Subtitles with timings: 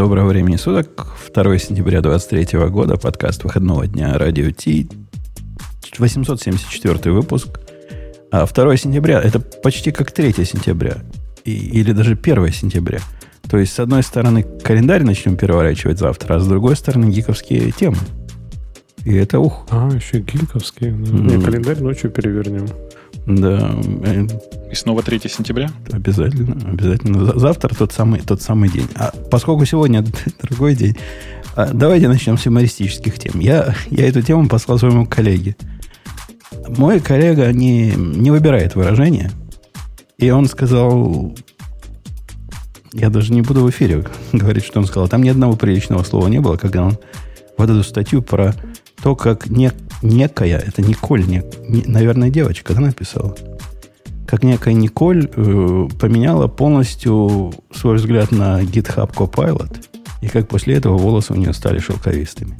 [0.00, 1.06] Доброго времени суток.
[1.34, 2.96] 2 сентября 2023 года.
[2.96, 4.88] Подкаст выходного дня Радио Ти.
[5.98, 7.60] 874 выпуск.
[8.32, 11.02] А 2 сентября это почти как 3 сентября.
[11.44, 13.00] И, или даже 1 сентября.
[13.50, 17.98] То есть, с одной стороны, календарь начнем переворачивать завтра, а с другой стороны, гиковские темы.
[19.04, 19.66] И это ух.
[19.68, 20.92] А, еще гиковские.
[20.92, 21.10] Да.
[21.12, 21.36] Mm.
[21.36, 22.66] Не, календарь ночью перевернем.
[23.26, 23.76] Да.
[24.70, 25.70] И снова 3 сентября?
[25.90, 27.38] Обязательно, обязательно.
[27.38, 28.88] Завтра тот самый, тот самый день.
[28.94, 30.04] А поскольку сегодня
[30.42, 30.96] другой день,
[31.56, 33.40] а, давайте начнем с юмористических тем.
[33.40, 35.56] Я, я эту тему послал своему коллеге.
[36.68, 39.30] Мой коллега не, не выбирает выражение.
[40.18, 41.34] И он сказал...
[42.92, 45.08] Я даже не буду в эфире говорить, что он сказал.
[45.08, 46.98] Там ни одного приличного слова не было, когда он
[47.56, 48.54] вот эту статью про
[49.02, 49.72] то, как не,
[50.02, 53.36] некая, это Николь, не, не, наверное, девочка, да, написала?
[54.26, 59.84] Как некая Николь э, поменяла полностью свой взгляд на GitHub Copilot,
[60.20, 62.56] и как после этого волосы у нее стали шелковистыми.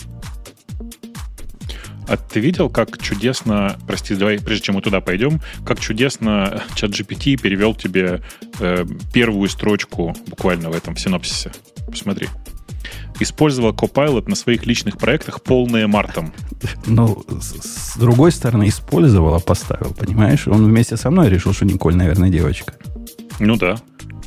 [2.09, 6.91] А ты видел, как чудесно, прости, давай, прежде чем мы туда пойдем, как чудесно чат
[6.91, 8.21] GPT перевел тебе
[8.59, 11.53] э, первую строчку буквально в этом в синопсисе?
[11.89, 12.27] Посмотри
[13.23, 16.33] использовал Copilot на своих личных проектах полные мартом.
[16.87, 20.49] Ну, с, с другой стороны, использовал, а поставил, понимаешь?
[20.49, 22.75] Он вместе со мной решил, что Николь, наверное, девочка.
[23.39, 23.77] Ну да.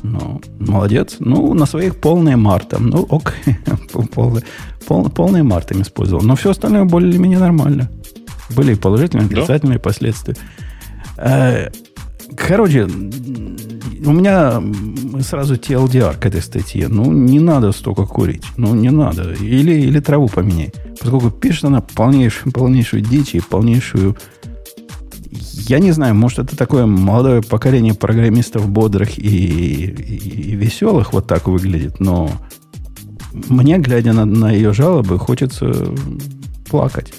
[0.02, 1.16] Ну, молодец.
[1.18, 2.88] Ну, на своих полные мартом.
[2.88, 3.34] Ну, ок.
[4.14, 4.44] полные,
[4.86, 6.22] пол, полные мартом использовал.
[6.22, 7.90] Но все остальное более-менее нормально.
[8.54, 9.82] Были и положительные, и отрицательные да?
[9.82, 10.36] последствия.
[11.16, 11.70] Э,
[12.36, 12.86] короче,
[14.04, 14.62] у меня
[15.22, 16.88] сразу TLDR к этой статье.
[16.88, 18.44] Ну, не надо столько курить.
[18.56, 19.32] Ну, не надо.
[19.32, 20.72] Или, или траву поменяй.
[21.00, 24.16] Поскольку пишет она полнейшую, полнейшую дичь и полнейшую...
[25.30, 31.26] Я не знаю, может, это такое молодое поколение программистов бодрых и, и, и веселых вот
[31.26, 32.30] так выглядит, но
[33.48, 35.72] мне, глядя на, на ее жалобы, хочется
[36.68, 37.12] плакать.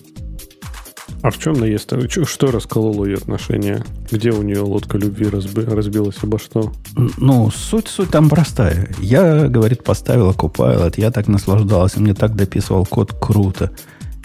[1.25, 1.91] А в чем наезд?
[2.27, 3.83] Что раскололо ее отношения?
[4.11, 6.71] Где у нее лодка любви разби, разбилась обо что?
[7.17, 8.93] Ну, суть, суть там простая.
[8.99, 13.71] Я, говорит, поставила Copilot, я так наслаждался, мне так дописывал код круто.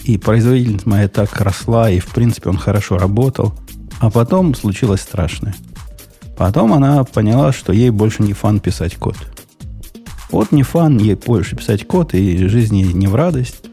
[0.03, 3.55] И производительность моя так росла, и, в принципе, он хорошо работал.
[3.99, 5.55] А потом случилось страшное.
[6.37, 9.17] Потом она поняла, что ей больше не фан писать код.
[10.31, 13.70] Вот не фан, ей больше писать код, и жизни не в радость.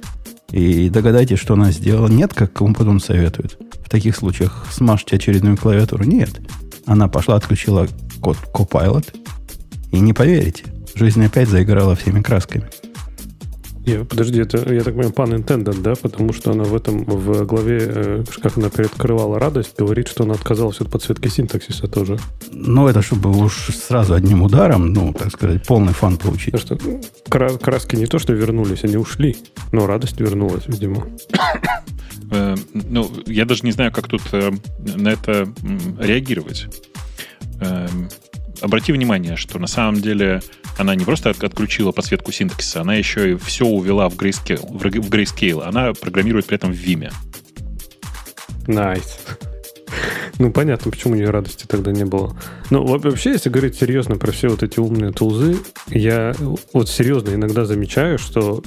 [0.51, 2.07] И догадайтесь, что она сделала.
[2.07, 3.57] Нет, как кому потом советуют.
[3.85, 6.03] В таких случаях смажьте очередную клавиатуру.
[6.03, 6.39] Нет.
[6.85, 7.87] Она пошла, отключила
[8.21, 9.13] код Copilot.
[9.91, 10.63] И не поверите,
[10.95, 12.69] жизнь опять заиграла всеми красками.
[13.87, 15.93] Я, подожди, это, я так понимаю, пан intended, да?
[15.95, 20.33] Потому что она в этом, в главе, э, как она переоткрывала радость, говорит, что она
[20.33, 22.19] отказалась от подсветки синтаксиса тоже.
[22.51, 26.51] Ну, это чтобы уж сразу одним ударом, ну, так сказать, полный фан получить.
[26.61, 29.37] Потому что краски не то, что вернулись, они ушли,
[29.71, 31.07] но радость вернулась, видимо.
[32.29, 34.51] Э, ну, я даже не знаю, как тут э,
[34.97, 35.47] на это
[35.97, 36.67] реагировать.
[38.61, 40.41] Обрати внимание, что на самом деле
[40.77, 44.65] она не просто отключила подсветку синтаксиса, она еще и все увела в Grayscale.
[44.67, 45.63] В Grayscale.
[45.63, 47.11] Она программирует при этом в Vime.
[48.65, 49.37] Nice.
[50.39, 52.37] Ну, понятно, почему у нее радости тогда не было.
[52.69, 55.57] Ну, вообще, если говорить серьезно про все вот эти умные тулзы,
[55.87, 56.35] я
[56.73, 58.61] вот серьезно иногда замечаю, что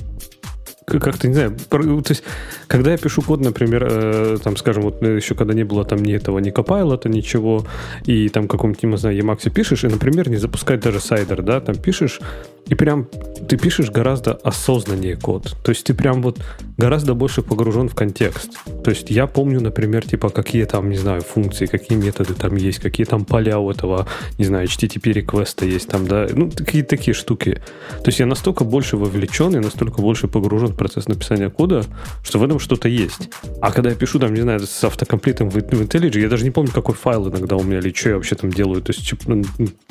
[0.98, 2.24] как-то, не знаю, то есть,
[2.66, 6.02] когда я пишу код, например, э, там, скажем, вот э, еще когда не было там
[6.02, 7.66] ни этого, ни Copilot, ничего,
[8.04, 11.76] и там каком-нибудь, не знаю, Emacs пишешь, и, например, не запускать даже сайдер, да, там
[11.76, 12.20] пишешь,
[12.66, 13.06] и прям
[13.48, 15.56] ты пишешь гораздо осознаннее код.
[15.64, 16.38] То есть ты прям вот
[16.80, 18.58] гораздо больше погружен в контекст.
[18.82, 22.78] То есть я помню, например, типа, какие там, не знаю, функции, какие методы там есть,
[22.78, 24.06] какие там поля у этого,
[24.38, 27.60] не знаю, HTTP реквеста есть там, да, ну, такие такие штуки.
[28.02, 31.84] То есть я настолько больше вовлечен, и настолько больше погружен в процесс написания кода,
[32.24, 33.28] что в этом что-то есть.
[33.60, 36.50] А когда я пишу там, не знаю, с автокомплитом в, в IntelliJ, я даже не
[36.50, 38.80] помню, какой файл иногда у меня или что я вообще там делаю.
[38.80, 39.44] То есть ну,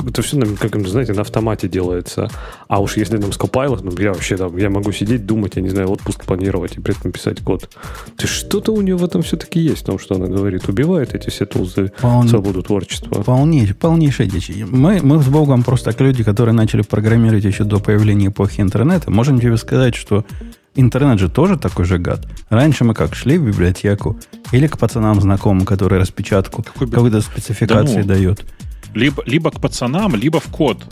[0.07, 2.29] это все, как, знаете, на автомате делается.
[2.67, 5.61] А уж если там с Copilot, ну, я вообще там, я могу сидеть, думать, я
[5.61, 7.69] не знаю, отпуск планировать и при этом писать код.
[8.15, 10.67] То есть что-то у нее в этом все-таки есть, в том, что она говорит.
[10.67, 12.27] Убивает эти все тулзы Пол...
[12.27, 13.21] свободу творчества.
[13.21, 14.51] Полнейшая, полнейшая дичь.
[14.67, 19.11] Мы, мы с Богом просто как люди, которые начали программировать еще до появления эпохи интернета,
[19.11, 20.25] можем тебе сказать, что
[20.75, 22.27] интернет же тоже такой же гад.
[22.49, 24.17] Раньше мы как шли в библиотеку
[24.51, 28.45] или к пацанам знакомым, которые распечатку какой-то спецификации да ну, дает.
[28.93, 30.83] Либо, либо к пацанам, либо в код.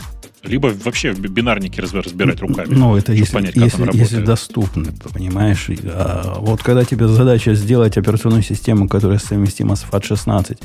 [0.44, 2.68] Либо вообще в бинарнике разбирать руками.
[2.70, 5.68] Ну, это если, понять, если, если доступно, понимаешь.
[5.84, 10.58] А вот когда тебе задача сделать операционную систему, которая совместима с FAT16,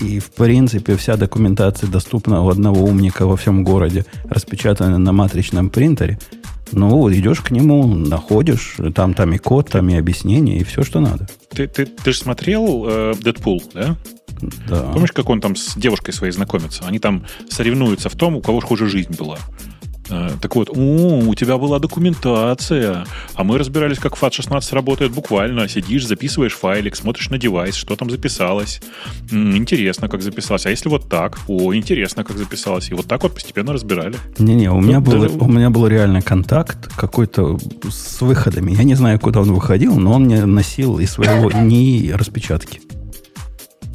[0.00, 5.70] и, в принципе, вся документация доступна у одного умника во всем городе, распечатанная на матричном
[5.70, 6.18] принтере,
[6.72, 11.00] Ну, идешь к нему, находишь, там, там и код, там и объяснение, и все, что
[11.00, 11.26] надо.
[11.50, 13.96] Ты, ты, ты же смотрел э, Дэдпул, да?
[14.68, 14.82] Да.
[14.92, 16.84] Помнишь, как он там с девушкой своей знакомится?
[16.86, 19.38] Они там соревнуются в том, у кого хуже жизнь была.
[20.10, 23.04] Э, так вот, о, у тебя была документация,
[23.34, 25.68] а мы разбирались, как FAT16 работает буквально.
[25.68, 28.80] Сидишь, записываешь файлик, смотришь на девайс, что там записалось.
[29.30, 30.64] М, интересно, как записалось.
[30.64, 31.38] А если вот так?
[31.46, 32.90] О, интересно, как записалось.
[32.90, 34.16] И вот так вот постепенно разбирали.
[34.38, 37.58] Не-не, у меня, Ну, был, даже- у меня был реальный контакт какой-то
[37.90, 38.72] с выходами.
[38.72, 42.80] Я не знаю, куда он выходил, но он мне носил из своего НИИ распечатки.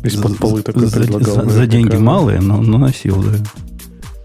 [0.03, 1.35] Из-под полы за, такой за- предлагал.
[1.35, 3.37] за- за деньги малые, но, но носил, да.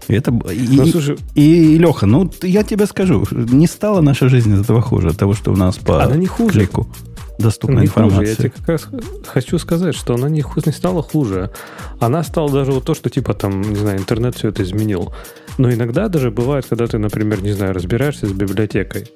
[0.07, 4.27] И это, и, Ну, и- слушай, и, Леха, ну я тебе скажу, не стала наша
[4.27, 6.51] жизнь от этого хуже, от того, что у нас по Она не хуже.
[6.59, 6.87] клику
[7.37, 7.99] доступна не хуже.
[7.99, 8.35] Я информация.
[8.35, 8.87] тебе как раз
[9.27, 11.51] хочу сказать, что она не, не стала хуже.
[11.99, 15.13] Она стала даже вот то, что типа там, не знаю, интернет все это изменил.
[15.57, 19.07] Но иногда даже бывает, когда ты, например, не знаю, разбираешься с библиотекой.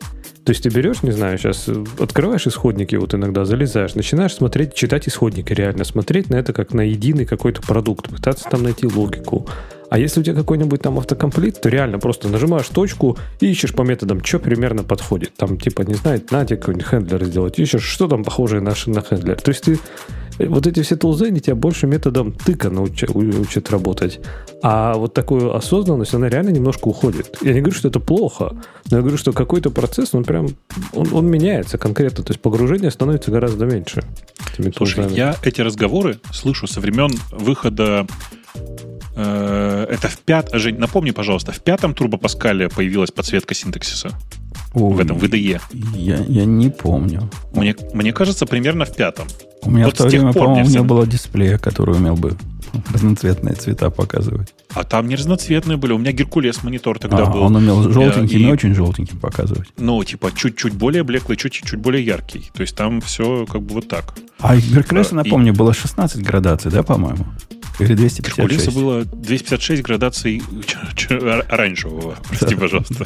[0.45, 1.69] То есть ты берешь, не знаю, сейчас
[1.99, 6.81] открываешь исходники, вот иногда залезаешь, начинаешь смотреть, читать исходники реально, смотреть на это как на
[6.81, 9.47] единый какой-то продукт, пытаться там найти логику.
[9.89, 13.83] А если у тебя какой-нибудь там автокомплит, то реально просто нажимаешь точку и ищешь по
[13.83, 15.33] методам, что примерно подходит.
[15.35, 19.01] Там типа, не знаю, на тебе какой-нибудь хендлер сделать, ищешь, что там похожее на, на
[19.01, 19.39] хендлер.
[19.39, 19.77] То есть ты э,
[20.39, 24.19] вот эти все тулзы, они тебя больше методом тыка науча- у- учат работать.
[24.61, 27.37] А вот такую осознанность, она реально немножко уходит.
[27.41, 28.55] Я не говорю, что это плохо,
[28.89, 30.49] но я говорю, что какой-то процесс, он прям,
[30.93, 32.23] он, он меняется конкретно.
[32.23, 34.03] То есть погружение становится гораздо меньше.
[34.75, 35.17] Слушай, тулзами.
[35.17, 38.07] я эти разговоры слышу со времен выхода
[39.15, 40.59] э, это в пятом...
[40.59, 44.11] Жень, напомни, пожалуйста, в пятом турбопаскале появилась подсветка синтаксиса
[44.73, 45.59] в этом в IDE.
[45.95, 47.29] Я, я не помню.
[47.53, 49.27] Мне, мне кажется, примерно в пятом.
[49.61, 52.35] У меня Вот в то время, по-моему, не всем- было дисплея, который умел бы
[52.91, 54.53] разноцветные цвета показывать.
[54.73, 55.93] А там не разноцветные были.
[55.93, 57.43] У меня Геркулес монитор тогда А, был.
[57.43, 58.43] он умел желтеньким и...
[58.43, 59.67] и- очень желтеньким показывать.
[59.77, 62.49] Ну, типа, чуть-чуть более блеклый, чуть-чуть более яркий.
[62.53, 64.15] То есть там все как бы вот так.
[64.39, 67.25] А Геркулеса, А, и- напомню, было 16 градаций, да, по-моему?
[67.79, 68.75] Или Геркулеса 256?
[68.75, 70.41] было 256 градаций
[71.49, 72.15] оранжевого.
[72.29, 73.05] Прости, пожалуйста.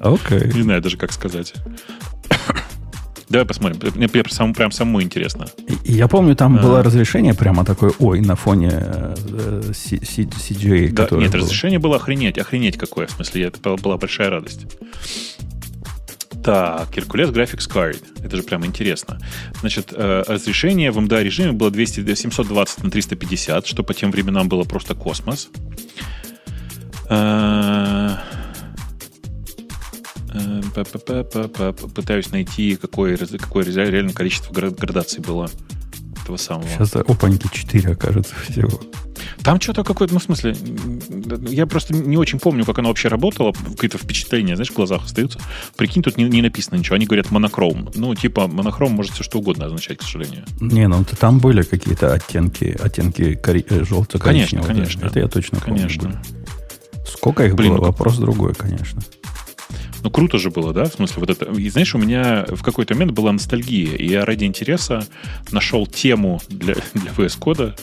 [0.00, 0.52] Окей.
[0.54, 1.54] Не знаю даже, как сказать.
[3.28, 3.92] Давай посмотрим.
[3.94, 5.46] Мне прям, самому- прям самому интересно.
[5.84, 6.62] Я помню, там А.
[6.62, 11.40] было разрешение прямо такое, ой, на фоне э, э, CGA, Да, нет, было.
[11.42, 12.38] разрешение было охренеть.
[12.38, 13.06] Охренеть какое.
[13.06, 14.66] В смысле, это была, большая радость.
[16.42, 18.02] Так, Hercules Graphics Card.
[18.24, 19.18] Это же прямо интересно.
[19.60, 24.48] Значит, э, разрешение в MDA режиме было 200, 720 на 350, что по тем временам
[24.48, 25.50] было просто космос.
[30.32, 31.72] Э, э, па-па-па-па-па.
[31.72, 35.50] Пытаюсь найти, какое, какое реально количество гра- градаций было
[36.22, 36.68] этого самого.
[36.68, 38.80] Сейчас опаньки 4 окажется всего.
[39.42, 40.54] Там что-то какое-то, ну, в смысле,
[41.48, 43.52] я просто не очень помню, как оно вообще работало.
[43.52, 45.40] Какие-то впечатления, знаешь, в глазах остаются.
[45.76, 46.96] Прикинь, тут не, не написано ничего.
[46.96, 47.90] Они говорят монохром.
[47.94, 50.44] Ну, типа, монохром может все что угодно означать, к сожалению.
[50.60, 54.66] Не, ну т- там были какие-то оттенки, оттенки кори- э, желто-коричневого.
[54.66, 55.06] Конечно, конечно.
[55.06, 55.78] Это я точно помню.
[55.82, 56.22] Конечно.
[57.06, 59.02] Сколько их Блин, было, ну вопрос другой, конечно.
[60.02, 60.84] Ну, круто же было, да?
[60.84, 61.46] В смысле, вот это...
[61.52, 65.06] И знаешь, у меня в какой-то момент была ностальгия, и я ради интереса
[65.50, 67.78] нашел тему для, для VS Code,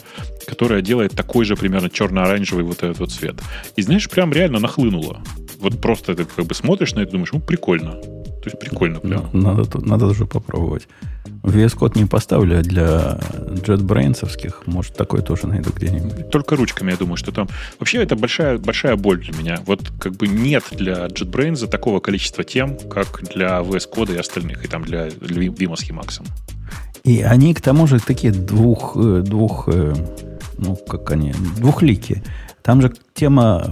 [0.46, 3.36] которая делает такой же примерно черно-оранжевый вот этот вот цвет.
[3.76, 5.22] И знаешь, прям реально нахлынуло.
[5.60, 8.00] Вот просто ты как бы смотришь на это и думаешь, ну, прикольно.
[8.46, 9.28] То есть прикольно прям.
[9.34, 10.88] Ну, Надо, тут- надо уже попробовать.
[11.42, 13.18] VS Code не поставлю, а для
[13.66, 16.30] JetBrains'овских, может, такой тоже найду где-нибудь.
[16.30, 17.48] Только ручками, я думаю, что там...
[17.80, 19.58] Вообще, это большая, большая боль для меня.
[19.66, 24.64] Вот как бы нет для JetBrains такого количества тем, как для VS Code и остальных,
[24.64, 26.24] и там для, Vimo с Emacs.
[27.04, 29.96] И они, к тому же, такие двух, э, двух э,
[30.60, 32.22] ну, как они, двухликие.
[32.62, 33.66] Там же тема,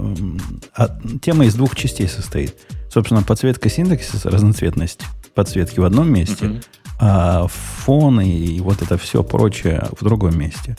[0.76, 0.88] а,
[1.22, 2.54] тема из двух частей состоит.
[2.94, 5.00] Собственно, подсветка синтаксиса, разноцветность
[5.34, 6.60] подсветки в одном месте,
[7.00, 10.76] а фон и вот это все прочее в другом месте.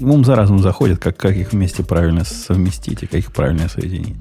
[0.00, 4.16] Ум за разум заходит, как, как их вместе правильно совместить и как их правильно соединить.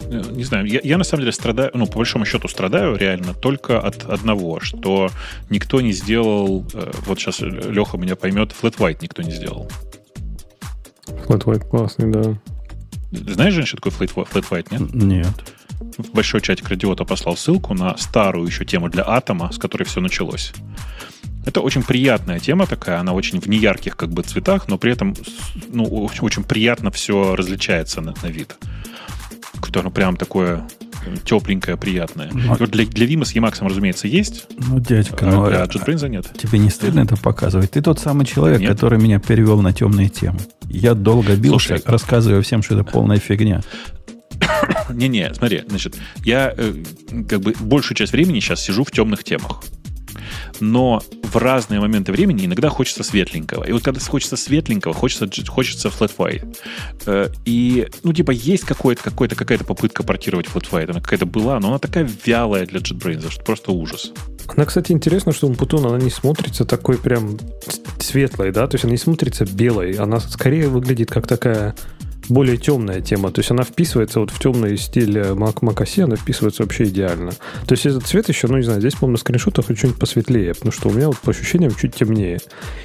[0.00, 3.34] Э, Не знаю, я, я на самом деле страдаю, ну, по большому счету страдаю реально
[3.34, 5.10] только от одного, что
[5.50, 9.70] никто не сделал, э, вот сейчас Леха меня поймет, Flat White никто не сделал.
[11.06, 12.34] Flat White классный, да.
[13.12, 14.94] Знаешь, Жень, что такое Flat White, нет?
[14.94, 15.59] Нет.
[15.98, 20.00] В большой чатик Радиота послал ссылку на старую еще тему для Атома, с которой все
[20.00, 20.52] началось.
[21.46, 25.14] Это очень приятная тема такая, она очень в неярких как бы цветах, но при этом
[25.68, 28.56] ну, очень, приятно все различается на, на вид.
[29.74, 30.66] Оно прям такое
[31.24, 32.30] тепленькое, приятное.
[32.32, 35.62] Ну, И вот для, для Vima с Emacs, разумеется, есть, Ну, дядька, а ну, для
[35.62, 36.30] а- JetBrains нет.
[36.36, 37.70] тебе не стыдно это показывать?
[37.70, 38.70] Ты тот самый человек, Нет.
[38.70, 40.40] который меня перевел на темные темы.
[40.68, 41.82] Я долго бился, Слушай.
[41.86, 43.62] рассказывая всем, что это полная фигня.
[44.90, 46.74] Не-не, смотри, значит, я э,
[47.28, 49.62] как бы большую часть времени сейчас сижу в темных темах
[50.60, 53.64] но в разные моменты времени иногда хочется светленького.
[53.64, 56.56] И вот когда хочется светленького, хочется, хочется FlatFi.
[57.06, 61.68] Э, и, ну, типа, есть какой-то, какой-то, какая-то попытка портировать FlatFi, она какая-то была, но
[61.68, 64.12] она такая вялая для JetBrains, что просто ужас.
[64.48, 67.38] Она, кстати, интересно, что Умпутун, она не смотрится такой прям
[68.00, 71.76] светлой, да, то есть она не смотрится белой, она скорее выглядит как такая
[72.30, 73.30] более темная тема.
[73.30, 77.32] То есть она вписывается вот в темный стиль Mac, Mac OS, она вписывается вообще идеально.
[77.66, 80.72] То есть этот цвет еще, ну не знаю, здесь, по-моему, на скриншотах что-нибудь посветлее, потому
[80.72, 82.38] что у меня вот по ощущениям чуть темнее.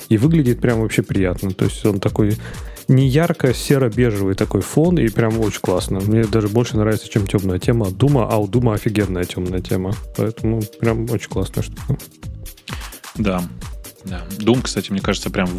[0.10, 1.52] И выглядит прям вообще приятно.
[1.52, 2.38] То есть он такой
[2.88, 6.00] не ярко серо-бежевый такой фон, и прям очень классно.
[6.00, 9.94] Мне даже больше нравится, чем темная тема Дума, а у Дума офигенная темная тема.
[10.18, 11.98] Поэтому прям очень классная штука.
[13.16, 13.42] Да,
[14.06, 14.24] да.
[14.38, 15.50] Doom, кстати, мне кажется, прям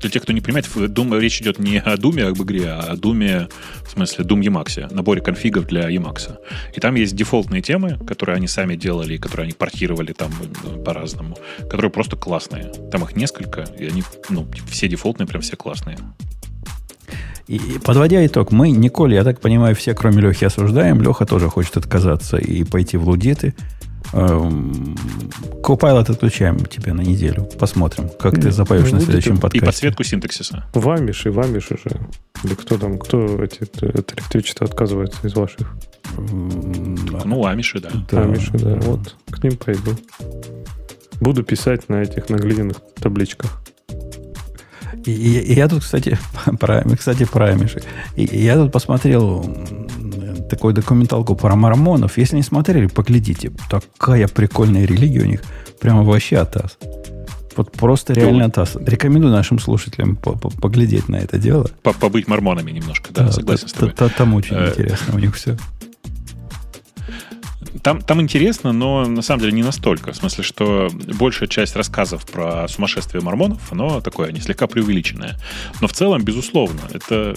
[0.00, 2.96] для тех, кто не понимает, Doom, речь идет не о Думе об игре, а о
[2.96, 3.48] Думе,
[3.86, 6.36] в смысле, Doom Emacs, наборе конфигов для Emacs.
[6.74, 10.30] И там есть дефолтные темы, которые они сами делали, которые они портировали там
[10.64, 12.72] э, по-разному, которые просто классные.
[12.92, 15.98] Там их несколько, и они, ну, все дефолтные, прям все классные.
[17.46, 21.00] И подводя итог, мы, Николь, я так понимаю, все, кроме Лехи, осуждаем.
[21.00, 23.54] Леха тоже хочет отказаться и пойти в лудиты.
[24.12, 24.96] Эм,
[25.62, 27.48] Copilot отключаем тебе на неделю.
[27.58, 29.58] Посмотрим, как ты запоешь на следующем подкасте.
[29.58, 30.64] И подсветку синтаксиса.
[30.72, 31.90] Вамиш и вамиш уже.
[32.44, 35.68] Или кто там, кто эти, это электричество отказывается из ваших?
[36.16, 37.90] Ну, амиши, да.
[38.10, 38.22] да.
[38.22, 38.76] Амиши, да.
[38.76, 39.92] Вот, к ним пойду.
[41.20, 43.60] Буду писать на этих на глиняных табличках.
[45.04, 46.18] И, и, и я тут, кстати,
[46.60, 47.82] про, кстати, про амиши.
[48.16, 49.44] И, и я тут посмотрел
[50.48, 52.18] такую документалку про мормонов.
[52.18, 53.52] Если не смотрели, поглядите.
[53.70, 55.42] Такая прикольная религия у них.
[55.80, 56.78] Прямо вообще атас.
[57.56, 58.76] Вот просто реально атас.
[58.76, 61.68] Рекомендую нашим слушателям поглядеть на это дело.
[61.82, 63.92] Побыть мормонами немножко, да, да согласен с тобой.
[64.16, 65.56] Там очень э, интересно у них все.
[67.82, 70.12] Там, там интересно, но на самом деле не настолько.
[70.12, 70.88] В смысле, что
[71.18, 75.36] большая часть рассказов про сумасшествие мормонов, оно такое, не слегка преувеличенное.
[75.80, 77.36] Но в целом, безусловно, это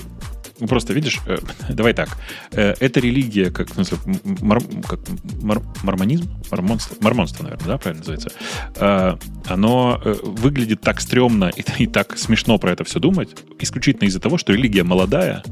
[0.61, 1.37] ну, просто видишь, э,
[1.69, 2.09] давай так.
[2.51, 3.97] Э, эта религия, как, в смысле,
[4.41, 4.99] мар, как
[5.41, 6.29] мар, мормонизм?
[6.51, 8.31] Мормонство, мормонство, наверное, да, правильно называется?
[8.75, 14.07] Э, оно э, выглядит так стрёмно и, и так смешно про это все думать, исключительно
[14.07, 15.43] из-за того, что религия молодая,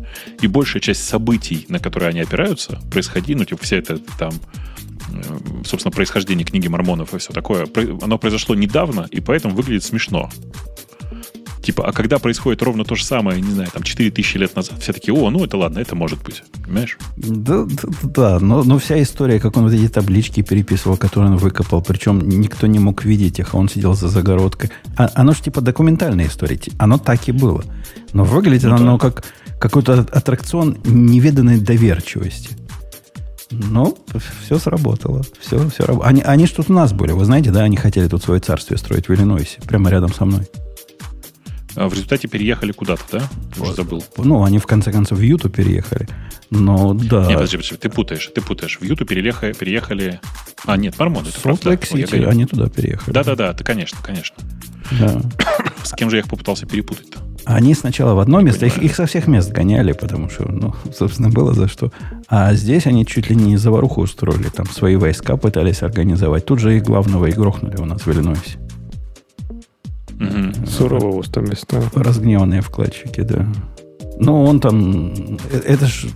[0.41, 4.33] и большая часть событий, на которые они опираются, происходили, ну, типа, все это там
[5.11, 7.67] э, собственно, происхождение книги мормонов и все такое,
[7.99, 10.29] оно произошло недавно, и поэтому выглядит смешно.
[11.61, 14.93] Типа, а когда происходит ровно то же самое, не знаю, там 4000 лет назад, все
[14.93, 16.43] такие, о, ну это ладно, это может быть.
[16.63, 16.97] Понимаешь?
[17.17, 21.37] Да, да, да но, но вся история, как он вот эти таблички переписывал, которые он
[21.37, 24.69] выкопал, причем никто не мог видеть их, а он сидел за загородкой.
[24.95, 27.63] А, оно же типа документальная история, оно так и было.
[28.13, 29.09] Но выглядит ну, оно да.
[29.09, 29.25] как
[29.59, 32.55] какой-то аттракцион неведанной доверчивости.
[33.51, 33.97] Ну,
[34.43, 35.23] все сработало.
[35.39, 36.01] Все, все раб...
[36.03, 37.11] они, они же тут у нас были.
[37.11, 40.47] Вы знаете, да, они хотели тут свое царствие строить в Иллинойсе, прямо рядом со мной.
[41.79, 43.29] А в результате переехали куда-то, да?
[43.57, 44.03] Уже забыл.
[44.17, 46.09] Ну, они в конце концов в Юту переехали.
[46.49, 47.25] Но да.
[47.25, 48.79] Нет, подожди, подожди, ты путаешь, ты путаешь.
[48.81, 50.19] В Юту переехали, переехали...
[50.65, 51.79] А, нет, Мормон, это правда.
[51.81, 53.13] Сити, они туда переехали.
[53.13, 54.35] Да-да-да, ты, конечно, конечно.
[54.99, 55.21] Да.
[55.83, 57.19] С кем же я их попытался перепутать-то?
[57.45, 61.29] Они сначала в одно место, их, их со всех мест гоняли, потому что, ну, собственно,
[61.29, 61.93] было за что.
[62.27, 66.45] А здесь они чуть ли не заваруху устроили, там свои войска пытались организовать.
[66.45, 68.59] Тут же их главного и грохнули у нас в Иллинойсе.
[70.19, 70.67] Угу.
[70.67, 71.81] Сурово там места.
[71.95, 73.47] Разгневанные вкладчики, да.
[74.19, 75.13] Ну, он там...
[75.65, 76.07] Это ж...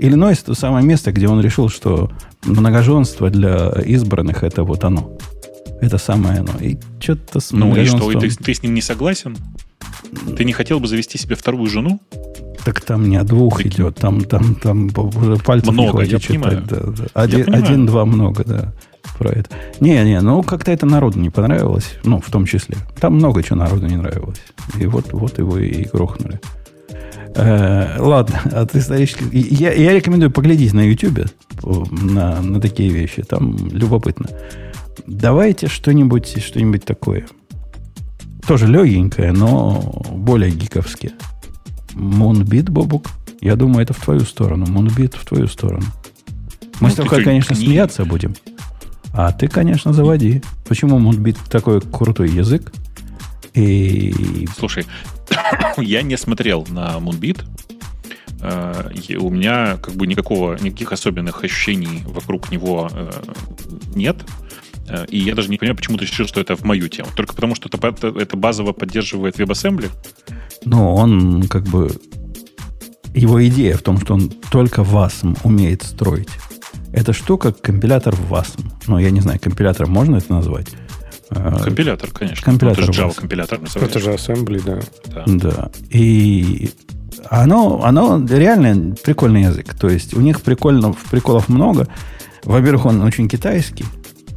[0.00, 2.10] Иллинойс это самое место, где он решил, что
[2.44, 5.16] многоженство для избранных это вот оно.
[5.80, 6.52] Это самое оно.
[6.60, 9.36] И что-то с Ну и что, и ты, ты с ним не согласен?
[10.36, 12.00] Ты не хотел бы завести себе вторую жену?
[12.64, 13.66] Так там не о двух так...
[13.66, 16.42] идет, там, там, там уже пальцев много, не хватит я читать.
[16.42, 16.64] Понимаю.
[16.68, 17.04] Да, да.
[17.12, 18.72] Один, один-два много, да
[19.18, 19.50] про это.
[19.80, 22.76] Не, не, ну как-то это народу не понравилось, ну, в том числе.
[23.00, 24.40] Там много чего народу не нравилось.
[24.78, 26.40] И вот, вот его и грохнули.
[27.34, 29.32] Э, ладно, от исторических...
[29.32, 31.26] Я, я рекомендую поглядеть на YouTube
[31.62, 33.22] на, на такие вещи.
[33.22, 34.28] Там любопытно.
[35.06, 37.26] Давайте что-нибудь что такое.
[38.46, 39.80] Тоже легенькое, но
[40.12, 41.12] более гиковское.
[41.94, 43.06] Мунбит, Бобук?
[43.40, 44.66] Я думаю, это в твою сторону.
[44.66, 45.84] Мунбит в твою сторону.
[46.80, 47.64] Мы ну, с тобой, конечно, не...
[47.64, 48.34] смеяться будем.
[49.14, 50.42] А ты, конечно, заводи.
[50.68, 52.72] Почему Moonbeat такой крутой язык?
[53.54, 54.48] И...
[54.58, 54.86] Слушай,
[55.76, 57.44] я не смотрел на Moonbeat.
[58.40, 63.10] Э, у меня как бы никакого, никаких особенных ощущений вокруг него э,
[63.94, 64.16] нет.
[64.88, 67.08] Э, и я даже не понимаю, почему ты решил, что это в мою тему.
[67.14, 69.90] Только потому, что это, это базово поддерживает WebAssembly?
[70.64, 71.90] Ну, он как бы
[73.14, 76.30] его идея в том, что он только WASM умеет строить.
[76.94, 78.70] Эта штука компилятор WASM.
[78.86, 80.68] Ну, я не знаю, компилятором можно это назвать?
[81.30, 82.44] А, компилятор, конечно.
[82.44, 82.84] Компилятор.
[82.84, 83.60] Ну, это же Java компилятор.
[83.74, 84.78] Это же Assembly, да.
[85.12, 85.24] Да.
[85.26, 85.70] да.
[85.90, 86.70] И
[87.30, 89.74] оно, оно реально прикольный язык.
[89.74, 91.88] То есть у них прикольно, приколов много.
[92.44, 93.84] Во-первых, он очень китайский.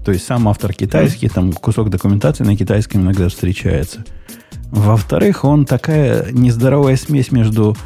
[0.03, 4.03] То есть сам автор китайский, там кусок документации на китайском иногда встречается.
[4.71, 7.77] Во-вторых, он такая нездоровая смесь между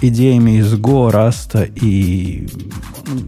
[0.00, 2.46] идеями из Go, Rust и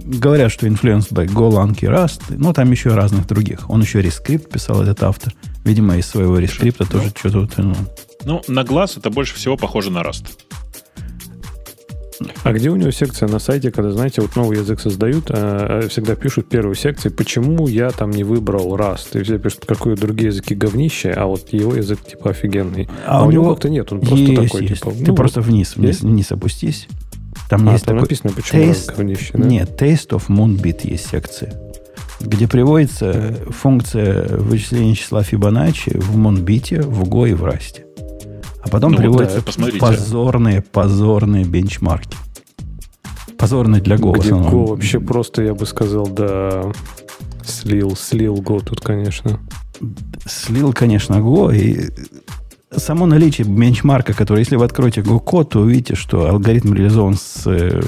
[0.05, 3.69] говорят, что influenced by Golang и Rust, но там еще разных других.
[3.71, 5.35] Он еще рескрипт писал, этот автор.
[5.64, 7.62] Видимо, из своего рескрипта ну, тоже что-то...
[7.62, 7.75] Ну.
[8.25, 10.26] ну, на глаз это больше всего похоже на Rust.
[12.44, 15.88] А где у него секция на сайте, когда, знаете, вот новый язык создают, а, а
[15.88, 19.18] всегда пишут первую секцию, почему я там не выбрал Rust?
[19.18, 22.88] И все пишут, какие другие языки говнище, а вот его язык типа офигенный.
[23.06, 24.82] А, а у него как-то нет, он просто есть, такой, есть.
[24.82, 24.90] типа...
[24.92, 26.88] Ты ну, просто вниз, вниз, вниз опустись.
[27.49, 28.02] Там а, есть там такой...
[28.02, 29.46] написано, почему taste, говнище, да?
[29.46, 31.61] Нет, Taste of Moonbeat есть секция
[32.18, 33.52] где приводится mm.
[33.52, 37.86] функция вычисления числа Фибоначчи в Монбите, в Go и в Расте.
[38.66, 42.16] А потом ну, приводятся да, позорные, позорные бенчмарки.
[43.38, 44.18] Позорные для Go.
[44.18, 46.73] Где Go вообще просто, я бы сказал, да,
[47.44, 49.38] слил, слил Go тут, конечно.
[50.26, 51.56] Слил, конечно, Go.
[51.56, 51.90] И
[52.76, 57.80] само наличие бенчмарка, который, если вы откроете Go-код, то увидите, что алгоритм реализован с, э,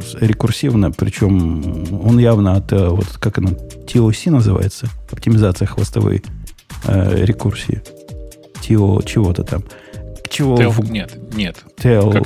[0.00, 6.22] с рекурсивно, причем он явно от, э, вот как оно, TOC называется, оптимизация хвостовой
[6.84, 7.82] э, рекурсии.
[8.66, 9.62] TO чего-то там
[10.28, 10.56] чего?
[10.56, 10.90] В...
[10.90, 11.56] Нет, нет.
[11.76, 12.24] Как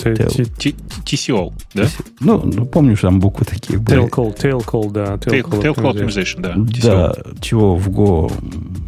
[1.06, 1.86] TCO, да?
[2.20, 4.02] Ну, ну, помнишь, там буквы такие были.
[4.02, 5.14] Tail call, tail call, да.
[5.14, 6.54] Tail, tail call optimization, да.
[6.56, 8.32] Да, чего в Go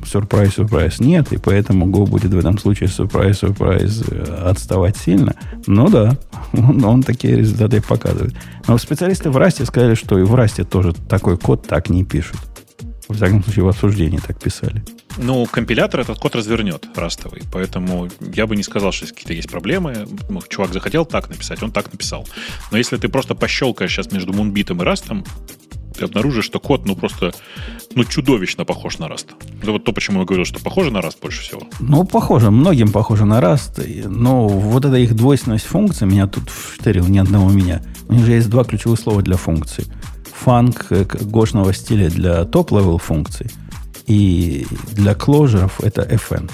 [0.02, 5.34] surprise, surprise нет, и поэтому Go будет в этом случае surprise, surprise э, отставать сильно.
[5.66, 6.16] Ну да,
[6.52, 8.34] он, он такие результаты показывает.
[8.66, 12.38] Но специалисты в Расте сказали, что и в Расте тоже такой код так не пишут.
[13.08, 14.82] Во всяком случае, в обсуждении так писали.
[15.18, 20.06] Ну, компилятор этот код развернет растовый, поэтому я бы не сказал, что какие-то есть проблемы.
[20.28, 22.26] Ну, чувак захотел так написать, он так написал.
[22.70, 25.24] Но если ты просто пощелкаешь сейчас между мунбитом и растом,
[25.92, 27.32] ты обнаружишь, что код, ну, просто,
[27.94, 29.26] ну, чудовищно похож на Rust.
[29.62, 31.62] Это вот то, почему я говорил, что похоже на Rust больше всего.
[31.80, 37.06] Ну, похоже, многим похоже на Rust, но вот эта их двойственность функций меня тут вштырила,
[37.08, 37.82] не одного меня.
[38.08, 39.86] У них же есть два ключевых слова для функций.
[40.32, 43.50] Func э, Go шного стиля для top-level функций–
[44.12, 46.50] и для closure ов это fn.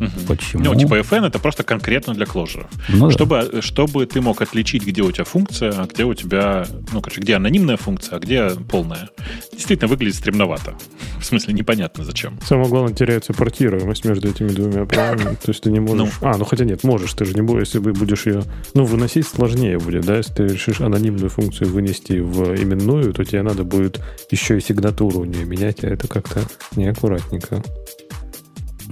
[0.00, 0.26] Угу.
[0.26, 0.64] Почему?
[0.64, 2.70] Ну, типа fn это просто конкретно для closure ов.
[2.88, 3.62] Ну, чтобы, да.
[3.62, 7.36] чтобы ты мог отличить, где у тебя функция, а где у тебя, ну, короче, где
[7.36, 9.10] анонимная функция, а где полная.
[9.52, 10.74] Действительно выглядит стремновато.
[11.20, 12.38] В смысле, непонятно зачем.
[12.44, 15.34] Самое главное, теряется портируемость между этими двумя правильно?
[15.42, 15.96] То есть ты не можешь...
[15.98, 18.42] Ну, а, ну хотя нет, можешь, ты же не будешь, если будешь ее...
[18.74, 20.16] Ну, выносить сложнее будет, да?
[20.16, 25.20] Если ты решишь анонимную функцию вынести в именную, то тебе надо будет еще и сигнатуру
[25.20, 26.40] у нее менять, а это как-то
[26.76, 27.62] неаккуратненько.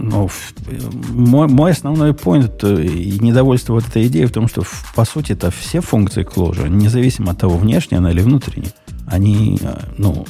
[0.00, 0.30] Ну,
[1.10, 4.62] мой, мой основной point э, и недовольство вот этой идеей в том, что,
[4.94, 8.72] по сути, это все функции Clojure, независимо от того, внешняя она или внутренняя,
[9.08, 10.24] они, э, ну,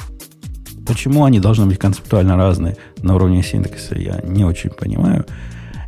[0.87, 5.25] почему они должны быть концептуально разные на уровне синтаксиса, я не очень понимаю.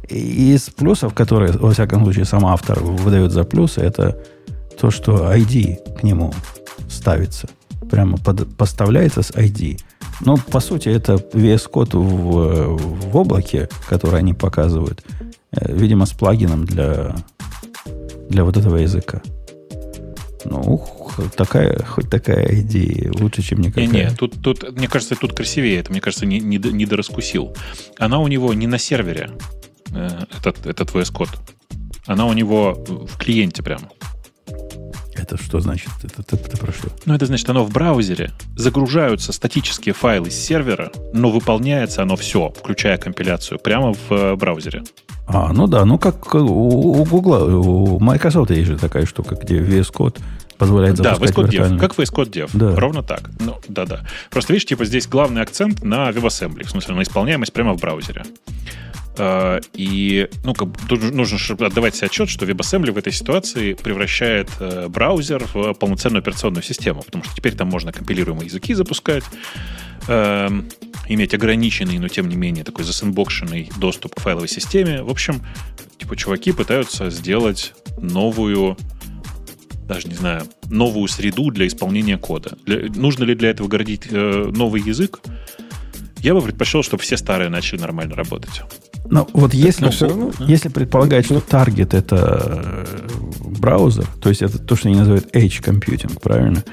[0.08, 4.22] И из плюсов, которые, во всяком случае, сам автор выдает за плюсы, это
[4.80, 6.34] то, что ID к нему
[6.88, 7.50] ставится.
[7.90, 9.80] Прямо под, поставляется с ID.
[10.26, 12.78] Но, по сути, это VS Code в,
[13.12, 15.04] в облаке, который они показывают,
[15.52, 17.16] э, видимо, с плагином для,
[18.30, 19.22] для вот этого языка.
[20.46, 20.84] Ну,
[21.36, 23.88] такая, хоть такая идея лучше, чем никакая.
[23.88, 25.80] Не, не, тут, тут, мне кажется, тут красивее.
[25.80, 27.56] Это, мне кажется, не, не, не дораскусил.
[27.98, 29.32] Она у него не на сервере,
[29.94, 31.38] э, этот, этот VS Code.
[32.06, 33.90] Она у него в клиенте прямо.
[35.22, 35.90] Это что значит?
[36.04, 36.90] Это, это, это про что?
[37.06, 38.32] Ну, это значит, оно в браузере.
[38.56, 44.84] Загружаются статические файлы с сервера, но выполняется оно все, включая компиляцию, прямо в э, браузере.
[45.28, 49.60] А, ну да, ну как у, у Google, у Microsoft есть же такая штука, где
[49.60, 50.20] VS Code
[50.58, 52.76] позволяет запускать Да, VS Code Dev, как VS Code Dev, да.
[52.76, 53.30] ровно так.
[53.40, 54.02] Ну, да-да.
[54.30, 58.24] Просто видишь, типа здесь главный акцент на WebAssembly, в смысле на исполняемость прямо в браузере.
[59.18, 64.88] Э, и ну, как, нужно отдавать себе отчет, что WebAssembly в этой ситуации превращает э,
[64.88, 69.24] браузер в полноценную операционную систему, потому что теперь там можно компилируемые языки запускать,
[70.08, 70.50] э,
[71.08, 75.04] иметь ограниченный, но тем не менее такой засенбокшенный доступ к файловой системе.
[75.04, 75.42] В общем,
[75.98, 78.78] типа чуваки пытаются сделать новую
[79.88, 82.58] даже не знаю, новую среду для исполнения кода.
[82.66, 85.20] Для, нужно ли для этого городить э, новый язык?
[86.22, 88.62] Я бы предпочел, чтобы все старые начали нормально работать.
[89.10, 93.08] Ну, вот если, равно, если предполагать, что таргет это э,
[93.60, 96.64] браузер, то есть это то, что они называют Edge Computing, правильно?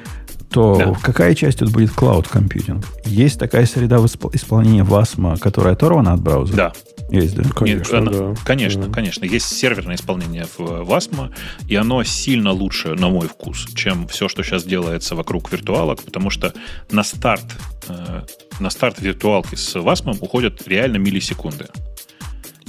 [0.50, 0.92] То да.
[1.02, 2.84] какая часть тут будет Cloud Computing?
[3.06, 6.56] Есть такая среда исполнения WASM, которая оторвана от браузера?
[6.56, 6.72] Да.
[7.11, 7.42] Есть, да?
[7.51, 8.35] Конечно, Нет, да.
[8.44, 8.92] конечно, да.
[8.92, 9.25] конечно.
[9.25, 11.33] Есть серверное исполнение в WASM,
[11.66, 16.29] и оно сильно лучше, на мой вкус, чем все, что сейчас делается вокруг виртуалок, потому
[16.29, 16.53] что
[16.90, 17.47] на старт,
[17.88, 18.23] э,
[18.61, 21.66] на старт виртуалки с WASM уходят реально миллисекунды.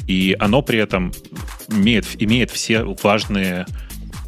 [0.07, 1.11] И оно при этом
[1.67, 3.65] имеет, имеет все важные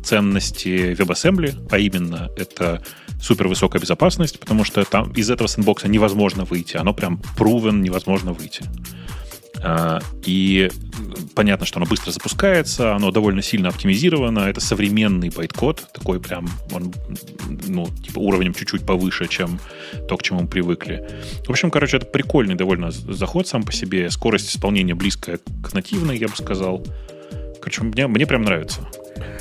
[0.03, 2.83] ценности WebAssembly, а именно это
[3.21, 6.77] супер высокая безопасность, потому что там из этого сэндбокса невозможно выйти.
[6.77, 8.63] Оно прям proven невозможно выйти.
[9.63, 10.69] А, и
[11.35, 16.93] понятно, что оно быстро запускается, оно довольно сильно оптимизировано, это современный байткод, такой прям, он,
[17.67, 19.59] ну, типа уровнем чуть-чуть повыше, чем
[20.07, 21.07] то, к чему мы привыкли.
[21.45, 26.17] В общем, короче, это прикольный довольно заход сам по себе, скорость исполнения близкая к нативной,
[26.17, 26.85] я бы сказал.
[27.59, 28.87] Короче, мне, мне прям нравится.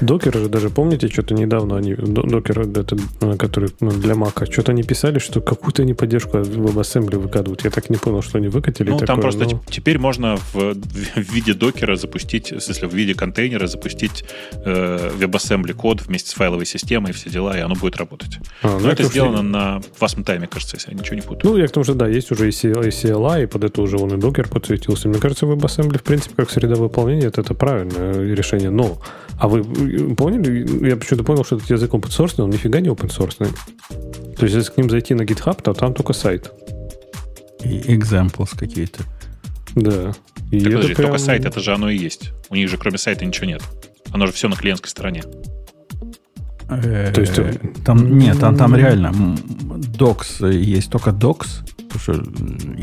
[0.00, 4.72] Докер же даже, помните, что-то недавно они, докер, это, э, который ну, для Мака, что-то
[4.72, 7.64] они писали, что какую-то они поддержку WebAssembly выкатывают.
[7.64, 8.90] Я так не понял, что они выкатили.
[8.90, 9.62] Ну, такое, там просто но...
[9.68, 14.24] теперь можно в, в виде докера запустить, в смысле, в виде контейнера запустить
[14.64, 18.38] э, WebAssembly код вместе с файловой системой и все дела, и оно будет работать.
[18.62, 19.42] А, Но ну, это сделано что...
[19.42, 21.52] на Wasm Time, кажется, если я ничего не путаю.
[21.52, 24.14] Ну, я к тому, что да, есть уже и CLI, и под это уже он
[24.14, 25.08] и докер подсветился.
[25.08, 28.70] Мне кажется, WebAssembly, в принципе, как среда выполнения, это, это правильное решение.
[28.70, 28.98] Но,
[29.38, 29.62] а вы
[30.16, 30.88] поняли?
[30.88, 33.36] Я почему-то понял, что этот язык open source, но он нифига не open source.
[34.36, 36.50] То есть, если к ним зайти на GitHub, то там только сайт.
[37.64, 39.04] И examples какие-то.
[39.74, 40.12] Да.
[40.50, 41.10] И так, подожди, прям...
[41.10, 42.32] только сайт, это же оно и есть.
[42.48, 43.62] У них же кроме сайта ничего нет.
[44.12, 45.22] Оно же все на клиентской стороне.
[46.68, 47.54] Э, То есть э,
[47.84, 49.12] там нет, там, там реально
[49.98, 51.48] docs есть только docs.
[52.00, 52.22] Что,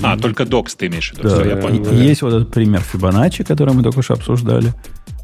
[0.03, 1.29] а, и, только docs ты имеешь в виду.
[1.29, 1.83] Да, я понял.
[1.91, 4.73] И, есть вот этот пример Fibonacci, который мы только что обсуждали.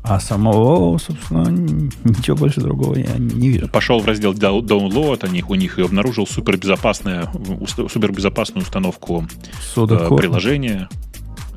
[0.03, 3.69] А самого, собственно, ничего больше другого я не вижу.
[3.69, 7.29] Пошел в раздел download, них, у них и обнаружил супербезопасную,
[7.67, 9.25] супербезопасную установку
[9.73, 10.19] Судокор.
[10.19, 10.89] приложения.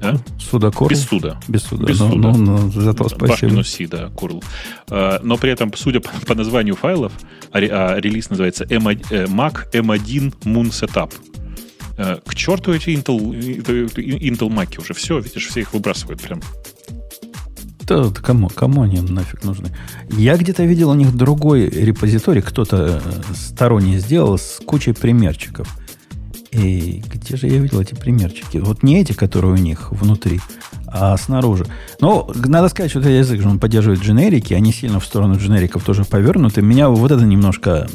[0.00, 0.14] А?
[0.38, 0.90] Судокор?
[0.90, 1.40] Без суда.
[1.48, 1.86] Без суда.
[1.86, 2.28] Без но, суда.
[2.28, 3.62] Но, но, зато спасибо.
[3.62, 4.44] C, да, curl.
[4.90, 7.12] А, но при этом, судя по, по названию файлов,
[7.50, 11.12] а, а релиз называется M1, э, Mac M1 Moon Setup.
[11.96, 16.40] К черту эти Intel, Intel Mac уже все, видишь, все их выбрасывают прям.
[17.86, 19.68] Да, кому, кому они нафиг нужны?
[20.10, 25.68] Я где-то видел у них другой репозиторий, кто-то э, сторонний сделал с кучей примерчиков.
[26.50, 28.58] И где же я видел эти примерчики?
[28.58, 30.40] Вот не эти, которые у них внутри,
[30.86, 31.66] а снаружи.
[32.00, 35.84] Но надо сказать, что этот язык же он поддерживает дженерики, они сильно в сторону дженериков
[35.84, 36.62] тоже повернуты.
[36.62, 37.88] Меня вот это немножко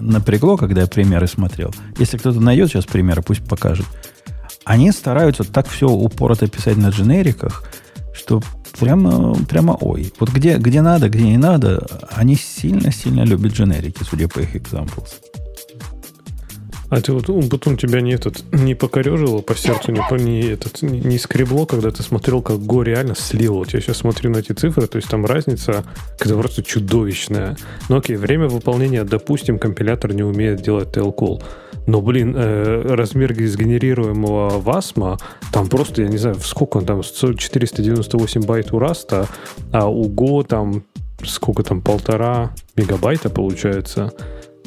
[0.00, 1.72] напрягло, когда я примеры смотрел.
[1.98, 3.86] Если кто-то найдет сейчас примеры, пусть покажет.
[4.64, 7.64] Они стараются так все упорото писать на дженериках,
[8.12, 8.42] что
[8.80, 10.12] прямо, прямо ой.
[10.18, 15.20] Вот где, где надо, где не надо, они сильно-сильно любят дженерики, судя по их examples.
[16.88, 21.18] А ты вот потом тебя не этот не покорежило по сердцу, не, не, этот, не,
[21.18, 23.54] скребло, когда ты смотрел, как Го реально слил.
[23.54, 25.84] Вот я сейчас смотрю на эти цифры, то есть там разница
[26.18, 27.56] когда просто чудовищная.
[27.88, 31.40] Ну окей, время выполнения, допустим, компилятор не умеет делать tail call.
[31.90, 35.18] Но, блин, э, размер сгенерируемого васма,
[35.52, 39.26] там просто, я не знаю, сколько он там, 498 байт у раста,
[39.72, 40.84] а у Go там
[41.24, 44.12] сколько там, полтора мегабайта получается.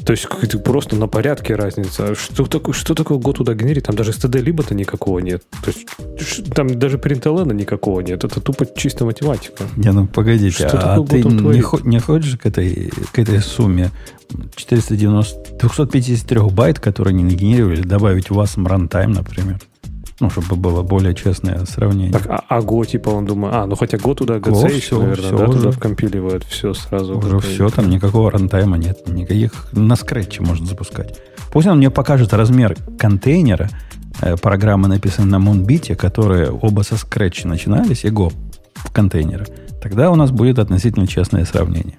[0.04, 0.28] То есть
[0.62, 2.14] просто на порядке разница.
[2.14, 3.84] Что такое, что такое год туда генерит?
[3.84, 5.42] Там даже std либо-то никакого нет.
[5.62, 8.24] То есть там даже принтелена никакого нет.
[8.24, 9.64] Это тупо чистая математика.
[9.76, 13.90] Не, ну погодите, что а ты не, не хочешь к этой, к этой сумме
[14.56, 19.58] 490, 253 байт, которые они нагенерировали, добавить у вас runtime, например?
[20.24, 22.10] Ну, чтобы было более честное сравнение.
[22.10, 25.26] Так, а, а Go, типа, он думает, а, ну хотя Go туда GC все, наверное,
[25.26, 27.18] все да, уже, туда вкомпиливает все сразу.
[27.18, 31.20] Уже все, там никакого runtime а нет, никаких на scratch е можно запускать.
[31.52, 33.68] Пусть он мне покажет размер контейнера,
[34.22, 38.32] э, программы написаны на Moonbit, которые оба со scratch а начинались, и Go
[38.76, 39.44] в контейнеры.
[39.82, 41.98] Тогда у нас будет относительно честное сравнение.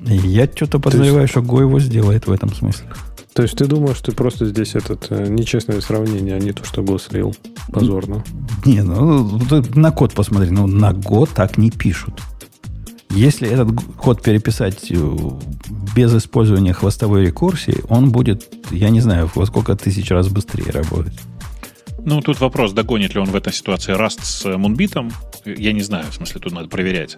[0.00, 1.30] И я что-то подозреваю, есть...
[1.30, 2.88] что Go его сделает в этом смысле.
[3.34, 6.82] То есть ты думаешь, что просто здесь этот э, нечестное сравнение, а не то, что
[6.82, 7.34] Go слил
[7.72, 8.22] позорно?
[8.66, 9.40] Не, ну
[9.74, 12.20] на код посмотри, ну на Go так не пишут.
[13.08, 14.96] Если этот код переписать э,
[15.94, 21.18] без использования хвостовой рекурсии, он будет, я не знаю, во сколько тысяч раз быстрее работать.
[22.04, 25.12] Ну, тут вопрос, догонит ли он в этой ситуации Rust с Moonbit.
[25.44, 27.16] Я не знаю, в смысле, тут надо проверять.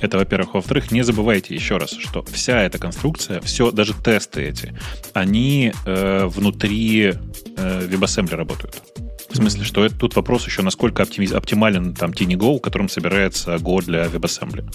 [0.00, 0.54] Это, во-первых.
[0.54, 4.74] Во-вторых, не забывайте еще раз, что вся эта конструкция, все, даже тесты эти,
[5.12, 8.82] они э, внутри э, WebAssembly работают.
[9.30, 13.82] В смысле, что это, тут вопрос еще, насколько оптимиз, оптимален там TinyGo, которым собирается Go
[13.82, 14.68] для WebAssembly.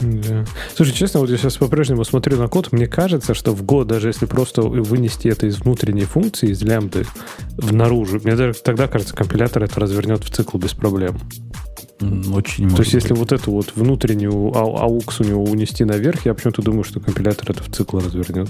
[0.00, 0.44] Да.
[0.74, 4.08] Слушай, честно, вот я сейчас по-прежнему смотрю на код, мне кажется, что в год, даже
[4.08, 7.06] если просто вынести это из внутренней функции, из лямбды,
[7.56, 11.18] в наружу, мне даже тогда кажется, компилятор это развернет в цикл без проблем.
[12.32, 16.62] Очень То есть, если вот эту вот внутреннюю AUX у него унести наверх, я почему-то
[16.62, 18.48] думаю, что компилятор это в цикл развернет.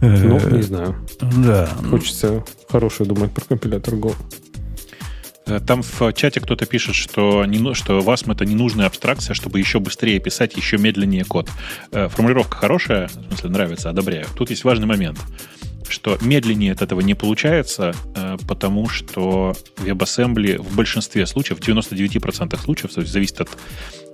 [0.00, 0.96] Ну, не знаю.
[1.20, 1.68] Да.
[1.88, 4.14] Хочется хорошее думать про компилятор Go.
[5.60, 10.18] Там в чате кто-то пишет, что, не, что WASM это ненужная абстракция, чтобы еще быстрее
[10.20, 11.50] писать, еще медленнее код.
[11.92, 14.26] Э, формулировка хорошая, в смысле нравится, одобряю.
[14.36, 15.18] Тут есть важный момент,
[15.88, 22.58] что медленнее от этого не получается, э, потому что WebAssembly в большинстве случаев, в 99%
[22.60, 23.50] случаев, то есть зависит от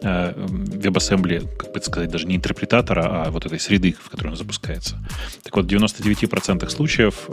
[0.02, 4.98] WebAssembly, как бы сказать, даже не интерпретатора, а вот этой среды, в которой он запускается.
[5.42, 7.28] Так вот, в 99% случаев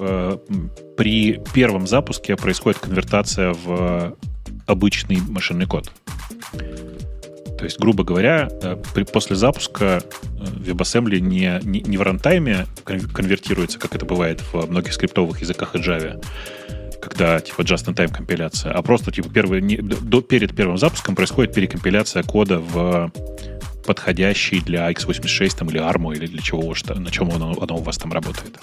[0.97, 4.17] при первом запуске происходит конвертация в
[4.65, 5.91] обычный машинный код.
[7.57, 8.49] То есть, грубо говоря,
[8.93, 10.03] при, после запуска
[10.37, 15.79] WebAssembly не, не, не в рантайме конвертируется, как это бывает в многих скриптовых языках и
[15.79, 16.23] Java,
[17.01, 22.23] когда типа just-in-time компиляция, а просто типа первый, не, до, перед первым запуском происходит перекомпиляция
[22.23, 23.11] кода в
[23.85, 27.81] подходящий для x86 там, или ARM или для чего, что, на чем оно, оно у
[27.81, 28.57] вас там работает.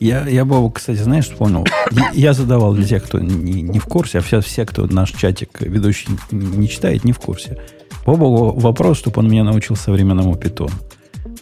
[0.00, 1.66] Я, я Бобу, кстати, знаешь, вспомнил.
[2.14, 5.60] Я задавал для тех, кто не, не в курсе, а все, все, кто наш чатик
[5.60, 7.58] ведущий не читает, не в курсе.
[8.06, 10.72] Бобуку вопрос, чтобы он меня научил современному питону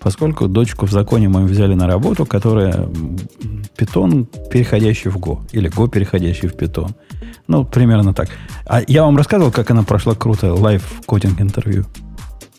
[0.00, 2.88] поскольку дочку в законе мы взяли на работу, которая
[3.76, 6.94] питон, переходящий в Go, или Go, переходящий в питон.
[7.46, 8.28] Ну, примерно так.
[8.66, 11.86] А я вам рассказывал, как она прошла круто live coding интервью.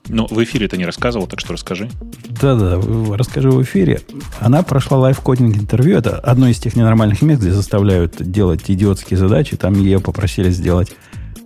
[0.08, 1.89] Ну, в эфире ты не рассказывал, так что расскажи.
[2.27, 2.82] Да-да,
[3.15, 4.01] расскажу в эфире.
[4.39, 5.97] Она прошла live coding интервью.
[5.97, 9.56] Это одно из тех ненормальных мест, где заставляют делать идиотские задачи.
[9.56, 10.91] Там ее попросили сделать,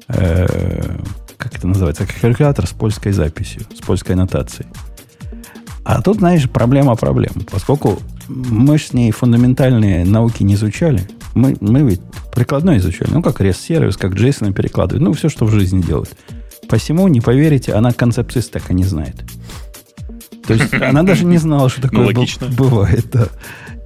[0.07, 0.47] э,
[1.37, 4.67] как это называется, калькулятор с польской записью, с польской аннотацией.
[5.85, 7.31] А тут, знаешь, проблема проблем.
[7.51, 12.01] Поскольку мы с ней фундаментальные науки не изучали, мы, мы ведь
[12.33, 13.11] прикладной изучали.
[13.11, 15.03] Ну, как REST-сервис, как JSON перекладывает.
[15.03, 16.09] Ну, все, что в жизни делают.
[16.67, 19.23] Посему, не поверите, она концепции стека не знает.
[20.47, 22.25] То есть она даже не знала, что такое ну,
[22.57, 23.05] бывает.
[23.11, 23.27] Да.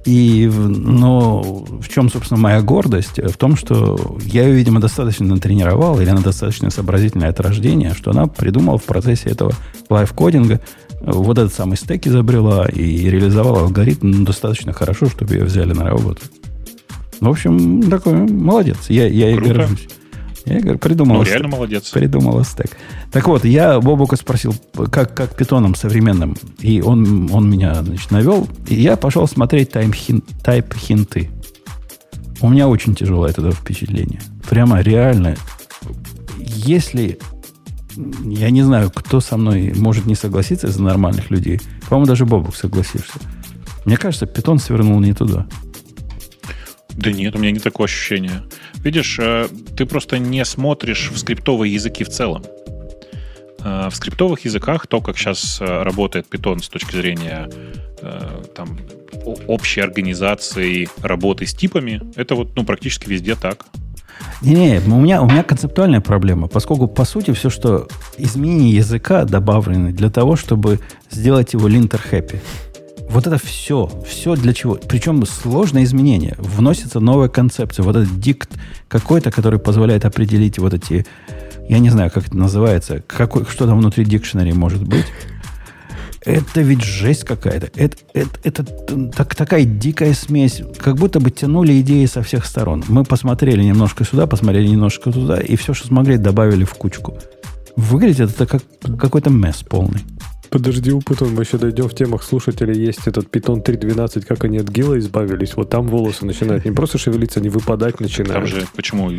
[0.06, 3.18] И, но в чем, собственно, моя гордость?
[3.18, 8.12] В том, что я ее, видимо, достаточно натренировал, или она достаточно сообразительная от рождения, что
[8.12, 9.52] она придумала в процессе этого
[9.90, 10.60] лайфкодинга
[11.00, 16.20] вот этот самый стек изобрела и реализовала алгоритм достаточно хорошо, чтобы ее взяли на работу.
[17.20, 18.78] В общем, такой молодец.
[18.88, 19.88] Я, я и горжусь.
[20.46, 21.16] Я говорю, придумал.
[21.16, 21.90] Ну, реально молодец.
[21.90, 22.76] Придумал стек.
[23.12, 24.54] Так вот, я Бобука спросил,
[24.90, 26.36] как, как питоном современным.
[26.60, 28.48] И он, он меня, значит, навел.
[28.66, 31.30] И я пошел смотреть тайм хин, тайп хинты.
[32.40, 34.20] У меня очень тяжелое это впечатление.
[34.48, 35.36] Прямо реально.
[36.38, 37.18] Если
[38.24, 41.60] я не знаю, кто со мной может не согласиться из нормальных людей.
[41.88, 43.18] По-моему, даже Бобук согласишься.
[43.84, 45.46] Мне кажется, питон свернул не туда.
[46.90, 48.42] Да нет, у меня не такое ощущение.
[48.82, 52.44] Видишь, э, ты просто не смотришь в скриптовые языки в целом.
[53.60, 57.48] Э, в скриптовых языках то, как сейчас э, работает питон с точки зрения
[58.54, 58.78] там,
[59.46, 63.66] общей организации работы с типами, это вот ну, практически везде так.
[64.42, 69.24] Не, не, у меня, у меня концептуальная проблема, поскольку, по сути, все, что изменения языка
[69.24, 70.80] добавлены для того, чтобы
[71.10, 72.40] сделать его линтер хэппи.
[73.10, 74.76] Вот это все, все для чего?
[74.76, 76.36] Причем сложное изменение.
[76.38, 77.82] Вносится новая концепция.
[77.82, 78.50] Вот этот дикт
[78.86, 81.04] какой-то, который позволяет определить вот эти,
[81.68, 85.06] я не знаю, как это называется, какой, что там внутри дикшнери может быть.
[86.24, 87.70] Это ведь жесть какая-то.
[87.74, 88.64] Это, это, это
[89.10, 90.62] так, такая дикая смесь.
[90.78, 92.84] Как будто бы тянули идеи со всех сторон.
[92.88, 97.16] Мы посмотрели немножко сюда, посмотрели немножко туда, и все, что смогли, добавили в кучку.
[97.76, 98.62] Выглядит это как
[98.98, 100.00] какой-то месс полный.
[100.50, 102.74] Подожди, потом мы еще дойдем в темах слушателей.
[102.74, 105.56] Есть этот питон 3.12, как они от гила избавились.
[105.56, 108.34] Вот там волосы начинают не просто шевелиться, они выпадать начинают.
[108.34, 109.10] Там же, почему?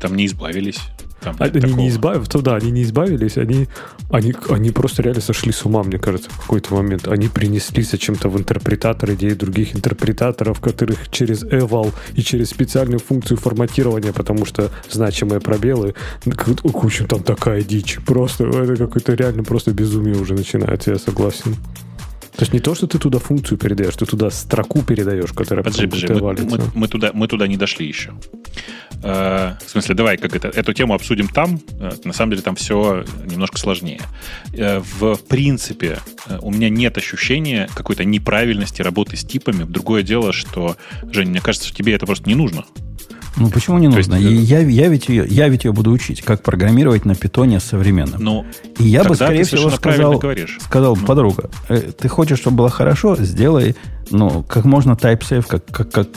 [0.00, 0.80] Там не избавились.
[1.20, 1.78] Там они такого.
[1.78, 3.68] не избавились, да, они не избавились, они,
[4.10, 7.08] они, они просто реально сошли с ума, мне кажется, в какой-то момент.
[7.08, 13.36] Они принесли зачем-то в интерпретатор идеи других интерпретаторов, которых через eval и через специальную функцию
[13.36, 15.94] форматирования, потому что значимые пробелы,
[16.90, 17.98] общем, там такая дичь.
[18.06, 20.34] Просто, это какое-то реально просто безумие уже
[20.80, 21.54] начинается, я согласен.
[22.36, 25.86] То есть не то, что ты туда функцию передаешь, ты туда строку передаешь, которая подожди,
[25.86, 28.12] подожди, мы, мы, мы, туда, мы туда не дошли еще.
[29.02, 31.60] Э, в смысле, давай как это, эту тему обсудим там.
[31.80, 34.00] Э, на самом деле там все немножко сложнее.
[34.54, 39.64] Э, в принципе, э, у меня нет ощущения какой-то неправильности работы с типами.
[39.64, 40.76] Другое дело, что,
[41.10, 42.64] Жень, мне кажется, что тебе это просто не нужно.
[43.36, 44.16] Ну, почему не нужно?
[44.16, 47.60] Есть, и я, я, ведь ее, я ведь ее буду учить, как программировать на питоне
[47.60, 48.22] современном.
[48.22, 48.46] Ну,
[48.78, 50.20] и я бы, скорее всего, сказал,
[50.60, 51.06] сказал ну.
[51.06, 53.76] подруга, э, ты хочешь, чтобы было хорошо, сделай,
[54.10, 56.08] ну, как можно type-safe, как, как, как,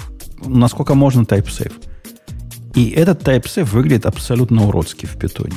[0.46, 1.74] насколько можно type-safe.
[2.76, 5.56] И этот type-safe выглядит абсолютно уродски в питоне.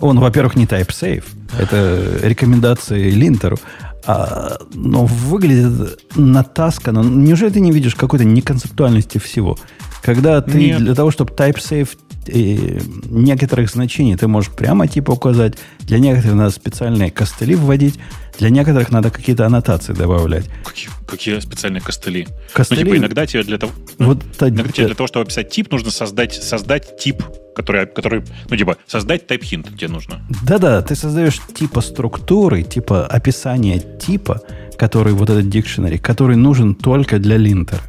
[0.00, 1.24] Он, во-первых, не type-safe,
[1.58, 3.58] это рекомендации линтеру,
[4.06, 7.00] а, но выглядит натасканно.
[7.00, 9.56] Неужели ты не видишь какой-то неконцептуальности всего?
[10.02, 10.80] Когда ты Нет.
[10.80, 11.88] для того, чтобы type-safe
[12.28, 17.98] э, некоторых значений ты можешь прямо типа указать, для некоторых надо специальные костыли вводить,
[18.38, 20.46] для некоторых надо какие-то аннотации добавлять.
[20.64, 22.26] Какие, какие специальные костыли?
[22.52, 22.82] Костыли?
[22.82, 25.90] Ну, типа, иногда тебе для того, вот, иногда тебе для того, чтобы описать тип, нужно
[25.90, 27.22] создать, создать тип
[27.54, 30.20] который, который, ну, типа, создать type hint тебе нужно.
[30.42, 34.40] Да-да, ты создаешь типа структуры, типа описания типа,
[34.76, 37.80] который вот этот дикшенери, который нужен только для линтера.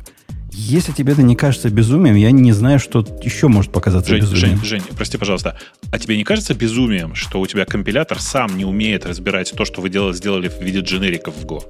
[0.58, 4.64] Если тебе это не кажется безумием, я не знаю, что еще может показаться Жень, безумием.
[4.64, 5.60] Жень, Жень, прости, пожалуйста.
[5.92, 9.82] А тебе не кажется безумием, что у тебя компилятор сам не умеет разбирать то, что
[9.82, 11.62] вы делали, сделали в виде дженериков в Go?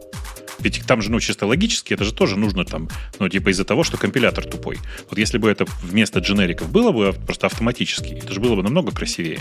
[0.60, 3.84] Ведь там же, ну, чисто логически, это же тоже нужно там, ну, типа из-за того,
[3.84, 4.78] что компилятор тупой.
[5.10, 8.91] Вот если бы это вместо дженериков было бы просто автоматически, это же было бы намного
[8.91, 9.39] красивее.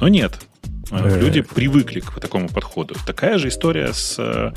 [0.00, 0.40] Но нет.
[0.90, 1.20] Э.
[1.20, 2.96] Люди привыкли к такому подходу.
[3.06, 4.52] Такая же история с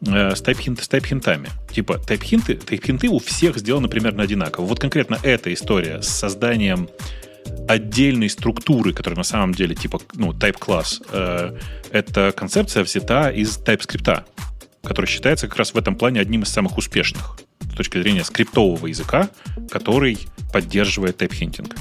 [0.00, 1.48] э, с тайп-хинт, с тайп-хинтами.
[1.72, 4.66] Типа тайп-хинты, тайп-хинты у всех сделаны примерно одинаково.
[4.66, 6.88] Вот конкретно эта история с созданием
[7.68, 11.56] отдельной структуры, которая на самом деле типа, ну, type-класс, э,
[11.92, 14.24] эта концепция взята из TypeScript
[14.86, 18.86] который считается как раз в этом плане одним из самых успешных с точки зрения скриптового
[18.86, 19.28] языка,
[19.70, 20.18] который
[20.52, 21.76] поддерживает тайп-хинтинг.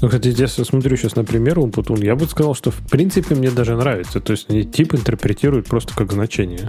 [0.00, 3.50] Ну, кстати, я смотрю сейчас на пример Умпутун, я бы сказал, что в принципе мне
[3.50, 4.20] даже нравится.
[4.20, 6.68] То есть они тип интерпретируют просто как значение.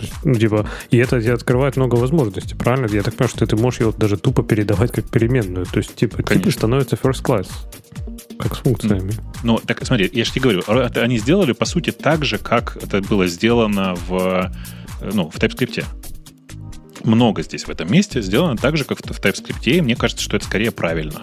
[0.00, 2.86] Есть, ну, типа, и это тебе открывает много возможностей, правильно?
[2.86, 5.66] Я так понимаю, что ты можешь его даже тупо передавать как переменную.
[5.66, 6.36] То есть, типа, Конечно.
[6.36, 7.48] типы становятся first class.
[8.38, 9.12] Как с функциями.
[9.42, 12.78] Ну, так смотри, я же тебе говорю, это они сделали, по сути, так же, как
[12.82, 14.50] это было сделано в
[15.00, 15.84] Э, ну, в TypeScript.
[17.04, 20.36] Много здесь в этом месте сделано так же, как в TypeScript, и мне кажется, что
[20.36, 21.22] это скорее правильно.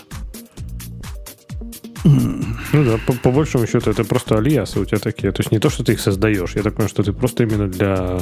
[2.08, 5.32] Ну да, по, по большему счету это просто алиасы у тебя такие.
[5.32, 6.56] То есть не то, что ты их создаешь.
[6.56, 8.20] Я так понимаю, что ты просто именно для,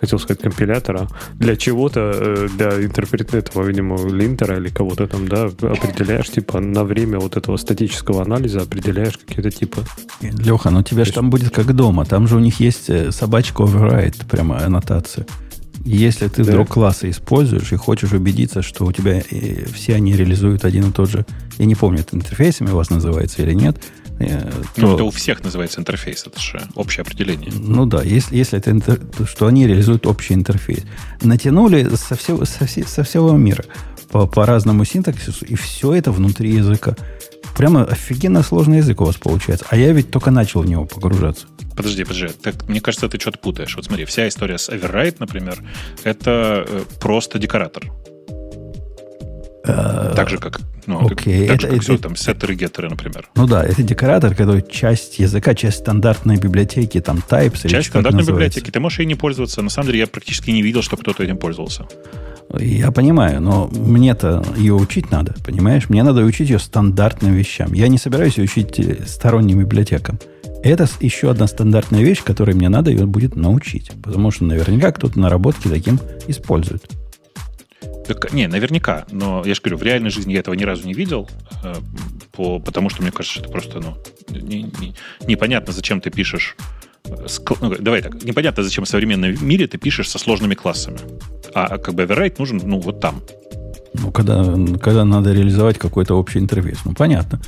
[0.00, 5.44] хотел сказать, компилятора, для чего-то, э, для интерпретации этого, видимо, линтера или кого-то там, да,
[5.44, 9.82] определяешь, типа, на время вот этого статического анализа определяешь какие-то типы.
[10.20, 12.04] Леха, ну тебе же там будет как дома.
[12.04, 15.26] Там же у них есть э, собачка override, прямо аннотация.
[15.84, 16.52] Если ты да.
[16.52, 20.92] вдруг классы используешь и хочешь убедиться, что у тебя э, все они реализуют один и
[20.92, 21.26] тот же,
[21.58, 23.76] я не помню, это интерфейсами у вас называется или нет,
[24.18, 24.80] э, то...
[24.80, 27.52] Ну, это у всех называется интерфейс, это же общее определение.
[27.52, 28.98] Ну да, если, если это интер...
[29.26, 30.84] что они реализуют общий интерфейс.
[31.20, 33.64] Натянули со всего, со, все, со всего мира
[34.14, 36.96] по, по разному синтаксису, и все это внутри языка.
[37.56, 39.66] Прямо офигенно сложный язык у вас получается.
[39.70, 41.46] А я ведь только начал в него погружаться.
[41.76, 42.28] Подожди, подожди.
[42.42, 43.74] Так, мне кажется, ты что-то путаешь.
[43.76, 45.58] Вот смотри, вся история с Override, например,
[46.02, 47.84] это э, просто декоратор.
[49.66, 51.46] Uh, так же, как, ну, okay.
[51.46, 53.30] как, так это, же, как это, все, там, сеттеры, геттеры, например.
[53.34, 57.66] Ну да, это декоратор, который часть языка, часть стандартной библиотеки, там, types.
[57.66, 58.70] Часть стандартной библиотеки.
[58.70, 59.62] Ты можешь ей не пользоваться.
[59.62, 61.86] На самом деле, я практически не видел, что кто-то этим пользовался.
[62.58, 65.88] Я понимаю, но мне-то ее учить надо, понимаешь?
[65.88, 67.72] Мне надо учить ее стандартным вещам.
[67.72, 70.18] Я не собираюсь учить э, сторонним библиотекам.
[70.62, 73.90] Это еще одна стандартная вещь, которой мне надо ее будет научить.
[74.02, 76.88] Потому что наверняка кто-то наработки таким использует.
[78.06, 79.06] Так, не, наверняка.
[79.10, 81.28] Но я же говорю, в реальной жизни я этого ни разу не видел,
[81.64, 81.74] э,
[82.32, 83.96] по, потому что мне кажется, что это просто ну,
[84.28, 84.94] не, не,
[85.26, 86.56] непонятно, зачем ты пишешь.
[87.06, 90.98] Ну, давай так, непонятно, зачем в современном мире ты пишешь со сложными классами.
[91.54, 93.20] А как бы override нужен ну, вот там.
[93.92, 94.42] Ну, когда,
[94.80, 96.78] когда надо реализовать какой-то общий интерфейс.
[96.84, 97.40] Ну, понятно.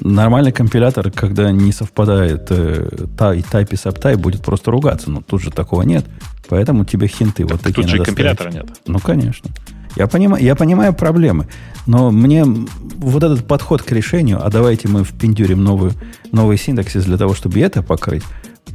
[0.00, 5.10] Нормальный компилятор, когда не совпадает э, type и subtype, будет просто ругаться.
[5.10, 6.04] Но тут же такого нет.
[6.48, 8.68] Поэтому тебе хинты так вот такие Тут же и компилятора ставить.
[8.68, 8.80] нет.
[8.86, 9.48] Ну, конечно.
[9.94, 11.46] Я понимаю, я понимаю проблемы.
[11.86, 15.92] Но мне вот этот подход к решению, а давайте мы впендюрим новую,
[16.32, 18.24] новый синтаксис для того, чтобы это покрыть,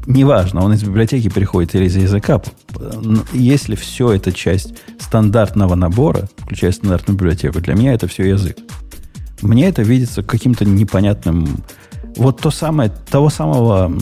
[0.05, 2.41] неважно, он из библиотеки приходит или из языка,
[3.33, 8.57] если все это часть стандартного набора, включая стандартную библиотеку, для меня это все язык.
[9.41, 11.63] Мне это видится каким-то непонятным...
[12.15, 13.93] Вот то самое, того самого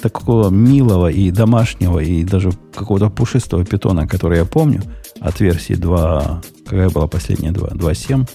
[0.00, 4.82] такого милого и домашнего, и даже какого-то пушистого питона, который я помню,
[5.20, 6.42] от версии 2...
[6.64, 7.68] Какая была последняя 2?
[7.68, 8.28] 2.7?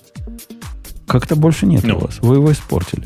[1.07, 2.19] Как-то больше нет ну, у вас.
[2.21, 3.05] Вы его испортили.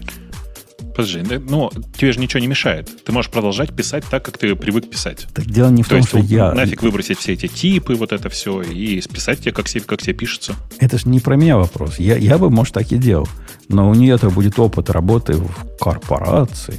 [0.98, 2.90] Подожди, ну, тебе же ничего не мешает.
[3.06, 5.28] Ты можешь продолжать писать так, как ты привык писать.
[5.34, 6.54] Так дело не в То том, есть что я...
[6.54, 10.14] нафиг выбросить все эти типы, вот это все, и списать тебе, как себе, как себе
[10.14, 10.56] пишется.
[10.80, 12.00] Это же не про меня вопрос.
[12.00, 13.28] Я, я бы, может, так и делал.
[13.70, 16.76] Но у нее-то будет опыт работы в корпорации.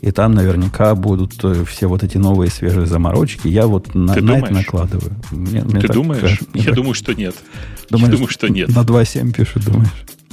[0.00, 3.46] И там наверняка будут э, все вот эти новые свежие заморочки.
[3.46, 5.14] Я вот на, на это накладываю.
[5.30, 6.40] Мне- мне Ты так думаешь?
[6.52, 7.36] Мне Я так- думаю, что нет.
[7.88, 8.68] Думаешь, Я думаю, что нет.
[8.70, 9.90] На 2.7 пишут, думаешь?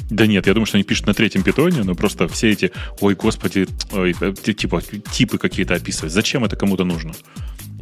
[0.10, 3.16] Да нет, я думаю, что они пишут на третьем питоне, но просто все эти, ой,
[3.16, 4.82] господи, ой, э, ти- типа
[5.12, 6.12] типы какие-то описывать.
[6.12, 7.14] Зачем это кому-то нужно?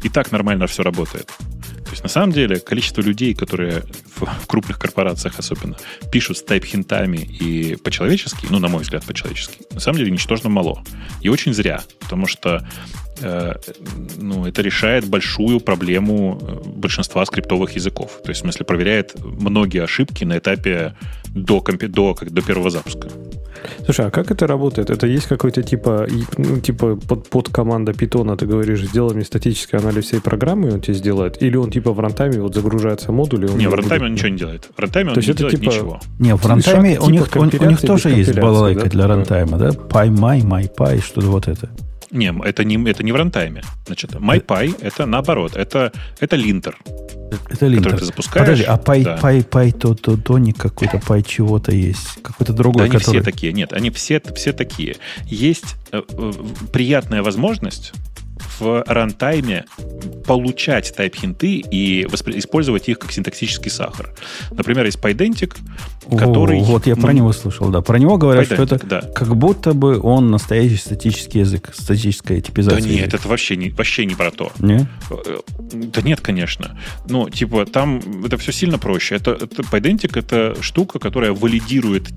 [0.02, 1.26] И так нормально все работает.
[1.88, 3.82] То есть, на самом деле, количество людей, которые
[4.14, 5.76] в, крупных корпорациях особенно
[6.12, 10.84] пишут с тайп-хинтами и по-человечески, ну, на мой взгляд, по-человечески, на самом деле ничтожно мало.
[11.22, 12.62] И очень зря, потому что
[13.20, 13.54] э,
[14.18, 18.20] ну, это решает большую проблему э, большинства скриптовых языков.
[18.22, 20.94] То есть, в смысле, проверяет многие ошибки на этапе
[21.28, 23.08] до, компи- до, как, до первого запуска.
[23.84, 24.90] Слушай, а как это работает?
[24.90, 26.06] Это есть какой-то типа,
[26.36, 30.72] ну, типа под, под команда питона, ты говоришь, сделай мне статический анализ всей программы, и
[30.72, 31.42] он тебе сделает?
[31.42, 33.58] Или он типа в рантайме вот загружается модуль, и он...
[33.58, 34.68] Не, в будет- рантайме он ничего не делает.
[34.76, 36.00] В рантайме он То есть не это делает типа- ничего.
[36.18, 38.90] Не, в Шаг рантайме типа у них, у, у них тоже есть балалайка да?
[38.90, 39.08] для Да.
[39.14, 39.68] рантайма, да?
[39.70, 41.68] PyMy, MyPy, что-то вот это.
[42.10, 43.62] Не, это не, это не в рантайме.
[43.86, 45.56] Значит, MyPy это наоборот.
[45.56, 46.78] Это, это линтер,
[47.50, 47.84] Это линтер.
[47.84, 48.46] который ты запускаешь.
[48.46, 49.16] Подожди, а Py, Да.
[49.18, 52.22] Py, Py, то, то, тоник какой-то, Py чего-то есть.
[52.22, 53.20] Какой-то Да другой, они который...
[53.20, 53.52] все такие.
[53.52, 54.96] Нет, они все, все такие.
[55.26, 56.32] Есть э, э,
[56.72, 57.92] приятная возможность
[58.58, 59.64] в рантайме
[60.26, 64.10] получать тайп-хинты и использовать их как синтаксический сахар.
[64.50, 65.56] Например, есть Pydantic,
[66.16, 66.60] который...
[66.60, 67.80] О, вот я про него слышал, да.
[67.80, 69.00] Про него говорят, что это да.
[69.00, 72.80] как будто бы он настоящий статический язык, статическая Да типизация.
[72.82, 73.16] нет, языка.
[73.16, 74.52] это вообще не, вообще не про то.
[74.58, 74.86] Не?
[75.10, 76.78] Э, Да нет, конечно.
[77.08, 79.14] Ну, типа, там это все сильно проще.
[79.16, 82.08] Это, это Pydantic— это штука, которая валидирует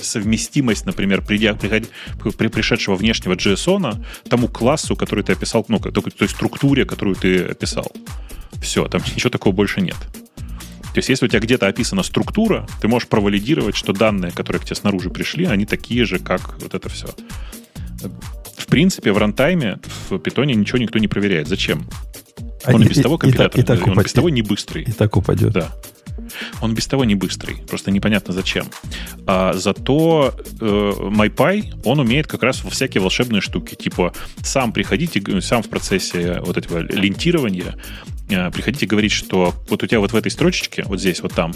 [0.00, 1.88] совместимость, например, придя, приходи-
[2.36, 7.16] при, пришедшего внешнего JSON тому классу, который ты описал, ну, к- той, той структуре, которую
[7.16, 7.90] ты описал.
[8.62, 9.96] Все, там ничего такого больше нет.
[10.94, 14.64] То есть, если у тебя где-то описана структура, ты можешь провалидировать, что данные, которые к
[14.64, 17.08] тебе снаружи пришли, они такие же, как вот это все.
[18.56, 21.48] В принципе, в рантайме в питоне ничего никто не проверяет.
[21.48, 21.88] Зачем?
[22.66, 24.84] Он и, без того компилятор, и так, он упадет, без того не быстрый.
[24.84, 25.52] и так упадет.
[25.52, 25.72] Да.
[26.60, 27.56] Он без того не быстрый.
[27.68, 28.66] Просто непонятно зачем.
[29.26, 33.74] А зато э, MyPy, он умеет как раз во всякие волшебные штуки.
[33.74, 34.12] Типа
[34.42, 37.76] сам приходите, сам в процессе вот этого лентирования
[38.28, 41.52] э, приходите говорить, что вот у тебя вот в этой строчечке, вот здесь, вот там,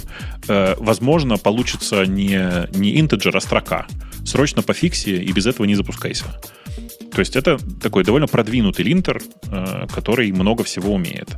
[0.49, 3.87] э, возможно, получится не, не интеджер, а строка.
[4.25, 6.25] Срочно пофикси и без этого не запускайся.
[7.19, 11.29] То есть это такой довольно продвинутый линтер, э, который много всего умеет.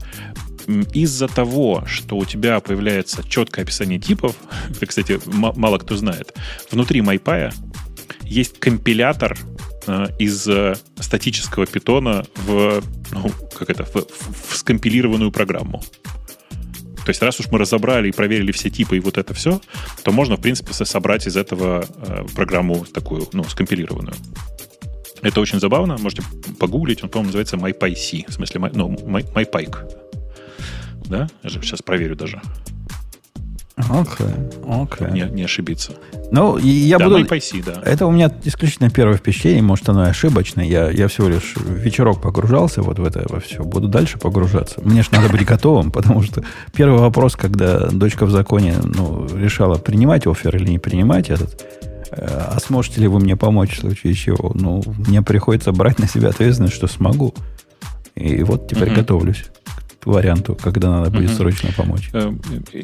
[0.93, 4.37] Из-за того, что у тебя появляется четкое описание типов,
[4.69, 6.35] это, кстати, мало кто знает,
[6.71, 7.55] внутри MyPy
[8.25, 9.39] есть компилятор
[9.87, 15.83] э, из э, статического питона в, ну, как это, в, в- в скомпилированную программу.
[17.07, 19.63] То есть, раз уж мы разобрали и проверили все типы и вот это все,
[20.05, 21.87] то можно, в принципе, со- собрать из этого
[22.35, 24.15] программу такую, ну, скомпилированную.
[25.23, 26.23] Это очень забавно, можете
[26.59, 29.77] погуглить, он, по-моему, называется MyPyC, в смысле, My- ну, My- MyPyke.
[31.07, 31.29] Да?
[31.43, 32.41] Я же сейчас проверю даже,
[33.89, 34.27] Окей,
[34.69, 35.11] окей.
[35.11, 35.93] не, не ошибиться.
[36.31, 37.25] Ну, я да, буду...
[37.25, 37.81] MyPyC, да.
[37.85, 40.65] Это у меня исключительно первое впечатление, может, оно и ошибочное.
[40.65, 43.63] Я, я всего лишь вечерок погружался вот в это во все.
[43.63, 44.81] Буду дальше погружаться.
[44.83, 46.43] Мне же надо быть готовым, потому что
[46.75, 51.65] первый вопрос, когда дочка в законе ну, решала, принимать офер или не принимать этот,
[52.13, 54.53] а сможете ли вы мне помочь в случае чего?
[54.55, 57.35] Ну, мне приходится брать на себя ответственность, что смогу.
[58.15, 58.97] И вот теперь Мгм.
[58.97, 59.45] готовлюсь
[60.01, 61.37] к варианту, когда надо будет Мгм.
[61.37, 62.09] срочно помочь.
[62.15, 62.33] Э,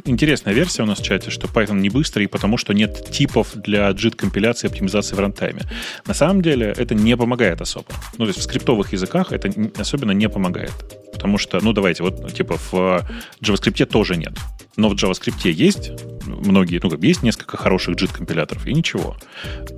[0.04, 3.88] Интересная версия у нас в чате, что Python не быстрый, потому что нет типов для
[3.90, 5.62] JIT-компиляции и оптимизации в рантайме.
[6.06, 7.86] На самом деле это не помогает особо.
[8.18, 9.50] Ну, то есть в скриптовых языках это
[9.80, 10.72] особенно не помогает.
[11.12, 13.00] Потому что, ну, давайте, вот, ну, типа, в
[13.42, 14.34] JavaScript тоже нет.
[14.76, 15.92] Но в JavaScript есть
[16.26, 19.16] многие, ну, как есть несколько хороших JIT-компиляторов, и ничего.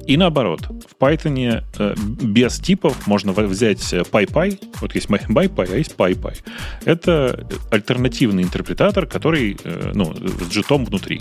[0.06, 5.76] И наоборот, в Python э, без типов можно взять э, PyPy, вот есть MyPy, а
[5.76, 6.36] есть PyPy.
[6.84, 11.20] Это альтернативный интерпретатор, который, э, ну, с JIT внутри.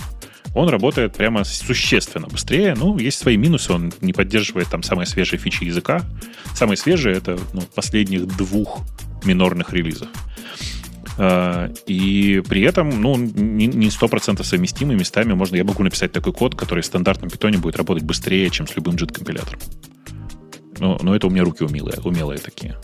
[0.55, 2.73] Он работает прямо существенно быстрее.
[2.75, 3.71] Ну, есть свои минусы.
[3.73, 6.01] Он не поддерживает там самые свежие фичи языка.
[6.55, 8.79] Самые свежие— это ну, последних двух
[9.23, 10.07] минорных релизов.
[11.17, 15.33] А, И при этом, ну, не не 100% совместимый местами.
[15.33, 18.75] Можно, я могу написать такой код, который в стандартном питоне будет работать быстрее, чем с
[18.75, 19.59] любым JIT-компилятором.
[20.79, 22.77] Но, но это у меня руки умелые, умелые такие.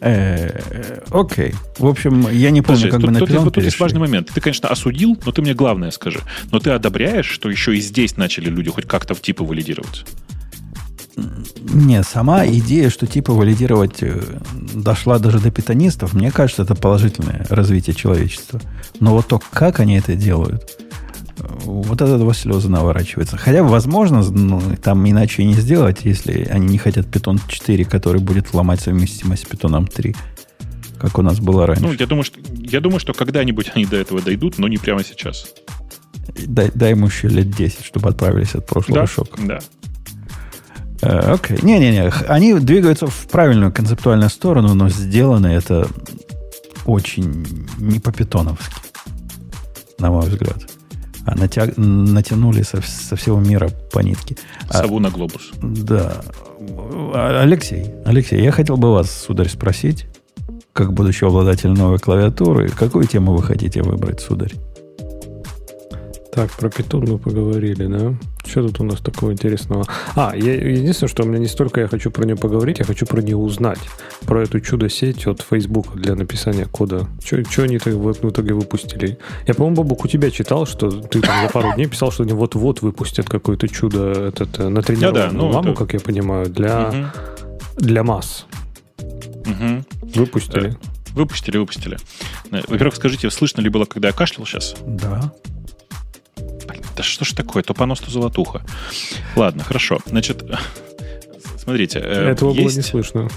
[0.00, 1.54] Э, Окей.
[1.78, 4.30] В общем, я не помню, Подожди, как тут, бы на тут- тут есть важный момент.
[4.32, 6.20] Ты, конечно, осудил, но ты мне главное скажи.
[6.52, 10.04] Но ты одобряешь, что еще и здесь начали люди хоть как-то в типы валидировать?
[11.16, 14.20] Не, сама идея, что типа валидировать э,
[14.74, 18.60] дошла даже до питонистов, мне кажется, это положительное развитие человечества.
[19.00, 20.78] Но вот то, как они это делают,
[21.38, 23.36] вот это два слезы наворачивается.
[23.36, 28.52] Хотя, возможно, ну, там иначе не сделать, если они не хотят Python 4, который будет
[28.52, 30.14] ломать совместимость с Python 3,
[30.98, 31.82] как у нас было раньше.
[31.82, 35.02] Ну, я думаю, что, я думаю, что когда-нибудь они до этого дойдут, но не прямо
[35.04, 35.46] сейчас.
[36.46, 39.40] Дай, дай ему еще лет 10, чтобы отправились от прошлого да, шока.
[39.42, 39.60] Да.
[41.02, 41.58] Э, окей.
[41.62, 42.10] Не-не-не.
[42.28, 45.88] Они двигаются в правильную концептуальную сторону, но сделано это
[46.84, 48.74] очень не по-питоновски,
[49.98, 50.58] на мой взгляд.
[51.26, 51.72] А натя...
[51.76, 54.36] натянули со, со всего мира по нитке.
[54.68, 55.50] А Сову а, на глобус.
[55.60, 56.22] Да.
[56.60, 60.06] А, Алексей, Алексей, я хотел бы вас, сударь, спросить,
[60.72, 64.52] как будущий обладатель новой клавиатуры, какую тему вы хотите выбрать, сударь?
[66.36, 68.14] Так, про питон мы поговорили, да?
[68.46, 69.86] Что тут у нас такого интересного?
[70.14, 73.06] А, я, единственное, что у меня не столько я хочу про нее поговорить, я хочу
[73.06, 73.78] про нее узнать.
[74.26, 77.08] Про эту чудо-сеть от Facebook для написания кода.
[77.24, 79.18] Что они так в, в итоге выпустили?
[79.46, 82.34] Я, по-моему, Бабук, у тебя читал, что ты там за пару дней писал, что они
[82.34, 85.78] вот-вот выпустят какое-то чудо этот, э, на тренированную да, да, ну, ламу, это...
[85.78, 87.06] как я понимаю, для, угу.
[87.76, 88.44] для масс.
[88.98, 89.84] Угу.
[90.16, 90.76] Выпустили.
[91.14, 91.96] Выпустили, выпустили.
[92.52, 94.76] Э, во-первых, скажите, слышно ли было, когда я кашлял сейчас?
[94.86, 95.32] Да.
[96.96, 98.62] Да что ж такое, то понос, то золотуха.
[99.36, 100.00] Ладно, хорошо.
[100.06, 100.42] Значит,
[101.58, 101.98] смотрите.
[101.98, 102.62] Э, Этого есть...
[102.62, 103.28] было не слышно.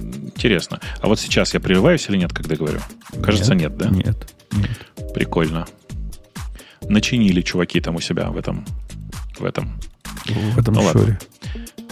[0.00, 0.80] Интересно.
[1.00, 2.80] А вот сейчас я прерываюсь или нет, когда говорю?
[3.22, 3.88] Кажется, нет, нет да?
[3.90, 5.12] Нет, нет.
[5.14, 5.66] Прикольно.
[6.88, 8.64] Начинили чуваки там у себя в этом.
[9.38, 9.78] В этом.
[10.26, 10.98] В этом ну, шуре.
[10.98, 11.18] Ладно.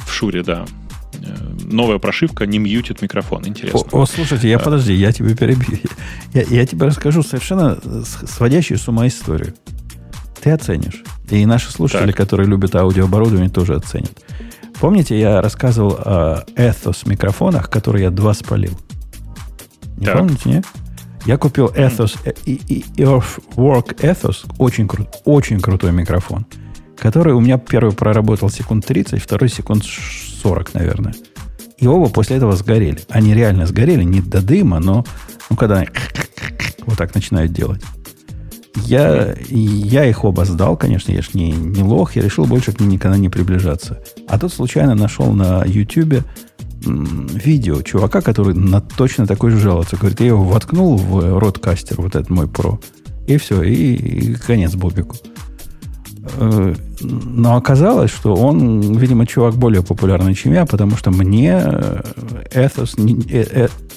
[0.06, 0.64] В шуре, да.
[1.14, 3.46] Э, новая прошивка не мьютит микрофон.
[3.46, 3.80] Интересно.
[3.92, 5.78] О, о слушайте, я а, подожди, я тебе перебью.
[6.32, 9.54] Я, я тебе расскажу совершенно сводящую с ума историю.
[10.42, 11.04] Ты оценишь.
[11.30, 12.16] И наши слушатели, так.
[12.16, 14.12] которые любят аудиооборудование, тоже оценят.
[14.80, 18.76] Помните, я рассказывал о Ethos микрофонах, которые я два спалил?
[19.96, 20.18] Не так.
[20.18, 20.66] помните, нет?
[21.24, 22.32] Я купил Ethos, э,
[22.96, 26.44] Earthwork Ethos, очень, крут, очень крутой микрофон,
[26.98, 31.14] который у меня первый проработал секунд 30, второй секунд 40, наверное.
[31.78, 32.98] И оба после этого сгорели.
[33.08, 35.04] Они реально сгорели, не до дыма, но
[35.48, 35.88] ну, когда они
[36.86, 37.82] вот так начинают делать.
[38.74, 42.80] Я, я их оба сдал, конечно, я же не, не лох, я решил больше к
[42.80, 44.02] ним никогда не приближаться.
[44.28, 46.24] А тут случайно нашел на YouTube
[46.84, 49.96] видео чувака, который на точно такой же жалуется.
[49.96, 52.80] Говорит, я его воткнул в родкастер, вот этот мой про,
[53.26, 55.16] и все, и, и конец Бобику.
[56.36, 61.52] Э, но оказалось, что он, видимо, чувак более популярный, чем я, потому что мне
[62.52, 62.94] Ethos,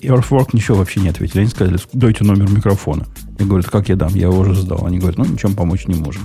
[0.01, 1.41] э, Earthwork ничего вообще не ответили.
[1.41, 3.05] Они сказали, дайте номер микрофона.
[3.39, 4.13] Я говорю, как я дам?
[4.13, 4.85] Я его уже сдал.
[4.85, 6.23] Они говорят, ну, ничем помочь не можем.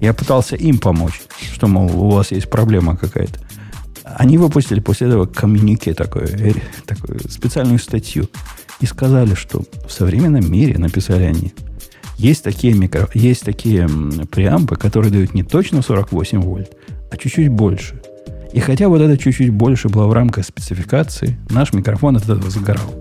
[0.00, 1.20] Я пытался им помочь,
[1.52, 3.38] что, мол, у вас есть проблема какая-то.
[4.04, 6.54] Они выпустили после этого коммюнике такое, э,
[6.86, 8.28] такую специальную статью
[8.80, 11.52] и сказали, что в современном мире, написали они,
[12.16, 13.88] есть такие, микро, есть такие
[14.30, 16.76] преампы, которые дают не точно 48 вольт,
[17.10, 18.00] а чуть-чуть больше.
[18.52, 22.94] И хотя вот это чуть-чуть больше было в рамках спецификации, наш микрофон от этого сгорал.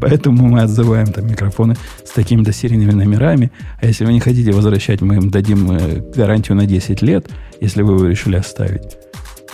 [0.00, 3.50] Поэтому мы отзываем там микрофоны с такими-то серийными номерами.
[3.80, 7.28] А если вы не хотите возвращать, мы им дадим э, гарантию на 10 лет,
[7.60, 8.96] если вы его решили оставить.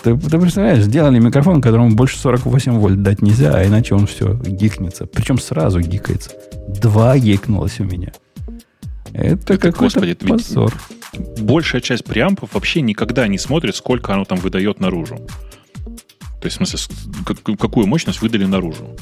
[0.03, 4.35] Ты, ты представляешь, сделали микрофон, которому больше 48 вольт дать нельзя, а иначе он все
[4.35, 5.07] гикнется.
[5.07, 6.31] Причем сразу гикается.
[6.69, 8.13] Два гикнулось у меня.
[9.13, 10.73] Это, это какой-то позор.
[11.39, 15.17] Большая часть преампов вообще никогда не смотрит, сколько оно там выдает наружу.
[16.41, 18.97] То есть, в смысле, какую мощность выдали наружу.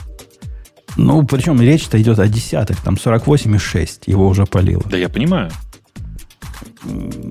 [0.96, 4.82] Ну, причем речь-то идет о десятых, там 48,6 его уже полило.
[4.90, 5.50] Да, я понимаю.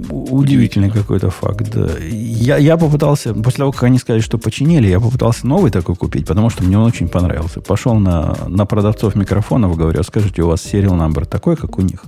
[0.10, 1.90] Удивительный какой-то факт, да.
[2.00, 6.28] Я, я попытался, после того, как они сказали, что починили, я попытался новый такой купить,
[6.28, 7.60] потому что мне он очень понравился.
[7.60, 11.82] Пошел на, на продавцов микрофонов, говорю, «А скажите, у вас serial number такой, как у
[11.82, 12.04] них?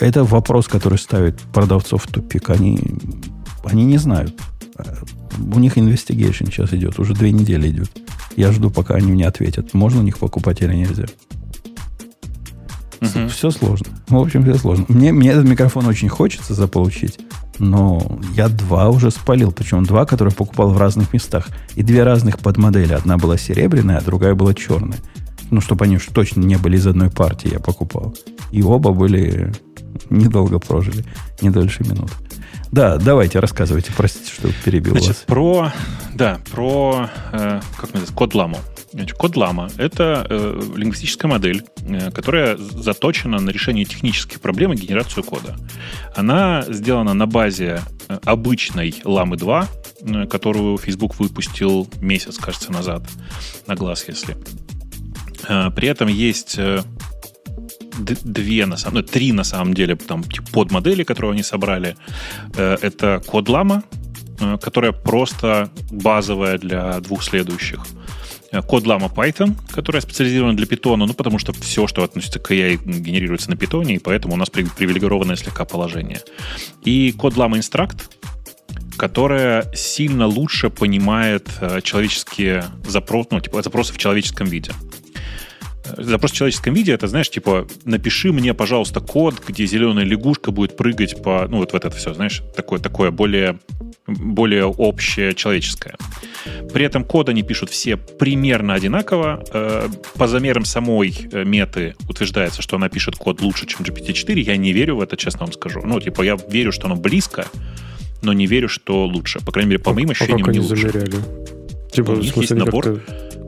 [0.00, 2.50] Это вопрос, который ставит продавцов в тупик.
[2.50, 2.78] Они,
[3.64, 4.38] они не знают.
[5.38, 7.90] У них инвестигейшн сейчас идет, уже две недели идет.
[8.36, 11.06] Я жду, пока они мне ответят, можно у них покупать или нельзя.
[13.00, 13.28] Угу.
[13.28, 13.86] Все сложно.
[14.08, 14.84] В общем, все сложно.
[14.88, 17.20] Мне, мне этот микрофон очень хочется заполучить,
[17.58, 19.52] но я два уже спалил.
[19.52, 21.48] Причем два, которые покупал в разных местах.
[21.74, 22.92] И две разных подмодели.
[22.92, 24.98] Одна была серебряная, а другая была черная.
[25.50, 28.14] Ну, чтобы они уж точно не были из одной партии, я покупал.
[28.52, 29.52] И оба были
[30.10, 31.04] недолго прожили,
[31.40, 32.10] не дольше минут.
[32.70, 33.92] Да, давайте, рассказывайте.
[33.96, 35.24] Простите, что перебил Значит, вас.
[35.26, 35.72] Про,
[36.14, 38.58] да, про, э, как называется, код ламу.
[38.92, 44.76] Значит, код лама— это э, лингвистическая модель, э, которая заточена на решение технических проблем и
[44.76, 45.56] генерацию кода.
[46.16, 49.68] Она сделана на базе э, обычной ламы 2,
[50.30, 53.02] которую Facebook выпустил месяц, кажется, назад,
[53.66, 54.36] на глаз, если.
[55.46, 56.58] При этом есть
[57.98, 61.96] две, на самом, ну, три на самом деле там типа, подмодели, которые они собрали.
[62.56, 63.82] Это код лама,
[64.60, 67.84] которая просто базовая для двух следующих.
[68.66, 72.78] Код Lama Python, которая специализирована для питона, ну, потому что все, что относится к AI,
[72.82, 76.22] генерируется на питоне, и поэтому у нас привилегированное слегка положение.
[76.82, 78.04] И код Lama Instruct,
[78.96, 84.72] которая сильно лучше понимает э, человеческие запросы, ну, типа запросы в человеческом виде.
[85.96, 90.76] Запрос в человеческом виде это, знаешь, типа, напиши мне, пожалуйста, код, где зеленая лягушка будет
[90.76, 93.58] прыгать по, ну, вот в это все, знаешь, такое, такое более,
[94.06, 95.96] более общее человеческое.
[96.72, 99.44] При этом код они пишут все примерно одинаково.
[99.52, 104.38] Э, по замерам самой э, меты утверждается, что она пишет код лучше, чем GPT-4.
[104.40, 105.80] Я не верю в это, честно вам скажу.
[105.84, 107.46] Ну, типа, я верю, что оно близко,
[108.22, 109.40] но не верю, что лучше.
[109.44, 110.90] По крайней мере, по моим ощущениям, а как не они лучше.
[110.90, 111.16] замеряли?
[111.92, 113.00] Типа, у них есть набор...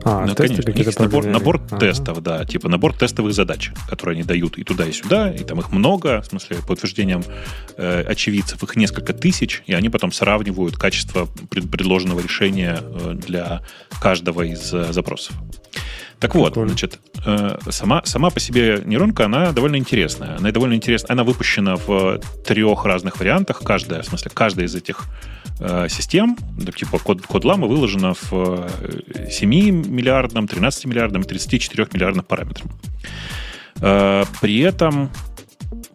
[0.03, 1.77] А, ну, конечно, у них есть набор, набор ага.
[1.77, 5.59] тестов, да, типа набор тестовых задач, которые они дают и туда, и сюда, и там
[5.59, 7.23] их много, в смысле, по утверждениям
[7.77, 13.61] э, очевидцев, их несколько тысяч, и они потом сравнивают качество пред, предложенного решения э, для
[14.01, 15.35] каждого из э, запросов.
[16.21, 16.69] Так вот, Прикольно.
[16.69, 20.37] значит, э, сама, сама по себе нейронка, она довольно интересная.
[20.37, 21.13] Она довольно интересная.
[21.13, 23.63] Она выпущена в трех разных вариантах.
[23.63, 25.07] Каждая, в смысле, каждая из этих
[25.59, 26.37] э, систем,
[26.75, 28.69] типа код, код ламы выложена в
[29.31, 32.69] 7 э, миллиардном, 13 миллиардном и 34 миллиардном параметрам.
[34.41, 35.09] При этом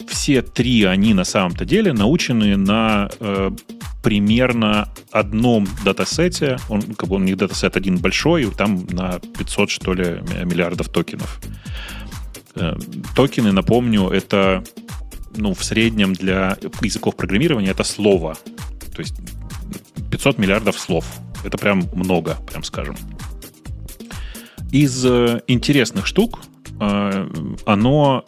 [0.07, 3.51] все три они на самом-то деле научены на э,
[4.03, 6.59] примерно одном датасете.
[6.69, 11.41] Он, как бы он не датасет один большой, там на 500, что ли, миллиардов токенов.
[12.55, 12.75] Э,
[13.15, 14.65] токены, напомню, это
[15.37, 18.37] ну, в среднем для языков программирования это слово.
[18.95, 19.17] То есть
[20.11, 21.05] 500 миллиардов слов.
[21.45, 22.97] Это прям много, прям скажем.
[24.73, 26.41] Из э, интересных штук
[26.79, 28.25] оно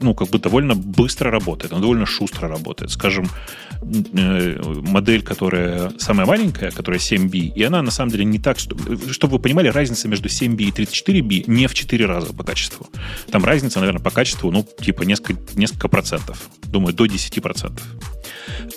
[0.00, 2.90] ну, как бы довольно быстро работает, оно довольно шустро работает.
[2.90, 3.28] Скажем,
[3.82, 8.76] э, модель, которая самая маленькая, которая 7B, и она на самом деле не так, что,
[9.12, 12.88] чтобы вы понимали, разница между 7B и 34B не в 4 раза по качеству.
[13.30, 16.48] Там разница, наверное, по качеству, ну, типа несколько, несколько процентов.
[16.66, 17.84] Думаю, до 10 процентов.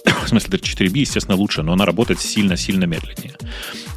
[0.26, 3.36] В смысле, 34B, естественно, лучше, но она работает сильно-сильно медленнее.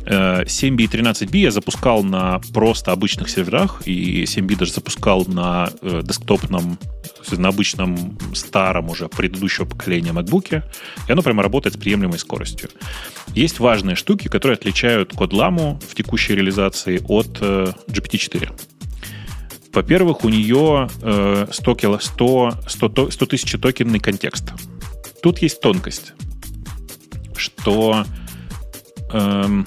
[0.04, 6.02] 7B и 13B я запускал на просто обычных серверах, и 7B даже запускал на э,
[6.02, 6.78] десктопном,
[7.30, 10.62] на обычном старом уже предыдущего поколения MacBook,
[11.08, 12.68] и оно прямо работает с приемлемой скоростью.
[13.34, 18.52] Есть важные штуки, которые отличают ламу в текущей реализации от э, GPT-4.
[19.72, 20.88] Во-первых, у нее
[21.50, 24.52] 100, 100, 100, 100 тысяч токенный контекст.
[25.20, 26.12] Тут есть тонкость,
[27.36, 28.04] что
[29.10, 29.66] эм,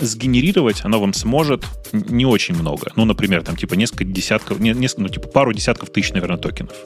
[0.00, 2.92] сгенерировать оно вам сможет не очень много.
[2.96, 6.76] Ну, например, там типа несколько десятков, не, несколько, ну, типа пару десятков тысяч, наверное, токенов.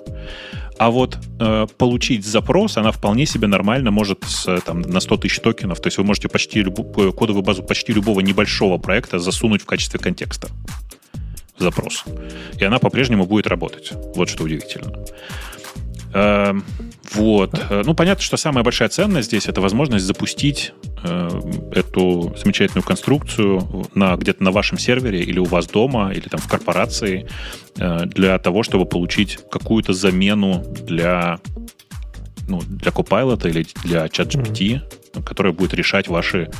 [0.78, 5.40] А вот э, получить запрос, она вполне себе нормально может с, там, на 100 тысяч
[5.40, 5.80] токенов.
[5.80, 10.00] То есть вы можете почти любую, кодовую базу почти любого небольшого проекта засунуть в качестве
[10.00, 10.48] контекста
[11.60, 12.04] запрос.
[12.58, 13.92] И она по-прежнему будет работать.
[14.14, 14.92] Вот что удивительно.
[16.12, 16.64] Эм,
[17.14, 17.54] вот.
[17.70, 21.28] Э, ну, понятно, что самая большая ценность здесь это возможность запустить э,
[21.72, 26.48] эту замечательную конструкцию на, где-то на вашем сервере или у вас дома, или там в
[26.48, 27.28] корпорации
[27.76, 31.38] э, для того, чтобы получить какую-то замену для,
[32.48, 34.80] ну, для Copilot или для ChatGPT,
[35.12, 35.24] mm-hmm.
[35.24, 36.50] которая будет решать ваши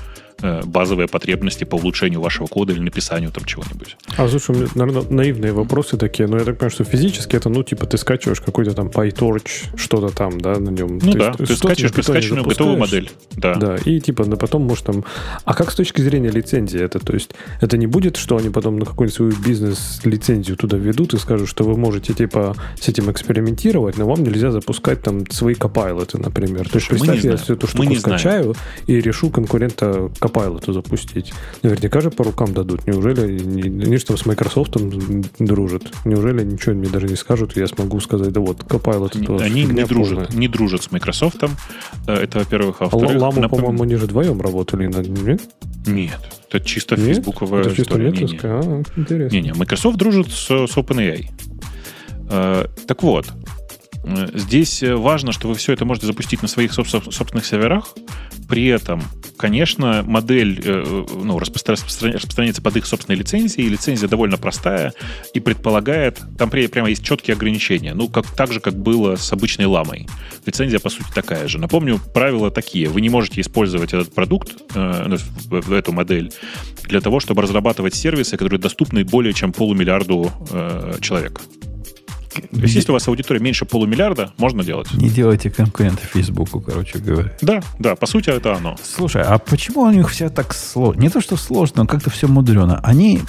[0.65, 3.97] базовые потребности по улучшению вашего кода или написанию там чего-нибудь.
[4.17, 7.49] А слушай, у меня, наверное, наивные вопросы такие, но я так понимаю, что физически это,
[7.49, 10.99] ну, типа, ты скачиваешь какой-то там PyTorch, что-то там, да, на нем.
[11.03, 13.11] Ну то да, есть, ты скачиваешь скачанную готовую модель.
[13.33, 13.55] Да.
[13.55, 15.05] Да, и типа, да, потом можешь там...
[15.45, 16.99] А как с точки зрения лицензии это?
[16.99, 17.31] То есть
[17.61, 21.65] это не будет, что они потом на какую-нибудь свою бизнес-лицензию туда ведут и скажут, что
[21.65, 26.69] вы можете, типа, с этим экспериментировать, но вам нельзя запускать там свои копайлоты, например.
[26.69, 28.55] То есть представь, я всю эту штуку скачаю
[28.87, 31.33] и решу конкурента Copilot запустить.
[31.63, 32.87] Наверняка же по рукам дадут.
[32.87, 34.77] Неужели они там с Microsoft
[35.39, 35.93] дружат?
[36.05, 39.85] Неужели ничего мне даже не скажут, я смогу сказать, да вот, Copilot это Они не
[39.85, 41.43] дружат, не дружат с Microsoft.
[42.07, 42.77] Э, это, во-первых.
[42.81, 43.61] А во-вторых, Ламу, напом...
[43.61, 44.87] по-моему, они же вдвоем работали.
[44.87, 45.43] Нет?
[45.87, 46.21] Нет.
[46.51, 47.07] Это чисто нет?
[47.07, 48.11] фейсбуковая это чисто история.
[48.11, 48.41] Не, не.
[48.43, 49.37] А, интересно.
[49.37, 51.27] Не-не, Microsoft дружит с, с OpenAI.
[52.31, 53.27] Э, так вот,
[54.35, 57.95] Здесь важно, что вы все это можете запустить на своих собственных серверах.
[58.51, 59.03] При этом
[59.41, 64.93] конечно, модель э, ну, распространяется под их собственной лицензией, и лицензия довольно простая
[65.33, 67.95] и предполагает, там прямо есть четкие ограничения.
[67.95, 70.07] Ну, как, так же, как было с обычной ламой.
[70.45, 71.59] Лицензия, по сути, такая же.
[71.59, 72.89] Напомню, правила такие.
[72.91, 75.17] Вы не можете использовать этот продукт, э,
[75.71, 76.31] эту модель,
[76.87, 81.41] для того, чтобы разрабатывать сервисы, которые доступны более чем полумиллиарду э, человек.
[82.31, 84.93] То есть, если у вас аудитория меньше полумиллиарда, можно делать.
[84.95, 87.33] Не делайте конкуренты Фейсбуку, короче говоря.
[87.43, 88.77] Да, да, по сути, это оно.
[88.83, 91.01] Слушай, а почему у них все так сложно?
[91.01, 92.81] Не то, что сложно, но как-то все мудрено.
[92.83, 93.21] Они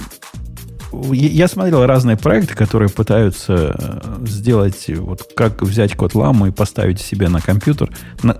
[1.12, 7.00] я смотрел разные проекты, которые пытаются э, сделать, вот как взять код ламу и поставить
[7.00, 7.90] себе на компьютер.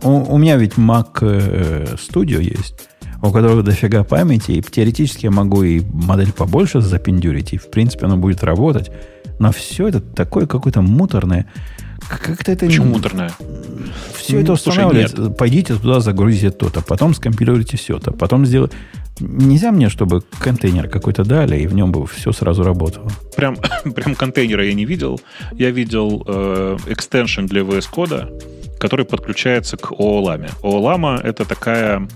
[0.02, 2.74] У, у меня ведь Mac э, Studio есть,
[3.22, 8.06] у которого дофига памяти, и теоретически я могу и модель побольше запендюрить, и в принципе
[8.06, 8.90] она будет работать.
[9.42, 11.46] Но все это такое какое-то муторное.
[12.08, 12.66] Как-то это...
[12.66, 13.32] Почему муторное?
[14.14, 15.30] Все это устанавливается.
[15.30, 18.76] Пойдите туда, загрузите то-то, потом скомпилируйте все-то, потом сделайте...
[19.18, 23.10] Нельзя мне, чтобы контейнер какой-то дали, и в нем бы все сразу работало.
[23.36, 23.56] Прям,
[23.96, 25.20] прям контейнера я не видел.
[25.50, 28.30] Я видел э, экстеншн для VS кода,
[28.78, 30.52] который подключается к OOLAM.
[30.62, 32.08] OOLAM это такая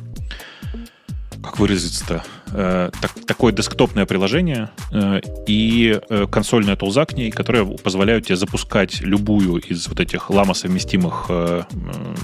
[1.43, 2.23] как выразиться-то,
[2.53, 8.37] э, так, такое десктопное приложение э, и э, консольная тулза к ней, которая позволяют тебе
[8.37, 11.63] запускать любую из вот этих лама-совместимых э,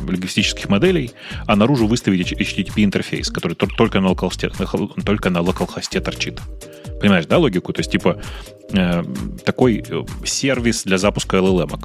[0.08, 1.12] лингвистических моделей,
[1.46, 6.40] а наружу выставить HTTP-интерфейс, который только на localhost, только на localhost торчит.
[7.00, 7.72] Понимаешь, да, логику?
[7.72, 8.20] То есть, типа,
[9.44, 9.84] такой
[10.24, 11.80] сервис для запуска LLM.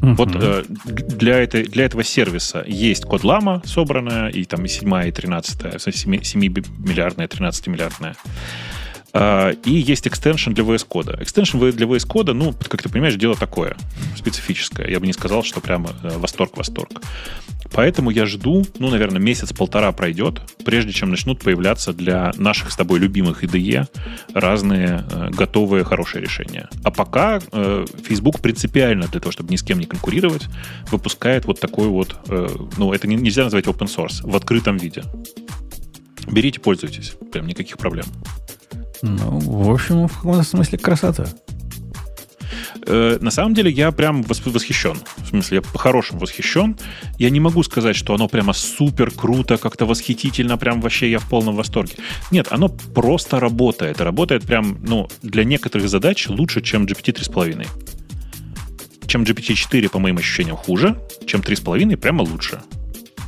[0.00, 0.14] Uh-huh.
[0.14, 5.08] Вот э, для, этой, для этого сервиса есть код лама собранная, и там и 7,
[5.08, 6.54] и 13, 7, 7
[9.12, 9.58] миллиардная, 13 миллиардная.
[9.58, 11.18] Uh, и есть экстеншн для VS кода.
[11.20, 13.76] Экстеншн для VS кода, ну, как ты понимаешь, дело такое,
[14.16, 14.88] специфическое.
[14.88, 17.00] Я бы не сказал, что прямо восторг-восторг.
[17.72, 22.98] Поэтому я жду, ну, наверное, месяц-полтора пройдет, прежде чем начнут появляться для наших с тобой
[22.98, 23.86] любимых IDE
[24.32, 26.68] разные э, готовые хорошие решения.
[26.82, 30.46] А пока э, Facebook принципиально для того, чтобы ни с кем не конкурировать,
[30.90, 35.02] выпускает вот такой вот, э, ну, это не, нельзя назвать open source, в открытом виде.
[36.26, 38.06] Берите, пользуйтесь, прям никаких проблем.
[39.02, 41.26] Ну, в общем, в каком-то смысле красота.
[42.86, 44.98] Э, на самом деле я прям восхищен.
[45.18, 46.76] В смысле, я по-хорошему восхищен.
[47.18, 51.28] Я не могу сказать, что оно прямо супер круто, как-то восхитительно, прям вообще я в
[51.28, 51.94] полном восторге.
[52.30, 54.00] Нет, оно просто работает.
[54.00, 57.66] Работает прям, ну, для некоторых задач лучше, чем GPT 3.5.
[59.06, 62.60] Чем GPT-4, по моим ощущениям, хуже, чем 3.5 прямо лучше.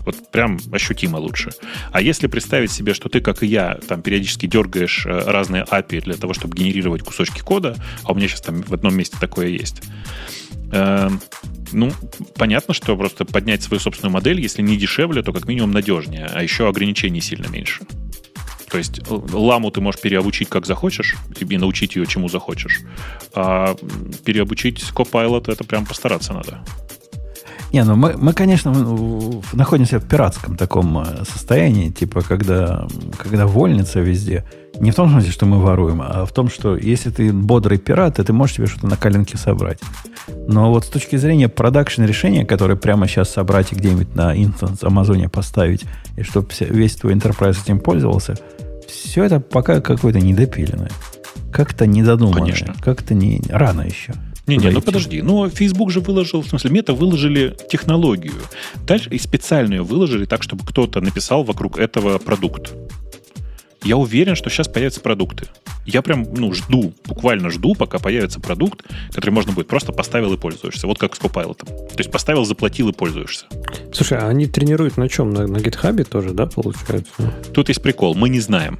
[0.05, 1.51] Вот прям ощутимо лучше.
[1.93, 6.03] А если представить себе, что ты, как и я, там периодически дергаешь э, разные API
[6.03, 9.49] для того, чтобы генерировать кусочки кода, а у меня сейчас там в одном месте такое
[9.49, 9.83] есть,
[10.73, 11.11] э,
[11.73, 11.93] ну,
[12.37, 16.43] понятно, что просто поднять свою собственную модель, если не дешевле, то как минимум надежнее, а
[16.43, 17.83] еще ограничений сильно меньше.
[18.71, 22.81] То есть ламу ты можешь переобучить как захочешь, и научить ее чему захочешь.
[23.35, 23.75] А
[24.25, 26.65] переобучить Copilot это прям постараться надо.
[27.73, 28.73] Не, ну мы, мы, конечно,
[29.53, 34.45] находимся в пиратском таком э, состоянии, типа, когда, когда вольница везде.
[34.81, 38.17] Не в том смысле, что мы воруем, а в том, что если ты бодрый пират,
[38.17, 39.79] то ты можешь себе что-то на коленке собрать.
[40.49, 44.83] Но вот с точки зрения production решения, которое прямо сейчас собрать и где-нибудь на instance
[44.83, 45.85] Амазоне поставить,
[46.17, 48.37] и чтобы весь твой enterprise этим пользовался,
[48.89, 50.91] все это пока какое-то недопиленное.
[51.53, 52.75] Как-то недодуманное.
[52.81, 53.43] Как-то не...
[53.51, 54.15] рано еще.
[54.47, 55.23] Не-не, ну подожди.
[55.23, 58.35] Ну, Facebook же выложил, в смысле, мета выложили технологию.
[58.87, 62.73] Дальше и специально ее выложили так, чтобы кто-то написал вокруг этого продукт.
[63.83, 65.47] Я уверен, что сейчас появятся продукты.
[65.87, 70.37] Я прям, ну, жду, буквально жду, пока появится продукт, который можно будет просто поставил и
[70.37, 70.87] пользуешься.
[70.87, 71.65] Вот как с Copilot.
[71.65, 73.47] То есть поставил, заплатил и пользуешься.
[73.93, 75.31] Слушай, а они тренируют на чем?
[75.31, 77.11] На, на GitHub тоже, да, получается?
[77.55, 78.15] Тут есть прикол.
[78.15, 78.79] Мы не знаем.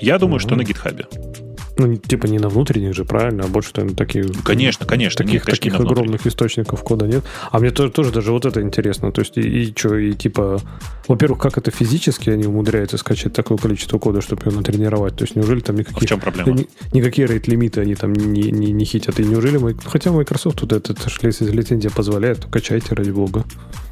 [0.00, 0.42] Я думаю, mm-hmm.
[0.42, 1.51] что на GitHub.
[1.78, 4.26] Ну, типа не на внутренних же, правильно, а больше на такие...
[4.44, 5.24] Конечно, конечно.
[5.24, 7.24] Таких, нет, таких огромных источников кода нет.
[7.50, 9.10] А мне тоже, тоже даже вот это интересно.
[9.10, 10.60] То есть, и, и что, и типа...
[11.08, 15.16] Во-первых, как это физически они умудряются скачать такое количество кода, чтобы его натренировать?
[15.16, 15.98] То есть, неужели там никакие...
[15.98, 16.52] А в чем проблема?
[16.52, 19.18] Ни, никакие рейт-лимиты они там не, не, не хитят.
[19.18, 19.56] И неужели...
[19.56, 23.44] Мы, хотя Microsoft тут это, это если лицензия позволяет, то качайте, ради бога.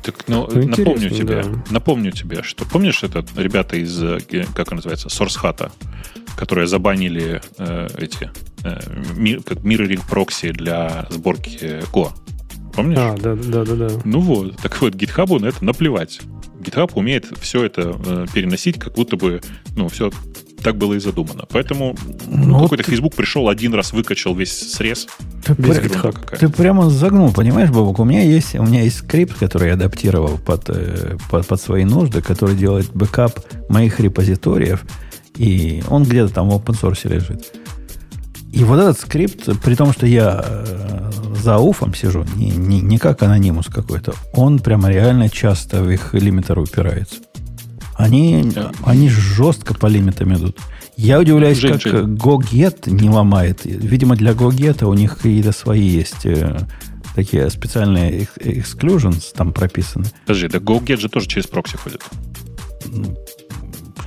[0.03, 1.63] Так, ну, ну напомню тебе, да.
[1.71, 4.19] напомню тебе, что помнишь это ребята из, э,
[4.55, 5.71] как он называется, Source Hat,
[6.41, 8.31] которые забанили э, эти
[8.65, 8.81] э,
[9.15, 12.13] ми, как mirroring прокси для сборки Go.
[12.75, 12.99] Помнишь?
[12.99, 13.89] А, да, да, да, да.
[14.05, 16.21] Ну вот, так вот, GitHub на это наплевать.
[16.63, 19.43] GitHub умеет все это э, переносить, как будто бы,
[19.77, 20.11] ну, все
[20.63, 21.45] так было и задумано.
[21.51, 21.95] Поэтому
[22.27, 25.09] ну, какой-то вот Facebook пришел один раз, выкачал весь срез.
[25.45, 26.15] Ты, пр...
[26.39, 27.99] ты прямо загнул, понимаешь, Бобук?
[27.99, 31.85] У меня есть, у меня есть скрипт, который я адаптировал под, э, под, под свои
[31.85, 34.85] нужды, который делает бэкап моих репозиториев,
[35.37, 37.53] и он где-то там в open source лежит.
[38.53, 41.11] И вот этот скрипт, при том, что я э,
[41.41, 46.15] за уфом сижу, не, не, не как анонимус какой-то, он прямо реально часто в их
[46.15, 47.17] limiter упирается.
[47.97, 48.53] Они,
[48.85, 50.59] они жестко по лимитам идут.
[50.97, 52.15] Я удивляюсь, Жень, как Жень.
[52.15, 53.61] go get не ломает.
[53.65, 56.61] Видимо, для go get у них какие-то свои есть э,
[57.15, 60.07] такие специальные exclusions там прописаны.
[60.27, 62.03] Подожди, да go get же тоже через прокси ходит.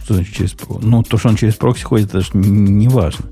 [0.03, 3.25] Что значит через Ну, то, что он через прокси ходит, это же не важно.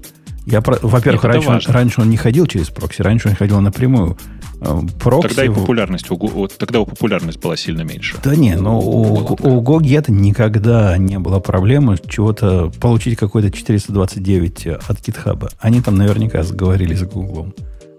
[0.45, 4.17] Я, во-первых, раньше, он, раньше он не ходил через прокси, раньше он ходил напрямую.
[4.59, 5.27] Э, прокси...
[5.29, 8.17] Тогда и популярность, у, тогда у популярность была сильно меньше.
[8.23, 14.67] Да не, но у, у go get никогда не было проблемы чего-то получить какой-то 429
[14.67, 15.51] от GitHub.
[15.59, 17.53] Они там наверняка сговорились с Гуглом.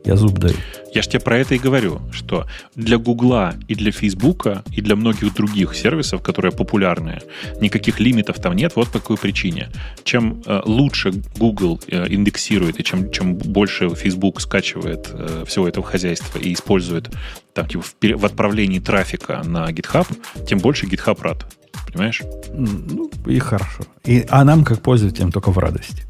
[0.04, 0.56] Я зуб даю.
[0.92, 4.96] Я же тебе про это и говорю, что для Гугла и для Фейсбука и для
[4.96, 7.22] многих других сервисов, которые популярные,
[7.60, 8.72] никаких лимитов там нет.
[8.74, 9.70] Вот по какой причине.
[10.04, 15.86] Чем э, лучше Google э, индексирует и чем, чем больше Facebook скачивает э, всего этого
[15.86, 17.10] хозяйства и использует
[17.54, 20.06] там, типа, в, в отправлении трафика на GitHub,
[20.46, 21.46] тем больше GitHub рад.
[21.86, 22.22] Понимаешь?
[22.52, 23.84] Ну, и хорошо.
[24.04, 26.04] И, а нам, как пользователям, только в радости.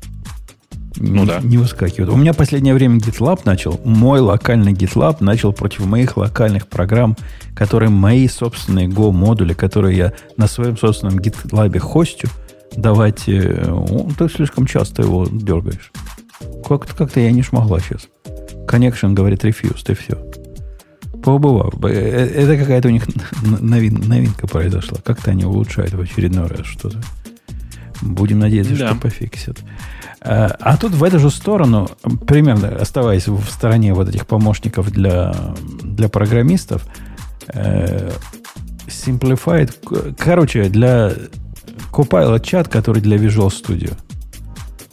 [0.96, 1.40] Ну не, да.
[1.40, 2.12] Не выскакивают.
[2.12, 7.16] У меня последнее время GitLab начал, мой локальный GitLab начал против моих локальных программ,
[7.54, 12.28] которые мои собственные Go-модули, которые я на своем собственном GitLab хостю,
[12.76, 13.28] давать...
[13.28, 13.84] Э,
[14.18, 15.92] ты слишком часто его дергаешь.
[16.66, 18.08] Как-то, как-то я не смогла сейчас.
[18.66, 20.16] Connection говорит refused, и все.
[21.22, 21.74] Побывав.
[21.84, 23.04] Э, э, это какая-то у них
[23.60, 24.98] новин, новинка произошла.
[25.04, 27.00] Как-то они улучшают в очередной раз что-то.
[28.00, 28.88] Будем надеяться, да.
[28.88, 29.58] что пофиксят.
[30.24, 31.88] Э, а тут в эту же сторону,
[32.26, 35.34] примерно оставаясь в стороне вот этих помощников для,
[35.82, 36.86] для программистов,
[37.48, 38.10] э,
[38.86, 41.12] Simplified, короче, для
[41.90, 43.94] Copilot чат, который для Visual Studio.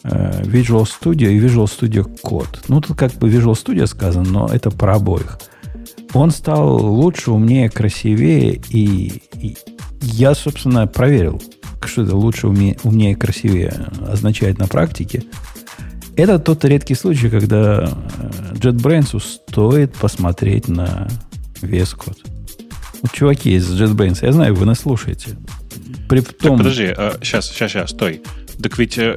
[0.03, 2.65] Э, Visual Studio и Visual Studio Code.
[2.67, 5.39] Ну, тут как бы Visual Studio сказано, но это про обоих.
[6.13, 9.57] Он стал лучше, умнее, красивее, и, и
[10.01, 11.39] я, собственно, проверил
[11.87, 15.23] что это лучше, умнее, умнее красивее означает на практике,
[16.15, 21.07] это тот редкий случай, когда э, JetBrains стоит посмотреть на
[21.61, 22.19] VS Code.
[23.01, 25.37] Вот чуваки из JetBrains, я знаю, вы нас слушаете.
[26.09, 26.57] При том...
[26.57, 28.21] Так, подожди, а, сейчас, сейчас, сейчас, стой.
[28.61, 29.15] Так ведь, э,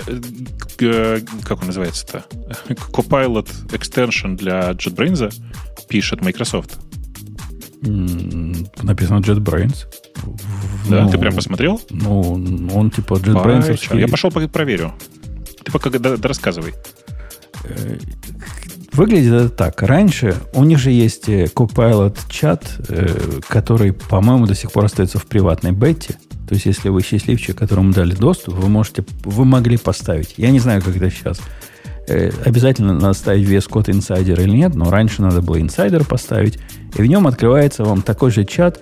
[0.78, 2.24] э, как он называется-то?
[2.68, 5.34] Copilot Extension для JetBrains
[5.88, 6.78] пишет Microsoft.
[7.82, 9.86] Написано JetBrains.
[10.88, 11.80] Да, ну, ты прям посмотрел?
[11.90, 12.20] Ну,
[12.74, 13.98] он типа JetBrains.
[13.98, 14.92] Я пошел проверю.
[15.64, 16.74] Ты пока да, да рассказывай.
[17.64, 17.98] Э,
[18.92, 19.82] выглядит это так.
[19.82, 25.18] Раньше у них же есть э, Copilot чат, э, который, по-моему, до сих пор остается
[25.18, 26.14] в приватной бете.
[26.48, 30.34] То есть, если вы счастливчик, которому дали доступ, вы можете, вы могли поставить.
[30.36, 31.40] Я не знаю, как это сейчас.
[32.44, 36.58] Обязательно надо ставить VS Code Insider или нет, но раньше надо было Insider поставить.
[36.96, 38.80] И в нем открывается вам такой же чат,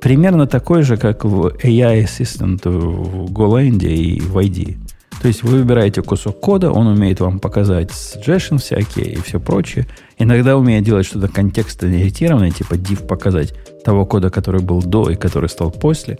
[0.00, 4.76] примерно такой же, как в AI Assistant в GoLand и в ID.
[5.20, 9.86] То есть вы выбираете кусок кода, он умеет вам показать suggestion всякие и все прочее.
[10.18, 13.54] Иногда умеет делать что-то контекстно-ориентированное, типа div показать
[13.84, 16.18] того кода, который был до и который стал после.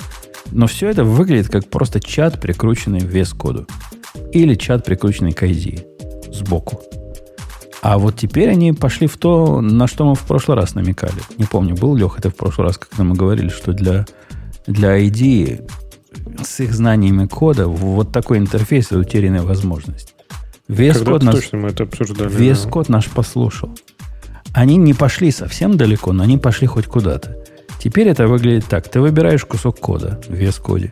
[0.52, 3.66] Но все это выглядит как просто чат, прикрученный в вес коду.
[4.32, 5.89] Или чат, прикрученный к ID
[6.32, 6.82] сбоку.
[7.82, 11.14] А вот теперь они пошли в то, на что мы в прошлый раз намекали.
[11.38, 14.06] Не помню, был Леха это в прошлый раз, когда мы говорили, что для,
[14.66, 15.68] для ID
[16.44, 20.14] с их знаниями кода вот такой интерфейс– это утерянная возможность.
[20.68, 22.28] Весь код наш, точно мы это обсуждали.
[22.30, 22.70] Весь да.
[22.70, 23.70] код наш послушал.
[24.52, 27.36] Они не пошли совсем далеко, но они пошли хоть куда-то.
[27.82, 28.88] Теперь это выглядит так.
[28.88, 30.90] Ты выбираешь кусок кода в VS коде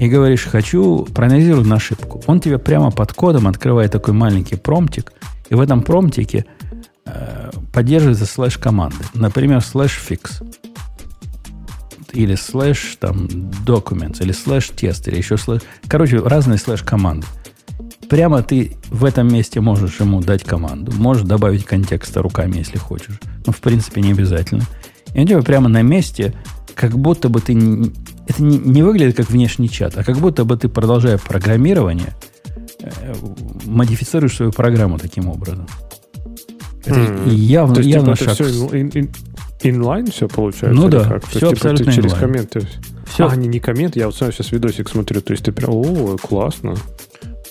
[0.00, 2.20] и говоришь, хочу проанализировать на ошибку.
[2.26, 5.12] Он тебе прямо под кодом открывает такой маленький prompt ик–
[5.50, 6.46] и в этом prompt ике
[7.04, 9.04] э, поддерживается слэш-команды.
[9.14, 10.42] Например, слэш-fix.
[12.12, 13.26] Или слэш там
[13.66, 15.62] documents, или слэш-test, или еще слэш...
[15.88, 17.26] Короче, разные слэш-команды.
[18.08, 20.92] Прямо ты в этом месте можешь ему дать команду.
[20.92, 23.20] Можешь добавить контекста руками, если хочешь.
[23.46, 24.64] Но, в принципе, не обязательно.
[25.14, 26.34] И у тебя прямо на месте,
[26.76, 27.54] как будто бы ты...
[28.30, 32.14] Это не, не выглядит как внешний чат, а как будто бы ты, продолжая программирование–
[32.82, 33.14] Э,
[33.66, 35.66] модифицируешь свою программу таким образом.
[36.84, 37.28] Это mm.
[37.34, 38.40] явно, То есть, явно типа, шаг.
[38.40, 39.14] Это все in,
[39.62, 40.80] inline все получается?
[40.80, 41.26] Ну да, как?
[41.26, 42.68] все есть, типа, абсолютно типа, через комменты.
[43.06, 43.28] Все.
[43.28, 46.16] А, не, не коммент, я вот сам сейчас видосик смотрю, то есть ты прям, о,
[46.16, 46.74] классно.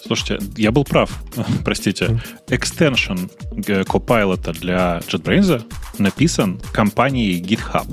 [0.05, 1.11] Слушайте, я был прав,
[1.65, 2.19] простите.
[2.47, 5.63] Экстеншн Copilot для JetBrains
[5.99, 7.85] написан компанией GitHub.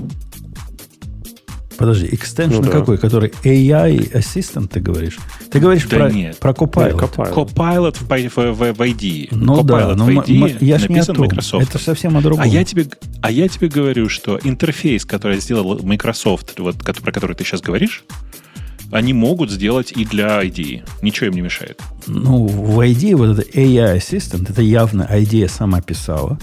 [1.77, 2.97] Подожди, экстеншн ну, какой?
[2.97, 3.01] Да.
[3.01, 5.17] Который AI Assistant, ты говоришь?
[5.51, 6.37] Ты говоришь да про, нет.
[6.39, 6.85] про Copilot.
[6.85, 7.33] Нет, Copilot.
[7.33, 9.27] Copilot в, в, в ID.
[9.31, 11.17] Ну Copilot да, но в ID я ж не о том.
[11.19, 11.69] Microsoft.
[11.69, 12.43] Это совсем о другом.
[12.43, 12.87] А я, тебе,
[13.21, 18.03] а я тебе говорю, что интерфейс, который сделал Microsoft, вот, про который ты сейчас говоришь,
[18.91, 20.83] они могут сделать и для ID.
[21.01, 21.81] Ничего им не мешает.
[22.07, 26.39] Ну, в ID вот это AI Assistant, это явно IDEA сама писала.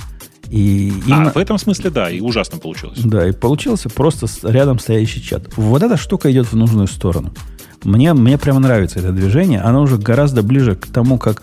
[0.55, 1.31] И именно...
[1.31, 3.01] А, в этом смысле, да, и ужасно получилось.
[3.03, 5.49] Да, и получился просто рядом стоящий чат.
[5.57, 7.35] Вот эта штука идет в нужную сторону.
[7.83, 9.61] Мне, мне прямо нравится это движение.
[9.61, 11.43] Оно уже гораздо ближе к тому, как,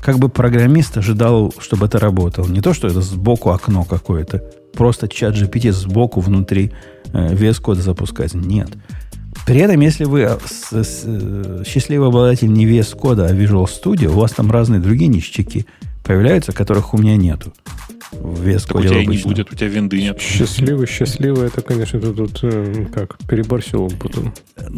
[0.00, 2.46] как бы программист ожидал, чтобы это работало.
[2.46, 4.44] Не то, что это сбоку окно какое-то.
[4.74, 6.70] Просто чат GPT сбоку внутри
[7.12, 8.34] э, VS Code запускать.
[8.34, 8.68] Нет.
[9.44, 13.66] При этом, если вы э, с, с, э, счастливый обладатель не VS Code, а Visual
[13.66, 15.66] Studio, у вас там разные другие ништяки
[16.04, 17.52] появляются, которых у меня нету.
[18.12, 19.10] В VS Code у тебя обычно.
[19.10, 20.20] не будет, у тебя винды нет.
[20.20, 24.32] Счастливый, счастливый, это, конечно, тут, тут э, как, переборщил потом.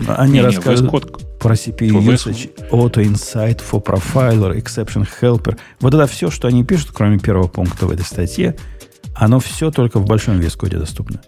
[0.09, 5.59] Они не, рассказывают не, про CPU usage, Auto Insight for Profiler, Exception Helper.
[5.81, 8.57] Вот это все, что они пишут, кроме первого пункта в этой статье,
[9.15, 11.21] оно все только в большом Code доступно.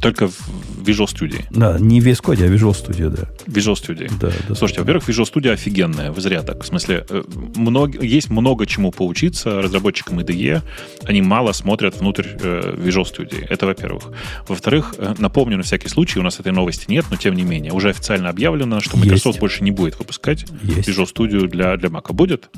[0.00, 0.38] Только в
[0.82, 1.44] Visual Studio.
[1.50, 3.28] Да, не в VS Code, а Visual Studio, да.
[3.46, 4.10] Visual Studio.
[4.20, 4.54] Да, да.
[4.54, 6.62] Слушайте, во-первых, Visual Studio офигенная, вы зря так.
[6.62, 7.22] В смысле, э,
[7.56, 10.62] много, есть много чему поучиться разработчикам IDE.
[11.04, 13.46] Они мало смотрят внутрь э, Visual Studio.
[13.48, 14.12] Это во-первых.
[14.46, 17.72] Во-вторых, э, напомню на всякий случай, у нас этой новости нет, но тем не менее,
[17.72, 19.40] уже официально объявлено, что Microsoft есть.
[19.40, 20.88] больше не будет выпускать есть.
[20.88, 22.12] Visual Studio для, для Mac.
[22.12, 22.48] Будет.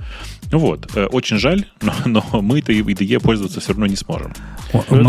[0.53, 0.89] Вот.
[1.11, 4.33] Очень жаль, но, но мы-то IDE пользоваться все равно не сможем.
[4.89, 5.03] Мы,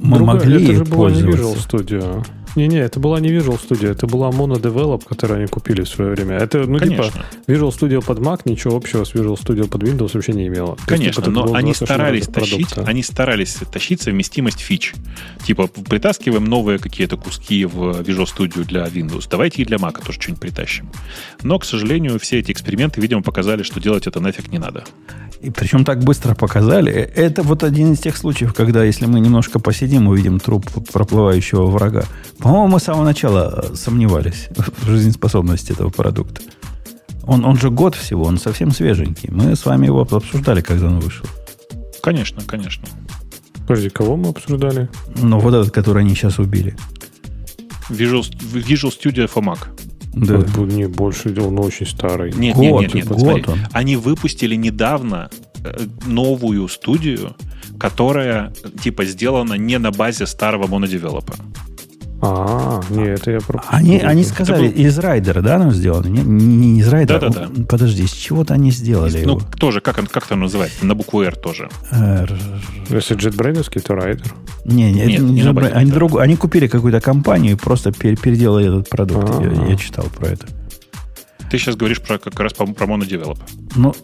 [0.00, 1.49] мы могли пользоваться.
[1.50, 2.22] Visual Studio.
[2.56, 6.10] Не-не, это была не Visual Studio, это была Mono Develop, которую они купили в свое
[6.10, 6.36] время.
[6.36, 7.24] Это, ну, типа, Конечно.
[7.46, 10.76] типа, Visual Studio под Mac ничего общего с Visual Studio под Windows вообще не имело.
[10.86, 14.94] Конечно, есть, но они старались тащить, они старались тащить совместимость фич.
[15.44, 19.26] Типа, притаскиваем новые какие-то куски в Visual Studio для Windows.
[19.30, 20.90] Давайте и для Mac тоже что-нибудь притащим.
[21.42, 24.84] Но, к сожалению, все эти эксперименты, видимо, показали, что делать это нафиг не надо.
[25.40, 26.92] И причем так быстро показали.
[26.92, 32.04] Это вот один из тех случаев, когда если мы немножко посидим, увидим труп проплывающего врага.
[32.40, 36.40] По-моему, мы с самого начала э, сомневались в жизнеспособности этого продукта.
[37.24, 39.30] Он, он же год всего, он совсем свеженький.
[39.30, 41.26] Мы с вами его обсуждали, когда он вышел.
[42.02, 42.88] Конечно, конечно.
[43.68, 44.88] Подожди, кого мы обсуждали?
[45.16, 46.76] Ну, вот этот, который они сейчас убили.
[47.90, 48.22] Visual,
[48.52, 49.58] Visual Studio for Mac.
[50.14, 50.42] Да.
[50.60, 52.32] Он, не больше, он очень старый.
[52.32, 53.06] Нет, год, нет, нет, нет.
[53.08, 53.44] Год смотри.
[53.46, 53.58] он.
[53.72, 55.30] Они выпустили недавно
[55.62, 57.36] э, новую студию,
[57.78, 61.34] которая типа сделана не на базе старого монодевелопа.
[62.22, 63.78] А, нет, это я пропустил.
[63.78, 64.74] Они, они сказали, был...
[64.74, 66.06] из райдера, да, оно сделано?
[66.06, 67.18] Не, не из райдера.
[67.18, 67.64] Да, да, да.
[67.64, 69.42] Подожди, с чего-то они сделали Ну, его.
[69.58, 70.84] тоже, как, как там называется?
[70.84, 71.70] На букву R тоже.
[71.90, 72.30] R...
[72.90, 74.34] Если JetBrains, то Rider.
[74.66, 75.72] Не, не, нет, не JetBrains.
[75.72, 76.20] Они, друг...
[76.20, 79.40] они купили какую-то компанию и просто пер, переделали этот продукт.
[79.40, 80.46] Я, я читал про это.
[81.50, 83.38] Ты сейчас говоришь про, как раз про, про MonoDevelop.
[83.76, 83.94] Ну,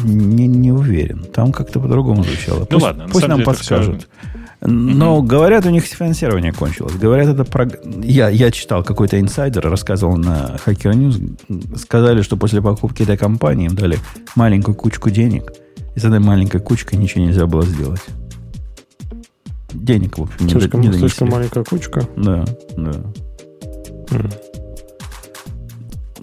[0.00, 1.24] не, не уверен.
[1.24, 2.60] Там как-то по-другому звучало.
[2.60, 4.02] Ну пусть, ладно, пусть нам люди подскажут.
[4.02, 4.41] Все...
[4.64, 6.94] Но мм говорят, у них финансирование кончилось.
[6.94, 7.68] Говорят, это про...
[8.02, 11.76] я, я читал какой-то инсайдер, рассказывал на Hacker News.
[11.76, 13.98] Сказали, что после покупки этой компании им дали
[14.36, 15.52] маленькую кучку денег.
[15.96, 18.02] И с этой маленькой кучкой ничего нельзя было сделать.
[19.72, 22.06] Денег, в общем, слишком, не, не Слишком маленькая кучка?
[22.16, 22.44] Да,
[22.76, 22.92] да.
[24.10, 24.32] Mm.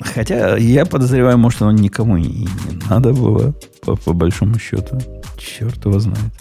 [0.01, 2.47] Хотя я подозреваю, может, оно никому и не
[2.89, 4.97] надо было, по, по большому счету.
[5.37, 6.31] Черт его знает.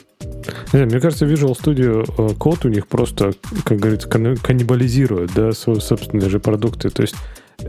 [0.73, 3.33] Не, мне кажется, Visual Studio э, код у них просто,
[3.65, 6.91] как говорится, каннибализирует, да, свои собственные же продукты.
[6.91, 7.15] То есть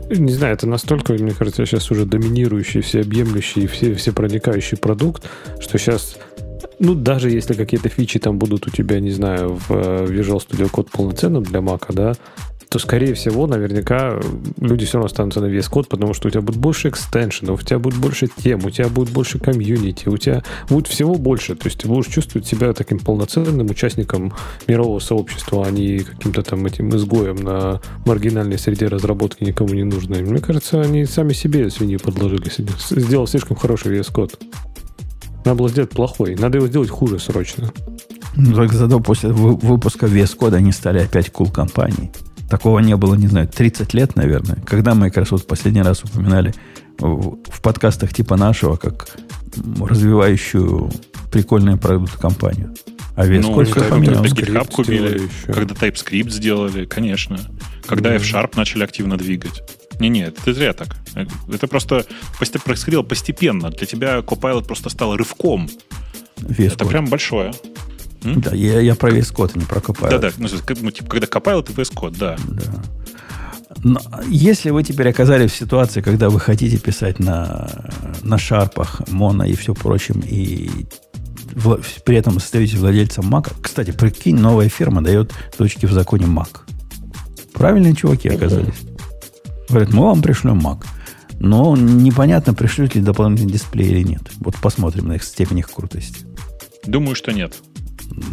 [0.08, 5.78] не знаю, это настолько, мне кажется, сейчас уже доминирующий, всеобъемлющий, все, все проникающий продукт, что
[5.78, 6.16] сейчас
[6.78, 10.70] ну, даже если какие-то фичи там будут у тебя, не знаю, в э, Visual Studio
[10.70, 12.14] Code полноценным для Mac, да,
[12.70, 14.20] то, скорее всего, наверняка
[14.60, 17.64] люди все равно останутся на весь код, потому что у тебя будет больше экстеншенов, у
[17.64, 21.56] тебя будет больше тем, у тебя будет больше комьюнити, у тебя будет всего больше.
[21.56, 24.32] То есть ты будешь чувствовать себя таким полноценным участником
[24.68, 30.22] мирового сообщества, а не каким-то там этим изгоем на маргинальной среде разработки никому не нужной.
[30.22, 32.52] Мне кажется, они сами себе свиньи подложили.
[32.88, 34.40] Сделал слишком хороший VS код.
[35.44, 36.36] Надо было сделать плохой.
[36.36, 37.72] Надо его сделать хуже срочно.
[38.36, 42.12] Ну, так зато после выпуска VS кода они стали опять кул cool компанией.
[42.50, 44.56] Такого не было, не знаю, 30 лет, наверное.
[44.66, 46.52] Когда Microsoft последний раз упоминали
[46.98, 49.08] в, в подкастах типа нашего, как
[49.80, 50.90] развивающую
[51.30, 52.74] прикольную продукт-компанию.
[53.14, 54.34] А вес ну, сколько поменялся?
[54.34, 55.52] Когда GitHub купили, еще.
[55.52, 57.38] когда TypeScript сделали, конечно.
[57.86, 58.16] Когда mm.
[58.16, 59.62] F-Sharp начали активно двигать.
[60.00, 60.96] Не-не, ты зря так.
[61.52, 62.04] Это просто
[62.64, 63.70] происходило постепенно.
[63.70, 65.68] Для тебя Copilot просто стал рывком.
[66.38, 66.88] Весь это код.
[66.88, 67.52] прям большое.
[68.24, 68.40] М?
[68.40, 70.10] Да, я, я про весь код, не про Copilot.
[70.10, 70.48] Да-да, ну,
[70.82, 72.36] ну, типа, когда Copilot и VS Code, да.
[72.48, 72.82] Да.
[73.82, 77.68] Но если вы теперь оказались в ситуации, когда вы хотите писать на,
[78.22, 80.68] на шарпах, моно и все прочим, и
[82.04, 83.52] при этом остаетесь владельцем Mac.
[83.60, 86.60] Кстати, прикинь, новая фирма дает точки в законе Mac.
[87.52, 88.80] Правильные чуваки оказались.
[89.68, 90.84] Говорят, мы вам пришлем Mac.
[91.38, 94.22] Но непонятно, пришлют ли дополнительный дисплей или нет.
[94.40, 96.26] Вот посмотрим на их степень их крутости.
[96.84, 97.54] Думаю, что нет.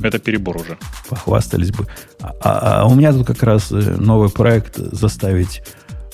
[0.03, 0.77] Это перебор уже.
[1.09, 1.87] Похвастались бы.
[2.21, 5.61] А, а, а у меня тут как раз э, новый проект заставить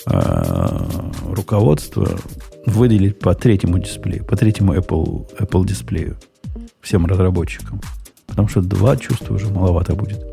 [0.05, 0.87] э,
[1.29, 2.07] руководство
[2.65, 6.17] выделить по третьему дисплею, по третьему Apple, Apple дисплею
[6.81, 7.81] всем разработчикам.
[8.27, 10.25] Потому что два чувства уже маловато будет.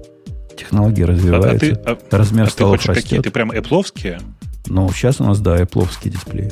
[0.57, 3.05] Технологии развиваются, а, а ты, размер а столов ты растет.
[3.05, 3.21] Какие?
[3.21, 4.21] Ты прям Apple?
[4.67, 6.51] Ну, сейчас у нас, да, Apple дисплей.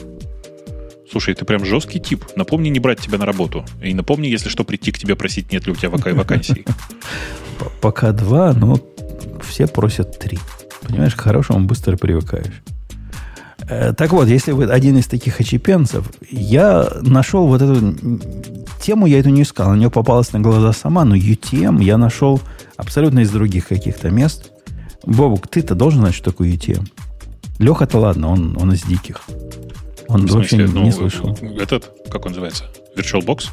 [1.10, 2.24] Слушай, ты прям жесткий тип.
[2.36, 3.64] Напомни не брать тебя на работу.
[3.82, 6.66] И напомни, если что, прийти к тебе просить, нет ли у тебя вакансий.
[7.80, 8.78] Пока два, но
[9.42, 10.38] все просят три.
[10.82, 12.62] Понимаешь, к хорошему быстро привыкаешь.
[13.68, 17.94] Э, так вот, если вы один из таких очепенцев, я нашел вот эту
[18.80, 22.40] тему, я эту не искал, на нее попалась на глаза сама, но UTM я нашел
[22.76, 24.50] абсолютно из других каких-то мест.
[25.04, 26.86] Бобук, ты-то должен знать, что такое UTM.
[27.58, 29.22] Леха-то ладно, он, он из диких.
[30.08, 31.38] Он В смысле, вообще ну, не слышал.
[31.60, 32.64] Этот, как он называется?
[32.96, 33.50] VirtualBox?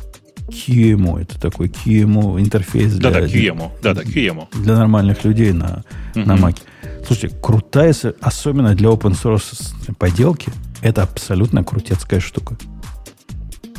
[0.47, 3.11] QEMU, это такой QEMU интерфейс для...
[3.11, 4.47] Да-да, QEMU, да-да, QEMU.
[4.53, 5.83] Для нормальных людей на,
[6.13, 6.25] uh-huh.
[6.25, 6.57] на Mac.
[7.05, 10.51] Слушайте, крутая, особенно для open source поделки,
[10.81, 12.57] это абсолютно крутецкая штука.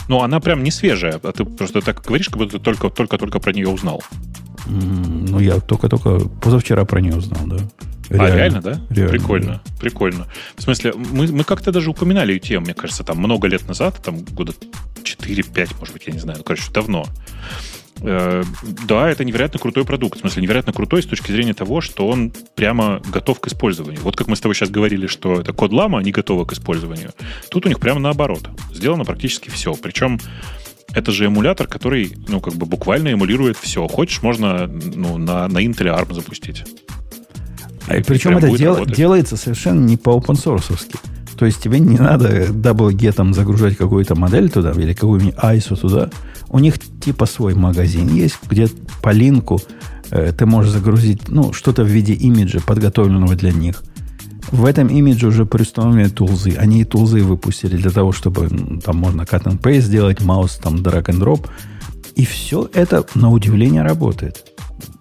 [0.08, 3.52] Ну, она прям не свежая, а ты просто так говоришь, как будто ты только-только про
[3.52, 4.02] нее узнал.
[4.66, 7.58] Mm, ну, я только-только позавчера про нее узнал, да.
[8.08, 8.26] Реально.
[8.26, 8.80] А, реально, да?
[8.90, 9.72] Реально, прикольно, да.
[9.80, 10.26] прикольно.
[10.56, 14.00] В смысле, мы, мы как-то даже упоминали ее тему, мне кажется, там много лет назад,
[14.02, 14.52] там года
[15.02, 17.06] 4-5, может быть, я не знаю, ну, короче, давно.
[18.02, 18.44] Э,
[18.86, 20.18] да, это невероятно крутой продукт.
[20.18, 24.02] В смысле, невероятно крутой с точки зрения того, что он прямо готов к использованию.
[24.02, 27.12] Вот как мы с тобой сейчас говорили, что это Code Llama, они готовы к использованию.
[27.50, 28.48] Тут у них прямо наоборот.
[28.72, 29.74] Сделано практически все.
[29.74, 30.18] Причем
[30.94, 33.86] это же эмулятор, который, ну, как бы буквально эмулирует все.
[33.86, 36.64] Хочешь, можно ну, на, на Intel ARM запустить.
[37.88, 40.86] И причем это дел, делается совершенно не по open source.
[41.36, 46.10] То есть тебе не надо wget ом загружать какую-то модель туда или какую-нибудь ISO туда.
[46.48, 48.68] У них типа свой магазин есть, где
[49.02, 49.60] по линку
[50.10, 53.82] э, ты можешь загрузить ну, что-то в виде имиджа, подготовленного для них.
[54.50, 56.54] В этом имидже уже приустановлены тулзы.
[56.56, 60.56] Они и тулзы выпустили для того, чтобы ну, там можно cut and paste сделать, маус
[60.56, 61.46] там drag and drop.
[62.14, 64.55] И все это, на удивление, работает.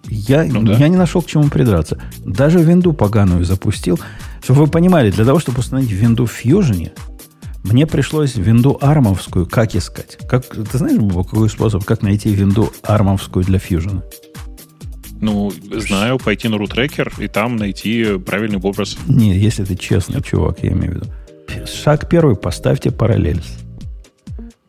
[0.08, 0.74] Я, ну, да.
[0.74, 1.98] я не нашел к чему придраться.
[2.24, 3.98] Даже винду поганую запустил.
[4.42, 6.92] Чтобы вы понимали, для того, чтобы установить винду в Fusion,
[7.64, 10.18] мне пришлось винду армовскую как искать.
[10.28, 14.02] Как, ты знаешь, какой способ, как найти винду армовскую для Fusion?
[15.20, 18.96] Ну, знаю, пойти на рутрекер и там найти правильный образ.
[19.08, 21.66] Не, если ты честный чувак, я имею в виду.
[21.66, 23.42] Шаг первый, поставьте параллель.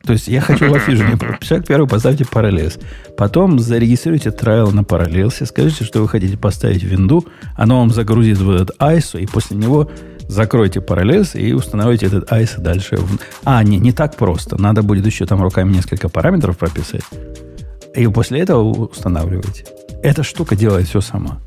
[0.08, 1.44] То есть я хочу в Fusion.
[1.44, 2.82] Шаг первый, поставьте Parallels.
[3.18, 5.46] Потом зарегистрируйте трайл на Parallels.
[5.46, 7.26] Скажите, что вы хотите поставить винду.
[7.58, 9.20] Оно вам загрузит в этот ISO.
[9.20, 9.92] И после него
[10.30, 12.98] закройте Parallels и установите этот ISO дальше.
[13.44, 14.60] А, не, не так просто.
[14.60, 17.04] Надо будет еще там руками несколько параметров прописать.
[17.94, 19.66] И после этого устанавливайте.
[20.02, 21.42] Эта штука делает все сама.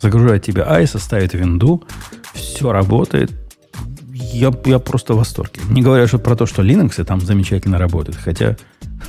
[0.00, 1.84] Загружает тебе ISO, ставит винду.
[2.32, 3.41] Все работает
[4.32, 5.60] я, я просто в восторге.
[5.68, 8.16] Не говоря что про то, что Linux там замечательно работает.
[8.16, 8.56] Хотя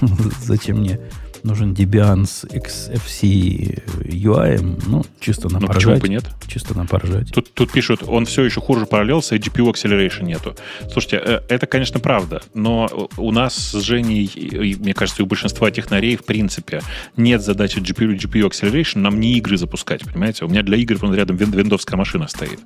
[0.41, 0.99] зачем мне
[1.43, 6.01] нужен Debian с XFC UI, ну, чисто на ну, поржать.
[6.01, 6.26] бы нет?
[6.47, 7.32] Чисто на поржать.
[7.32, 10.55] Тут, тут пишут, он все еще хуже параллелся, и GPU Acceleration нету.
[10.91, 15.69] Слушайте, э, это, конечно, правда, но у нас с Женей, и, мне кажется, у большинства
[15.69, 16.82] технарей, в принципе,
[17.17, 20.45] нет задачи GPU, GPU Acceleration, нам не игры запускать, понимаете?
[20.45, 22.59] У меня для игр вон рядом виндовская машина стоит.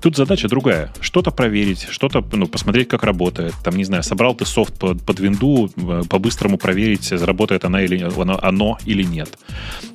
[0.00, 0.92] Тут задача другая.
[1.00, 3.54] Что-то проверить, что-то ну, посмотреть, как работает.
[3.64, 8.02] Там, не знаю, собрал ты софт под, под винду, э, по-быстрому проверить, заработает она или,
[8.02, 9.38] оно, оно или нет.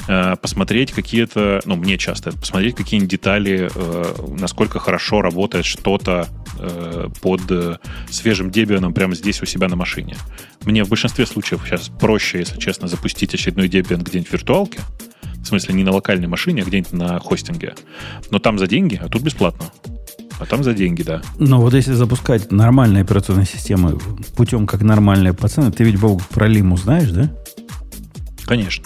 [0.08, 6.28] Э, посмотреть какие-то, ну, мне часто, посмотреть какие-нибудь детали, э, насколько хорошо работает что-то
[7.22, 7.42] под
[8.12, 10.16] свежим Debian прямо здесь у себя на машине.
[10.64, 14.80] Мне в большинстве случаев сейчас проще, если честно, запустить очередной Debian где-нибудь в виртуалке,
[15.44, 17.74] в смысле, не на локальной машине, а где-нибудь на хостинге.
[18.30, 19.66] Но там за деньги, а тут бесплатно.
[20.40, 21.22] А там за деньги, да.
[21.38, 24.00] Но вот если запускать нормальные операционные системы
[24.36, 27.32] путем как нормальные пацаны, ты ведь, Бог, про Лиму знаешь, да?
[28.46, 28.86] Конечно.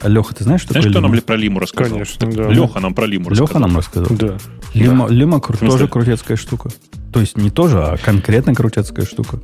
[0.00, 1.12] А Леха, ты знаешь, что Знаешь, кто Лиму?
[1.14, 1.92] нам про Лиму рассказал?
[1.92, 2.48] Конечно, да.
[2.48, 3.46] Леха нам про Лиму рассказал.
[3.48, 4.16] Леха нам рассказал?
[4.16, 4.38] Да.
[4.74, 5.14] Лима, да.
[5.14, 6.70] Лима кру- тоже крутецкая штука.
[7.12, 9.40] То есть не тоже, а конкретно крутецкая штука.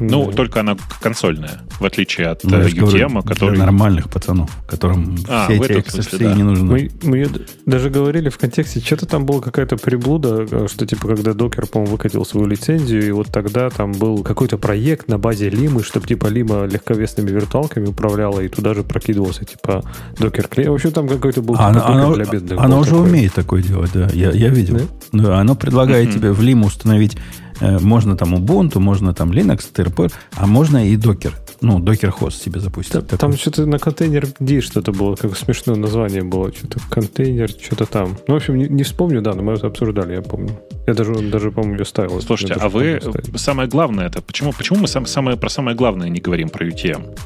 [0.00, 0.32] Ну, Да.
[0.32, 3.54] только она консольная, в отличие от Ну, э, UTM, который...
[3.56, 6.34] Для нормальных пацанов, которым А, все в эти XFCE да.
[6.34, 6.64] не нужны.
[6.64, 7.28] Мы, мы
[7.66, 11.92] даже говорили в контексте, что-то там была какая-то приблуда, э, что типа когда Докер, по-моему,
[11.92, 16.26] выкатил свою лицензию, и вот тогда там был какой-то проект на базе Лимы, чтобы типа
[16.28, 19.82] Лима легковесными виртуалками управляла, и туда же прокидывался типа
[20.18, 20.68] Докер клей.
[20.68, 22.58] В общем, там какой-то был А типа, она, Docker для бедных.
[22.60, 23.08] она уже такой.
[23.08, 24.08] умеет такое делать, да.
[24.12, 24.80] Я, я видел.
[25.12, 26.18] Да, оно предлагает Мгм.
[26.18, 27.18] тебе в Lima установить, э,
[27.60, 31.32] можно там Ubuntu, можно там Linux, TRP, а можно и Docker.
[31.60, 32.92] Ну, Docker хост себе запустить.
[32.92, 33.18] Такой.
[33.18, 38.16] Там что-то на контейнер D что-то было, как смешное название было, что-то контейнер, что-то там.
[38.28, 40.60] Ну, в общем, не, не вспомню, да, но мы это обсуждали, я помню.
[40.86, 42.20] Я даже, даже по-моему, ее ставил.
[42.20, 43.00] Слушайте, а вы
[43.34, 47.18] самое главное это почему почему мы сам, самое про самое главное не говорим про UTM?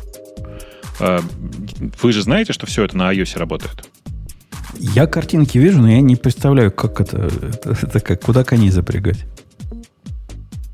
[1.01, 1.21] Э,
[2.03, 3.85] Вы же знаете, что все это на iOS работает?
[4.79, 9.25] Я картинки вижу, но я не представляю, как это, это, это как, куда коней запрягать.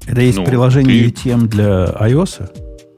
[0.08, 2.50] Это есть Ну, приложение ты- UTM для iOS?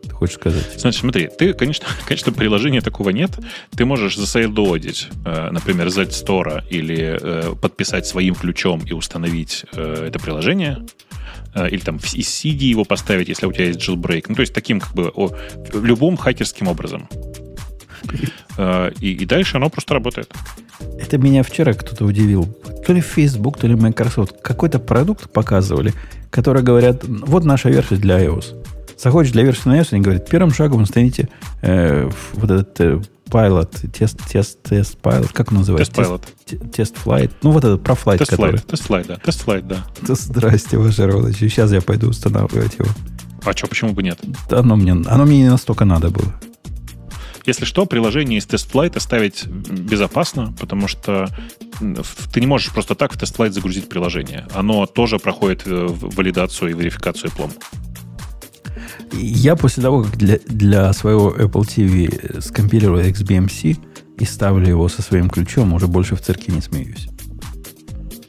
[0.03, 0.65] Ты хочешь сказать?
[0.81, 3.31] Значит, смотри, ты, конечно, конечно, приложения такого нет.
[3.77, 10.07] Ты можешь засейдлоадить, э, например, App Store или э, подписать своим ключом и установить э,
[10.09, 10.79] это приложение.
[11.55, 14.27] Э, или там в- из CD его поставить, если у тебя есть jailbreak.
[14.29, 15.31] Ну, то есть таким как бы о,
[15.75, 17.09] любым хакерским образом.
[18.57, 20.33] Э, и, и дальше оно просто работает.
[20.99, 22.47] Это меня вчера кто-то удивил.
[22.87, 24.41] То ли Facebook, то ли Microsoft.
[24.43, 25.93] Какой-то продукт показывали,
[26.31, 28.57] который говорят, вот наша версия для iOS.
[28.99, 31.29] Заходишь для версии на iOS, они говорят, первым шагом установите
[31.63, 33.01] э, вот этот э,
[33.31, 35.93] pilot, test, test, test pilot, как он называется?
[35.93, 37.31] Test, test flight.
[37.43, 38.59] Ну, вот этот про flight, который.
[38.59, 39.17] TestFlight, TestFlight, да.
[39.25, 39.87] TestFlight, да.
[40.03, 41.39] Да Здрасте, Ваше Ровныч.
[41.39, 42.89] Сейчас я пойду устанавливать его.
[43.45, 44.19] А что, почему бы нет?
[44.51, 46.35] Да Оно мне, оно мне не настолько надо было.
[47.47, 51.29] Если что, приложение из тест-флайта ставить безопасно, потому что
[52.33, 54.47] ты не можешь просто так в тест-флайт загрузить приложение.
[54.55, 57.51] Оно тоже проходит э, валидацию и верификацию плом.
[59.13, 63.79] Я после того, как для, для своего Apple TV скомпилирую XBMC
[64.19, 67.09] и ставлю его со своим ключом, уже больше в цирке не смеюсь.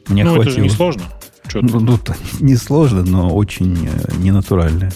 [0.08, 0.56] Мне ну, это хватило.
[0.56, 1.02] же не сложно.
[1.54, 1.98] Ну, ну,
[2.40, 4.92] не сложно, но очень э, ненатуральное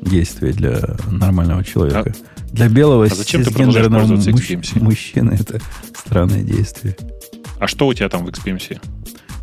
[0.00, 2.14] действие для нормального человека.
[2.52, 4.82] Для белого а зачем ты продолжаешь пользоваться мужч- XBMC?
[4.82, 5.60] мужчины это
[5.96, 6.96] странное действие.
[7.60, 8.80] А что у тебя там в XBMC?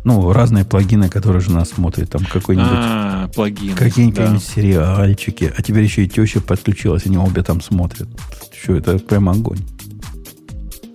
[0.04, 3.74] Ну, разные плагины, которые жена смотрит, там какой-нибудь А, плагин.
[3.74, 5.52] Какие-нибудь сериальчики.
[5.56, 8.08] А теперь еще и теща подключилась, они обе там смотрят.
[8.62, 9.58] Что это прям огонь.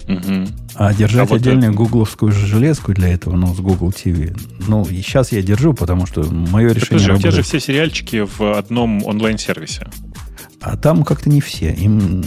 [0.07, 0.13] Да.
[0.13, 0.47] Мгм.
[0.75, 4.35] А держать А вот отдельную это- гугловскую же железку для этого, ну, с Google TV.
[4.67, 7.59] Ну, и сейчас я держу, потому что мое Так, решение подожди, у тебя же все
[7.59, 9.87] сериальчики в одном онлайн-сервисе.
[10.61, 11.71] А там как-то не все.
[11.71, 12.23] Им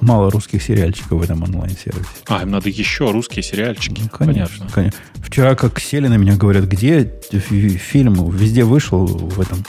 [0.00, 2.08] мало русских сериальчиков в этом онлайн-сервисе.
[2.28, 4.00] А, им надо еще русские сериальчики.
[4.02, 4.66] Ну, конечно, Понятно.
[4.72, 4.98] конечно.
[5.16, 9.62] Вчера как сели на меня, говорят, где фи- фильм, везде вышел в этом...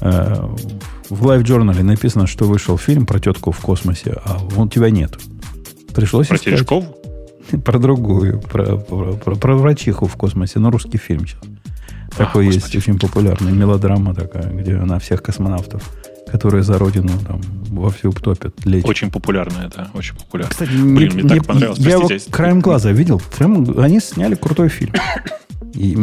[0.00, 0.34] э,
[1.08, 5.18] в Live Journal написано, что вышел фильм про тетку в космосе, а у тебя нет.
[5.94, 6.54] Пришлось Про искать.
[6.54, 6.96] Терешкову?
[7.64, 11.42] Про другую, про, про, про- про врачиху в космосе, но русский фильм сейчас.
[12.16, 12.76] Такой есть господи.
[12.76, 15.82] очень популярный, мелодрама такая, где она всех космонавтов,
[16.32, 18.88] которые за родину там вовсю топят, лечат.
[18.90, 20.50] Очень популярная, да, очень популярная.
[20.50, 21.78] Кстати, Блин, мне так понравилось.
[21.78, 23.20] Я его Простите, я- краем глаза видел.
[23.38, 24.92] Прям они сняли крутой фильм.
[25.74, 25.94] И,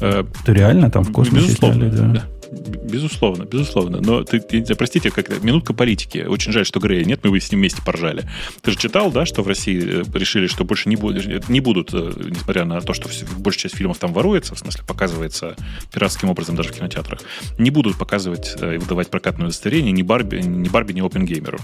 [0.00, 2.24] Э, это реально там в космосе сняли, да.
[2.58, 4.00] Безусловно, безусловно.
[4.00, 6.18] Но ты, ты- простите, как минутка политики.
[6.18, 8.28] Очень жаль, что Грея нет, мы бы с ним вместе поржали.
[8.62, 11.90] Ты же читал, да, что в России э, решили, что больше не будут, не будут,
[11.92, 13.08] э, несмотря на то, что
[13.38, 15.56] большая часть фильмов там воруется, в смысле показывается
[15.92, 17.20] пиратским образом даже в кинотеатрах,
[17.58, 21.58] не будут показывать э, и выдавать прокатное удостоверение ни Барби, ни Барби, ни Опенгеймеру.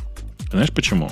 [0.50, 1.10] Знаешь почему?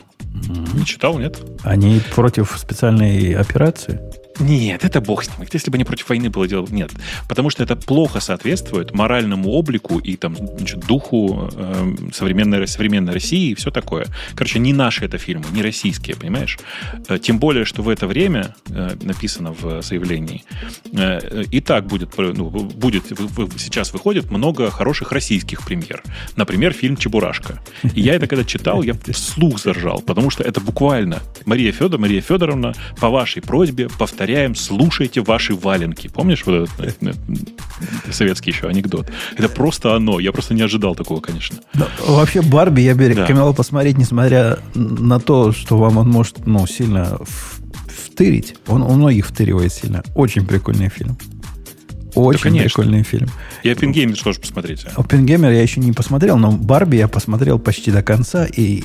[0.75, 1.39] Не читал, нет?
[1.63, 4.01] Они против специальной операции.
[4.41, 5.47] Нет, это бог с ним.
[5.53, 6.91] Если бы не против войны было дело, нет.
[7.29, 13.51] Потому что это плохо соответствует моральному облику и там, значит, духу э, современной, современной России
[13.51, 14.07] и все такое.
[14.35, 16.59] Короче, не наши это фильмы, не российские, понимаешь?
[17.09, 20.45] Э, Тем более, что в это время, э, написано в заявлении,
[20.93, 23.05] э, и так будет, э, ну, будет,
[23.59, 26.03] сейчас выходит много хороших российских премьер.
[26.37, 27.61] Например, фильм «Чебурашка».
[27.95, 32.21] И я это когда читал, я вслух заржал, потому что это буквально Мария Федор, Мария
[32.21, 33.89] Федоровна, по вашей просьбе
[34.23, 36.07] повторяем, слушайте ваши валенки.
[36.07, 37.13] Помнишь вот этот э,
[38.07, 39.11] э, советский еще анекдот?
[39.37, 40.21] Это просто оно.
[40.21, 41.57] Я просто не ожидал такого, конечно.
[41.75, 43.09] Да, вообще Барби я бы Да.
[43.09, 47.19] рекомендовал посмотреть, несмотря на то, что вам он может ну, сильно
[47.89, 48.55] втырить.
[48.69, 50.05] Он у многих втыривает сильно.
[50.15, 51.19] Очень прикольный фильм.
[52.15, 52.69] Очень конечно.
[52.69, 53.29] прикольный фильм.
[53.65, 54.89] И Оппенгеймер тоже посмотрите.
[54.95, 58.85] Оппенгеймер я еще не посмотрел, но Барби я посмотрел почти до конца, и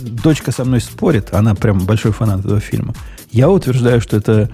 [0.00, 2.94] дочка со мной спорит, она прям большой фанат этого фильма.
[3.36, 4.48] Я утверждаю, что это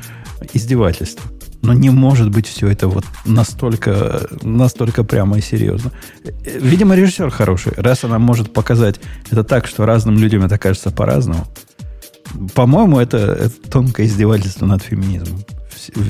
[0.52, 1.30] издевательство.
[1.62, 5.92] Но не может быть все это вот настолько, настолько прямо и серьезно.
[6.44, 7.74] Видимо, режиссер хороший.
[7.76, 8.98] Раз она может показать
[9.30, 11.46] это так, что разным людям это кажется по-разному.
[12.54, 15.44] По-моему, это, это тонкое издевательство над феминизмом.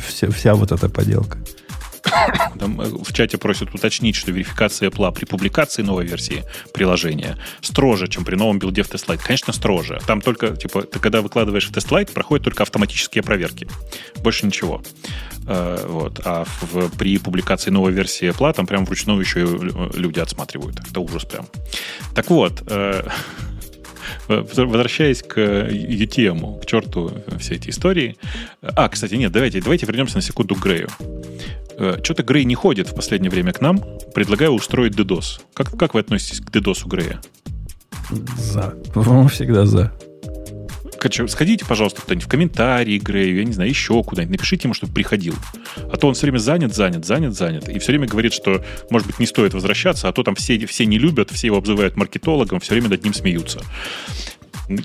[0.09, 1.37] Вся, вся вот эта поделка.
[2.59, 8.09] Там э, в чате просят уточнить, что верификация Apple при публикации новой версии приложения строже,
[8.09, 9.21] чем при новом билде в TestLight.
[9.25, 10.01] Конечно, строже.
[10.07, 13.69] Там только, типа, ты когда выкладываешь в TestLight, проходят только автоматические проверки.
[14.23, 14.83] Больше ничего.
[15.47, 16.21] Э, вот.
[16.25, 19.41] А в, при публикации новой версии Apple там прям вручную еще
[19.95, 20.79] люди отсматривают.
[20.89, 21.47] Это ужас прям.
[22.15, 23.03] Так вот, э,
[24.29, 28.17] возвращаясь к UTM, к черту все эти истории.
[28.63, 30.89] А, кстати, нет, давайте, давайте вернемся на секунду к Грею.
[31.79, 33.83] Э, Что-то Грей не ходит в последнее время к нам.
[34.15, 35.41] Предлагаю устроить DDoS.
[35.55, 37.21] Как, как вы относитесь к DDoS у Грея?
[38.37, 38.75] За.
[38.95, 39.93] По-моему, всегда за.
[41.27, 44.39] Сходите, пожалуйста, куда-нибудь в комментарии Грею, я не знаю, еще куда-нибудь.
[44.39, 45.35] Напишите ему, чтобы приходил.
[45.93, 47.69] А то он все время занят, занят, занят, занят.
[47.69, 50.87] И все время говорит, что, может быть, не стоит возвращаться, а то там все, все
[50.87, 53.63] не любят, все его обзывают маркетологом, все время над ним смеются.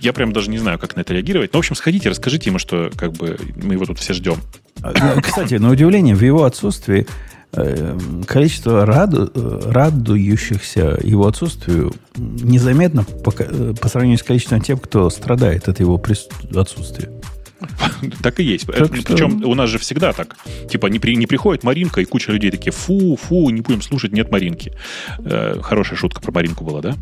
[0.01, 1.53] Я прям даже не знаю, как на это реагировать.
[1.53, 4.37] Но, в общем, сходите, расскажите ему, что как бы мы его тут все ждем.
[4.81, 7.07] А, кстати, на удивление, в его отсутствии
[7.53, 14.81] э, количество раду, э, радующихся его отсутствию незаметно по, э, по сравнению с количеством тех,
[14.81, 16.01] кто страдает от его
[16.55, 17.09] отсутствия.
[18.21, 18.65] Так и есть.
[18.67, 19.49] Так Причем что...
[19.49, 20.37] у нас же всегда так.
[20.69, 24.11] Типа не, при, не приходит Маринка, и куча людей такие, фу, фу, не будем слушать,
[24.11, 24.73] нет Маринки.
[25.19, 26.95] Э, хорошая шутка про Маринку была, да?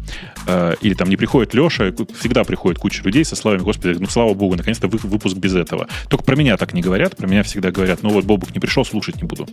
[0.48, 4.34] Э, или там не приходит Леша, всегда приходит куча людей со словами, господи, ну слава
[4.34, 5.88] богу, наконец-то выпуск без этого.
[6.10, 8.86] Только про меня так не говорят, про меня всегда говорят, ну вот Бобук не пришел,
[8.86, 9.48] слушать не буду.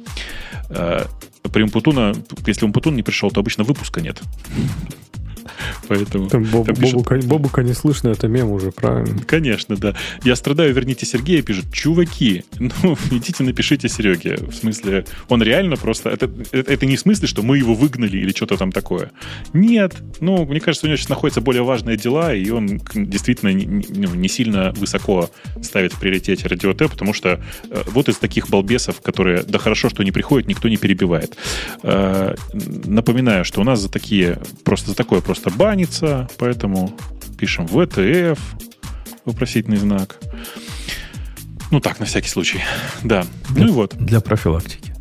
[0.70, 1.04] Э,
[1.52, 2.14] при Умпутуна,
[2.46, 4.20] если Умпутун не пришел, то обычно выпуска нет.
[5.89, 6.28] Поэтому...
[6.28, 6.94] Там Боб, там пишут...
[6.94, 9.20] Бобука, Бобука не слышно, это мем уже, правильно?
[9.27, 9.94] Конечно, да.
[10.24, 14.36] Я страдаю, верните Сергея, пишет, чуваки, ну, идите напишите Сереге.
[14.36, 16.10] В смысле, он реально просто...
[16.10, 19.10] Это, это, это не в смысле, что мы его выгнали или что-то там такое.
[19.52, 19.94] Нет.
[20.20, 24.06] Ну, мне кажется, у него сейчас находятся более важные дела, и он действительно не, не
[24.06, 25.31] ну, сильно высоко
[25.62, 27.40] ставит в приоритете радио Т, потому что
[27.70, 31.36] э, вот из таких балбесов, которые, да хорошо, что не приходят, никто не перебивает.
[31.82, 36.94] Э, напоминаю, что у нас за такие, просто за такое просто банится, поэтому
[37.38, 38.38] пишем ВТФ,
[39.24, 40.18] вопросительный знак.
[41.70, 42.60] Ну так, на всякий случай.
[43.02, 43.24] Да.
[43.48, 43.94] Для, ну и вот.
[43.96, 44.92] Для профилактики.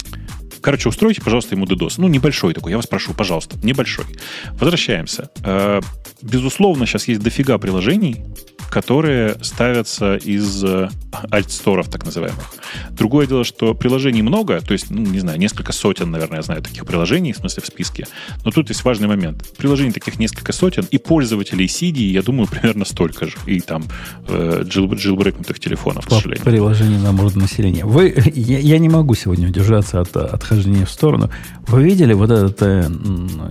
[0.62, 1.96] Короче, устройте, пожалуйста, ему DDoS.
[1.98, 4.06] Ну, небольшой такой, я вас прошу, пожалуйста, небольшой.
[4.54, 5.30] Возвращаемся.
[5.44, 5.82] Э,
[6.22, 8.24] безусловно, сейчас есть дофига приложений,
[8.72, 10.90] которые ставятся из э,
[11.30, 12.54] альтсторов, так называемых.
[12.92, 16.64] Другое дело, что приложений много, то есть, ну, не знаю, несколько сотен, наверное, я знаю
[16.64, 18.08] таких приложений, в смысле в списке.
[18.46, 19.46] Но тут есть важный момент.
[19.58, 23.34] Приложений таких несколько сотен, и пользователей CD, я думаю, примерно столько же.
[23.46, 23.84] И там
[24.30, 26.46] э, джилбрекнутых телефонов, к сожалению.
[26.46, 27.84] Приложений на населения.
[27.86, 31.30] Вы, я, я не могу сегодня удержаться от отхождения в сторону.
[31.68, 32.90] Вы видели вот этот э,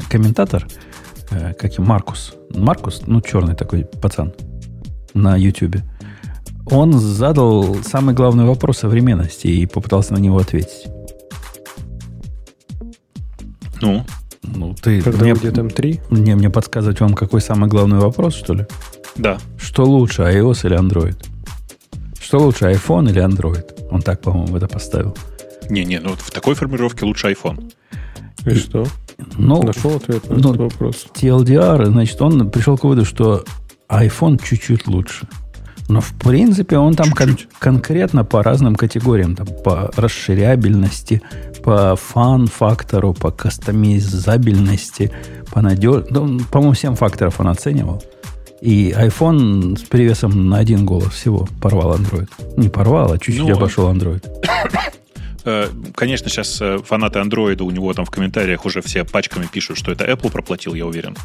[0.08, 0.66] комментатор,
[1.30, 2.32] э, как и Маркус?
[2.54, 4.32] Маркус, ну, черный такой пацан
[5.14, 5.76] на YouTube.
[6.66, 10.86] Он задал самый главный вопрос современности и попытался на него ответить.
[13.80, 14.04] Ну?
[14.42, 15.00] Ну, ты...
[15.02, 16.00] Когда мне, будет M3?
[16.10, 18.66] Мне, мне подсказывать вам, какой самый главный вопрос, что ли?
[19.16, 19.38] Да.
[19.58, 21.16] Что лучше, iOS или Android?
[22.20, 23.88] Что лучше, iPhone или Android?
[23.90, 25.16] Он так, по-моему, это поставил.
[25.68, 27.72] Не-не, ну в такой формировке лучше iPhone.
[28.46, 28.86] И что?
[29.36, 31.06] Ну, Нашел ответ на ну, этот вопрос.
[31.14, 33.44] TLDR, значит, он пришел к выводу, что
[33.90, 35.26] iPhone чуть-чуть лучше.
[35.88, 41.20] Но в принципе он там кон- конкретно по разным категориям, там, по расширябельности,
[41.64, 45.10] по фан-фактору, по кастомизабельности,
[45.50, 46.12] по надежности.
[46.12, 48.02] Ну, по-моему, 7 факторов он оценивал.
[48.60, 52.28] И iPhone с перевесом на один голос всего порвал Android.
[52.56, 54.22] Не порвал, а чуть-чуть ну, обошел Android.
[55.44, 59.78] Э, конечно, сейчас э, фанаты андроида у него там в комментариях уже все пачками пишут,
[59.78, 61.16] что это Apple проплатил, я уверен.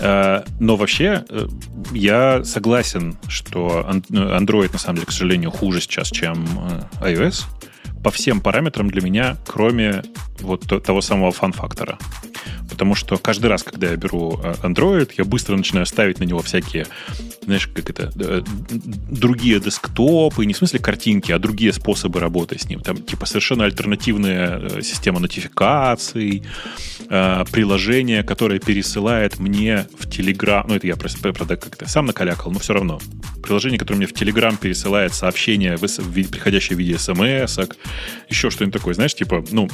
[0.00, 1.24] Э, но вообще
[1.92, 6.46] я согласен, что Android на самом деле, к сожалению, хуже сейчас, чем
[7.00, 7.44] iOS
[8.02, 10.02] по всем параметрам для меня, кроме
[10.40, 11.98] вот того самого фан-фактора.
[12.72, 16.86] Потому что каждый раз, когда я беру Android, я быстро начинаю ставить на него всякие
[17.44, 18.42] знаешь, как это, э,
[19.10, 22.80] другие десктопы, не в смысле картинки, а другие способы работы с ним.
[22.80, 26.42] Там, типа, совершенно альтернативная э, система нотификаций,
[27.08, 32.58] э, приложение, которое пересылает мне в Telegram, ну, это я, правда, как-то сам накалякал, но
[32.58, 33.00] все равно.
[33.42, 37.58] Приложение, которое мне в Telegram пересылает сообщения, приходящие в виде смс
[38.28, 39.68] еще что-нибудь такое, знаешь, типа, ну,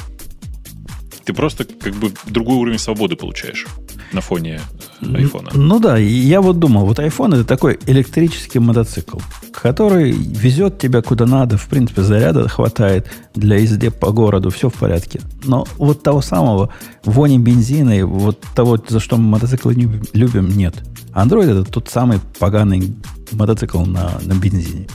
[1.29, 3.67] ты просто как бы другой уровень свободы получаешь
[4.13, 4.61] на фоне
[4.99, 5.51] айфона.
[5.53, 9.19] Ну да, я вот думал, вот iPhone это такой электрический мотоцикл,
[9.51, 14.73] который везет тебя куда надо, в принципе, заряда хватает для езды по городу, все в
[14.73, 15.21] порядке.
[15.43, 16.69] Но вот того самого
[17.05, 19.75] вони бензина и вот того, за что мы мотоциклы
[20.13, 20.73] любим, нет.
[21.13, 22.91] Android это тот самый поганый
[23.31, 24.87] мотоцикл на, на бензине.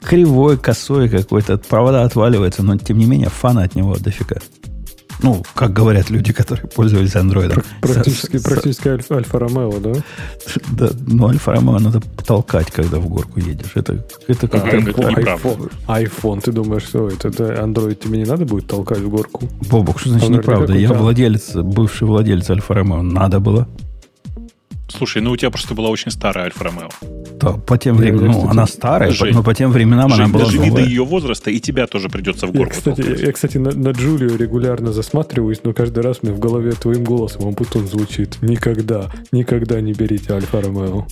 [0.00, 4.36] Кривой, косой какой-то, провода отваливаются, но тем не менее фана от него дофига.
[5.22, 7.62] Ну, как говорят люди, которые пользовались андроидом.
[7.80, 9.92] Практически, практически альфа, альфа Ромео, да?
[10.72, 13.72] Да, ну Альфа Ромео надо толкать, когда в горку едешь.
[13.74, 18.24] Это, это как а, это iPhone, iPhone, ты думаешь, что это, это Android тебе не
[18.24, 19.48] надо будет толкать в горку?
[19.70, 20.74] Бобок, что значит неправда?
[20.74, 23.02] Я владелец, бывший владелец Альфа Ромео.
[23.02, 23.68] Надо было.
[24.96, 26.88] Слушай, ну у тебя просто была очень старая Альфа Ромео.
[27.40, 30.44] Да, по тем временам, ну, она старая, Жень, но по тем временам Жень, она была
[30.44, 33.72] Даже вида ее возраста, и тебя тоже придется в горку я, кстати, я, кстати, на,
[33.72, 38.38] на Джулию регулярно засматриваюсь, но каждый раз мне в голове твоим голосом он потом звучит.
[38.40, 41.06] Никогда, никогда не берите Альфа Ромео.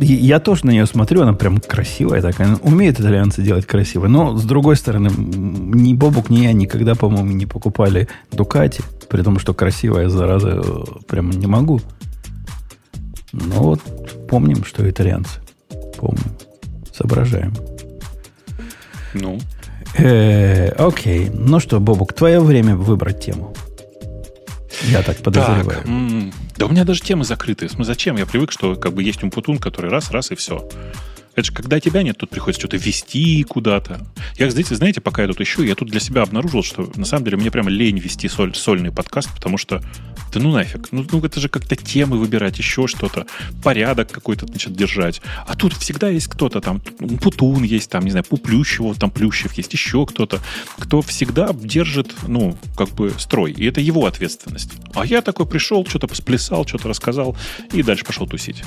[0.00, 2.56] Я тоже на нее смотрю, она прям красивая такая.
[2.62, 4.08] Умеют итальянцы делать красиво.
[4.08, 9.38] Но, с другой стороны, ни Бобук, ни я никогда, по-моему, не покупали Дукати, при том,
[9.38, 11.80] что красивая, зараза, э, прям не могу.
[13.34, 13.80] Но вот
[14.28, 15.40] помним, что итальянцы.
[15.98, 16.36] Помним.
[16.92, 17.52] Соображаем.
[19.14, 19.40] Ну.
[19.96, 21.30] Э, окей.
[21.32, 23.54] Ну что, Бобук, твое время выбрать тему.
[24.90, 25.82] Я так подозреваю.
[25.82, 25.86] Так,
[26.56, 27.68] да у меня даже темы закрыты.
[27.78, 28.16] Зачем?
[28.16, 30.68] Я привык, что как бы есть умпутун, который раз, раз и все.
[31.34, 34.06] Это же когда тебя нет, тут приходится что-то вести куда-то.
[34.38, 37.24] Я, знаете, знаете, пока я тут ищу, я тут для себя обнаружил, что на самом
[37.24, 39.82] деле мне прямо лень вести соль, сольный подкаст, потому что
[40.32, 40.88] да ну нафиг.
[40.90, 43.26] Ну, ну это же как-то темы выбирать, еще что-то.
[43.62, 45.22] Порядок какой-то, значит, держать.
[45.46, 46.80] А тут всегда есть кто-то там.
[47.20, 50.40] Путун есть там, не знаю, Пуплющего, там Плющев есть, еще кто-то,
[50.78, 53.52] кто всегда держит, ну, как бы строй.
[53.52, 54.72] И это его ответственность.
[54.94, 57.36] А я такой пришел, что-то сплясал, что-то рассказал
[57.72, 58.62] и дальше пошел тусить.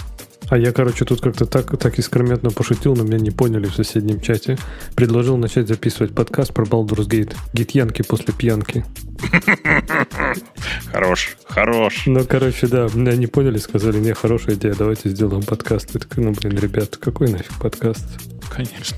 [0.49, 4.21] А я, короче, тут как-то так, так искрометно пошутил, но меня не поняли в соседнем
[4.21, 4.57] чате.
[4.95, 7.35] Предложил начать записывать подкаст про Baldur's Gate.
[7.53, 8.85] Гитьянки после пьянки.
[10.91, 12.03] Хорош, хорош.
[12.05, 15.89] Ну, короче, да, меня не поняли, сказали, не, хорошая идея, давайте сделаем подкаст.
[15.93, 18.05] Я такой, ну, блин, ребят, какой нафиг подкаст?
[18.49, 18.97] Конечно.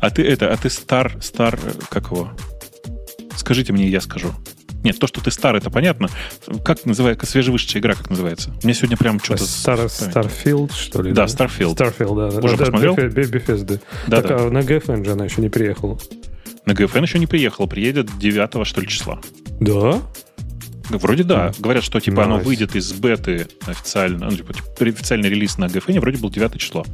[0.00, 1.58] А ты это, а ты стар, стар,
[1.90, 2.32] как его?
[3.36, 4.32] Скажите мне, я скажу.
[4.84, 6.08] Нет, то, что ты старый, это понятно.
[6.64, 8.52] Как называется, свежевышедшая игра, как называется?
[8.62, 9.44] Мне сегодня прям что-то...
[9.44, 11.12] Star, Starfield, что ли?
[11.12, 11.74] Да, Starfield.
[11.74, 12.38] Starfield, да.
[12.38, 12.94] Уже да, посмотрел?
[12.94, 13.80] Bethesda.
[14.06, 14.36] Да, так, да.
[14.44, 15.98] а на GFN же она еще не приехала.
[16.66, 19.20] На GFN еще не приехала, приедет 9 что ли, числа.
[19.58, 20.02] Да?
[20.90, 21.52] Вроде да.
[21.58, 22.24] Говорят, что типа nice.
[22.24, 26.84] оно выйдет из беты официально, ну, типа, официальный релиз на GFN вроде был 9 число,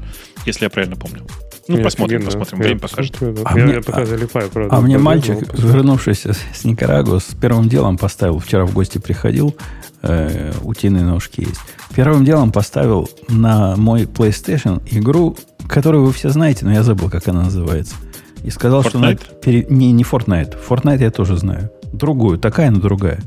[0.46, 1.26] если я правильно помню.
[1.68, 2.38] Ну, Нет, посмотрим, офигенно.
[2.38, 2.64] посмотрим.
[2.64, 3.16] Время покажет.
[3.20, 4.76] А я, мне, я пока залипаю, правда.
[4.76, 9.54] А мне мальчик, вернувшийся с Никарагуа, с первым делом поставил, вчера в гости приходил,
[10.02, 11.60] э, утиные ножки есть.
[11.94, 15.36] Первым делом поставил на мой PlayStation игру,
[15.68, 17.94] которую вы все знаете, но я забыл, как она называется.
[18.42, 18.88] И сказал, Fortnite?
[18.88, 18.98] что...
[18.98, 20.56] На, пере, не, не Fortnite.
[20.68, 21.70] Fortnite я тоже знаю.
[21.92, 23.20] Другую, такая, но другая.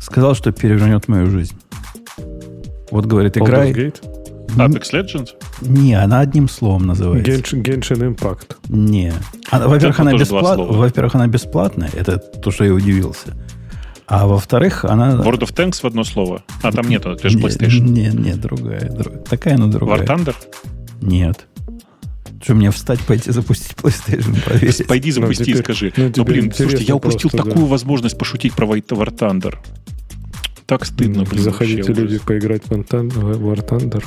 [0.00, 1.56] Сказал, что перевернет мою жизнь.
[2.90, 3.72] Вот, говорит, играй...
[3.72, 4.02] Gate?
[4.56, 5.28] Apex Legends?
[5.60, 7.30] Не, она одним словом называется.
[7.30, 8.56] Genshin, Genshin Impact.
[8.68, 9.12] Не.
[9.50, 10.58] Она, во-первых, она бесплат...
[10.58, 11.90] во-первых, она бесплатная.
[11.92, 13.36] Это то, что я удивился.
[14.06, 15.12] А во-вторых, она...
[15.14, 16.42] World of Tanks в одно слово.
[16.62, 17.82] А там нету, это же PlayStation.
[17.82, 19.22] Нет, нет, другая, другая.
[19.22, 20.00] Такая, но другая.
[20.00, 20.34] War Thunder?
[21.00, 21.46] Нет.
[22.42, 24.86] Что, мне встать, пойти запустить PlayStation, проверить?
[24.86, 25.92] Пойди ну, запусти и скажи.
[25.96, 27.70] Ну, ну блин, слушайте, я упустил просто, такую да.
[27.70, 29.58] возможность пошутить про War Thunder.
[30.66, 31.42] Так стыдно, блин.
[31.42, 34.04] Заходите люди поиграть в War Thunder.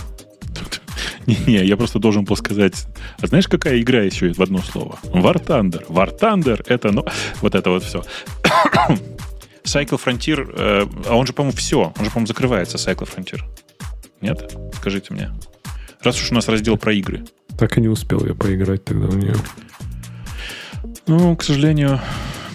[1.27, 2.85] Не-не, я просто должен был сказать,
[3.21, 4.97] а знаешь, какая игра еще в одно слово?
[5.03, 5.85] War Thunder.
[5.87, 7.05] War Thunder это, ну,
[7.41, 8.03] вот это вот все.
[9.63, 11.93] Cycle Frontier, э, а он же, по-моему, все.
[11.97, 13.41] Он же, по-моему, закрывается, Cycle Frontier.
[14.21, 14.57] Нет?
[14.75, 15.31] Скажите мне.
[16.01, 17.23] Раз уж у нас раздел про игры.
[17.57, 19.35] Так и не успел я поиграть тогда в нее.
[21.07, 21.99] Ну, к сожалению,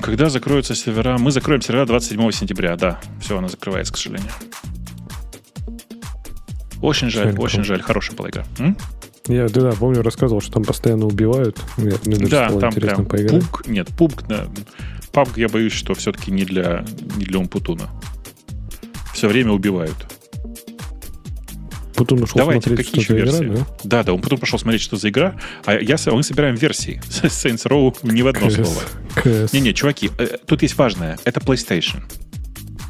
[0.00, 1.18] когда закроются сервера...
[1.18, 3.00] Мы закроем сервера 27 сентября, да.
[3.20, 4.30] Все, она закрывается, к сожалению.
[6.80, 7.40] Очень жаль, Шелька.
[7.40, 7.82] очень жаль.
[7.82, 8.44] Хорошая была игра.
[8.58, 8.76] М?
[9.26, 11.58] Я да, да, помню, рассказывал, что там постоянно убивают.
[11.76, 13.44] Мне, мне да, там прям поиграть.
[13.44, 14.46] пук, нет, пук, да.
[15.12, 16.84] PUBG, я боюсь, что все-таки не для,
[17.16, 17.88] не для Умпутуна.
[19.12, 19.96] Все время убивают.
[21.98, 23.44] Путун ушел Давайте, смотреть, какие еще версии?
[23.44, 23.66] Игра, да?
[23.82, 25.34] да, да, он потом пошел смотреть, что за игра.
[25.64, 27.02] А я, мы собираем версии.
[27.08, 28.82] Saints Row не в одно слово.
[29.52, 31.18] Не-не, чуваки, э, тут есть важное.
[31.24, 32.04] Это PlayStation.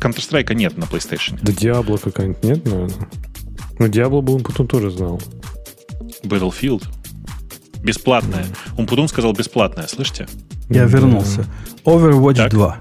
[0.03, 1.39] Counter-Strike нет на PlayStation.
[1.41, 3.09] Да Diablo какая-нибудь нет, наверное.
[3.79, 5.23] Ну, Diablo бы Умпутун тоже знал.
[6.23, 6.85] Battlefield.
[7.83, 8.45] Бесплатная.
[8.45, 8.81] Mm.
[8.81, 10.27] Умпутун сказал бесплатная, слышите?
[10.69, 11.47] Я вернулся.
[11.85, 12.51] Overwatch так.
[12.51, 12.81] 2.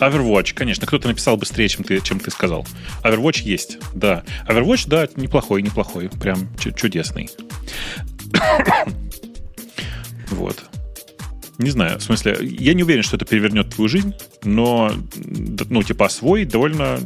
[0.00, 2.66] Overwatch, конечно, кто-то написал быстрее, чем ты, чем ты сказал.
[3.02, 4.24] Overwatch есть, да.
[4.48, 7.30] Overwatch, да, неплохой, неплохой, прям чудесный.
[10.30, 10.64] вот.
[11.58, 14.14] Не знаю, в смысле, я не уверен, что это перевернет твою жизнь,
[14.44, 14.92] но,
[15.70, 16.98] ну, типа, освоить довольно,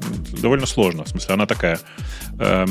[0.43, 1.05] довольно сложно.
[1.05, 1.79] В смысле, она такая
[2.41, 2.67] э,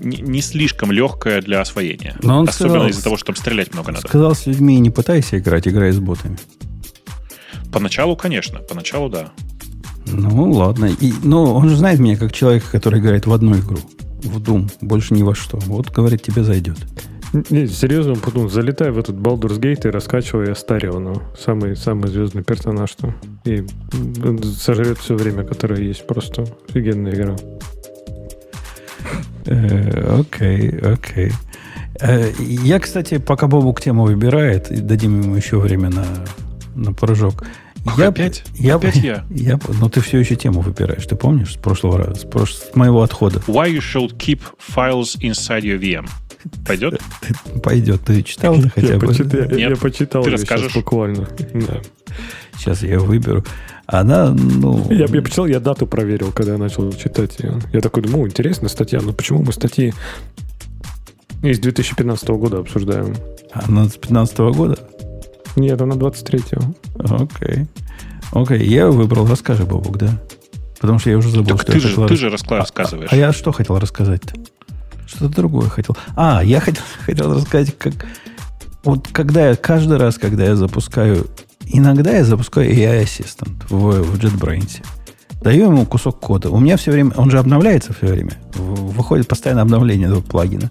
[0.00, 2.16] не, слишком легкая для освоения.
[2.22, 4.06] Но он Особенно из-за того, что там стрелять много надо.
[4.06, 6.38] Сказал с людьми, не пытайся играть, играй с ботами.
[7.72, 9.32] Поначалу, конечно, поначалу, да.
[10.06, 10.90] Ну, ладно.
[11.00, 13.78] И, но он же знает меня как человека, который играет в одну игру.
[14.22, 15.58] В Doom, больше ни во что.
[15.58, 16.78] Вот, говорит, тебе зайдет.
[17.48, 21.14] Не, серьезно, потом залетай в этот Baldur's Gate и раскачивай Астариона.
[21.38, 23.64] Самый, самый звездный персонаж, что и
[24.58, 26.06] сожрет все время, которое есть.
[26.06, 27.36] Просто офигенная игра.
[29.46, 31.32] Э, окей, окей.
[32.00, 36.04] Э, я, кстати, пока Бобук тему выбирает, дадим ему еще время на,
[36.74, 37.44] на прыжок.
[37.96, 38.44] Я, опять?
[38.54, 39.24] Я, опять я?
[39.30, 39.58] я?
[39.80, 42.54] Но ты все еще тему выбираешь, ты помнишь, с прошлого раза, с, прош...
[42.54, 43.40] с моего отхода.
[43.46, 46.08] Why you should keep files inside your VM?
[46.66, 47.00] Пойдет?
[47.62, 48.02] Пойдет.
[48.04, 49.12] Ты читал уже хотя бы?
[49.56, 50.22] Я, я почитал.
[50.22, 50.74] Ты расскажешь?
[50.74, 51.28] Буквально.
[51.54, 51.80] Да.
[52.56, 53.44] Сейчас я выберу.
[53.86, 54.86] Она, ну...
[54.90, 57.60] Я, я почитал, я дату проверил, когда я начал читать ее.
[57.72, 59.92] Я такой думаю, интересная статья, но почему мы статьи
[61.42, 63.16] из 2015 года обсуждаем?
[63.52, 64.78] Она с 2015 года?
[65.56, 67.24] Нет, она 23-го.
[67.24, 67.66] Окей.
[68.32, 69.26] Окей, я выбрал.
[69.26, 70.18] Расскажи, Бобук, да?
[70.80, 72.18] Потому что я уже забыл, так что ты же, ты рас...
[72.18, 73.10] же рассказываешь.
[73.12, 74.34] А, а я что хотел рассказать-то?
[75.06, 75.96] Что-то другое хотел.
[76.16, 78.06] А, я хотел, хотел рассказать, как...
[78.82, 81.28] Вот когда я, каждый раз, когда я запускаю...
[81.66, 84.84] Иногда я запускаю AI Assistant в, в JetBrains.
[85.40, 86.50] Даю ему кусок кода.
[86.50, 87.12] У меня все время...
[87.16, 88.32] Он же обновляется все время.
[88.54, 90.70] Выходит постоянно обновление этого плагина.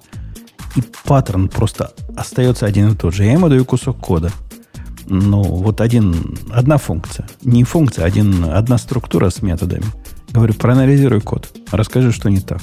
[0.76, 3.24] И паттерн просто остается один и тот же.
[3.24, 4.32] Я ему даю кусок кода.
[5.08, 7.28] Ну, вот один, одна функция.
[7.44, 9.86] Не функция, один, одна структура с методами.
[10.32, 11.50] Говорю, проанализируй код.
[11.72, 12.62] Расскажи, что не так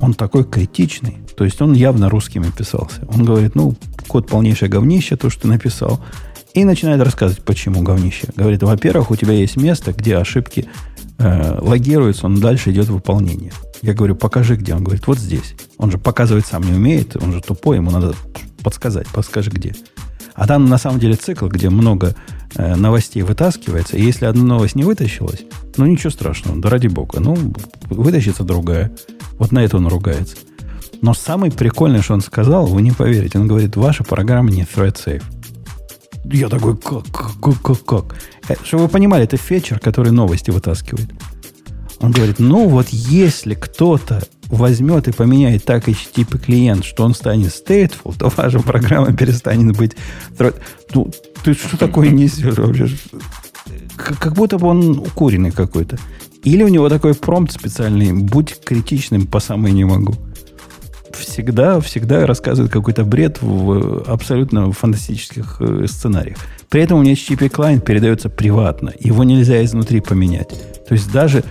[0.00, 1.18] он такой критичный.
[1.36, 3.06] То есть он явно русскими писался.
[3.12, 3.74] Он говорит, ну,
[4.08, 6.00] код полнейшее говнище, то, что ты написал.
[6.54, 8.28] И начинает рассказывать, почему говнище.
[8.34, 10.66] Говорит, во-первых, у тебя есть место, где ошибки
[11.18, 13.52] э, логируются, он дальше идет выполнение.
[13.82, 14.74] Я говорю, покажи, где.
[14.74, 15.54] Он говорит, вот здесь.
[15.76, 18.14] Он же показывать сам не умеет, он же тупой, ему надо
[18.62, 19.74] подсказать, подскажи, где.
[20.36, 22.14] А там на самом деле цикл, где много
[22.54, 23.96] э, новостей вытаскивается.
[23.96, 25.42] И если одна новость не вытащилась,
[25.76, 27.20] ну ничего страшного, да ради бога.
[27.20, 27.36] Ну,
[27.88, 28.92] вытащится другая.
[29.38, 30.36] Вот на это он ругается.
[31.00, 33.38] Но самый прикольный, что он сказал, вы не поверите.
[33.38, 35.24] Он говорит, ваша программа не thread safe.
[36.24, 38.16] Я такой, как, как, как, как?
[38.48, 41.10] Э, чтобы вы понимали, это фетчер, который новости вытаскивает.
[42.00, 47.48] Он говорит, ну вот если кто-то возьмет и поменяет так HTTP клиент, что он станет
[47.48, 49.96] stateful, то ваша программа перестанет быть...
[50.94, 51.10] Ну,
[51.44, 52.88] ты что такое несешь вообще?
[53.96, 55.98] Как будто бы он укуренный какой-то.
[56.44, 60.14] Или у него такой промпт специальный, будь критичным по самой не могу.
[61.12, 66.36] Всегда, всегда рассказывает какой-то бред в абсолютно фантастических э, сценариях.
[66.68, 68.92] При этом у него HTTP клиент передается приватно.
[69.00, 70.50] Его нельзя изнутри поменять.
[70.86, 71.42] То есть даже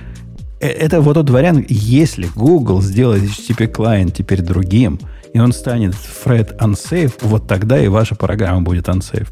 [0.60, 5.00] это вот тот вариант, если Google сделает HTTP клиент теперь другим,
[5.34, 9.28] и он станет thread unsafe, вот тогда и ваша программа будет unsafe.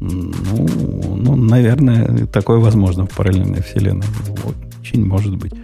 [0.00, 0.32] Ну,
[1.16, 4.06] ну, наверное, такое возможно в параллельной вселенной.
[4.80, 5.54] Очень может быть.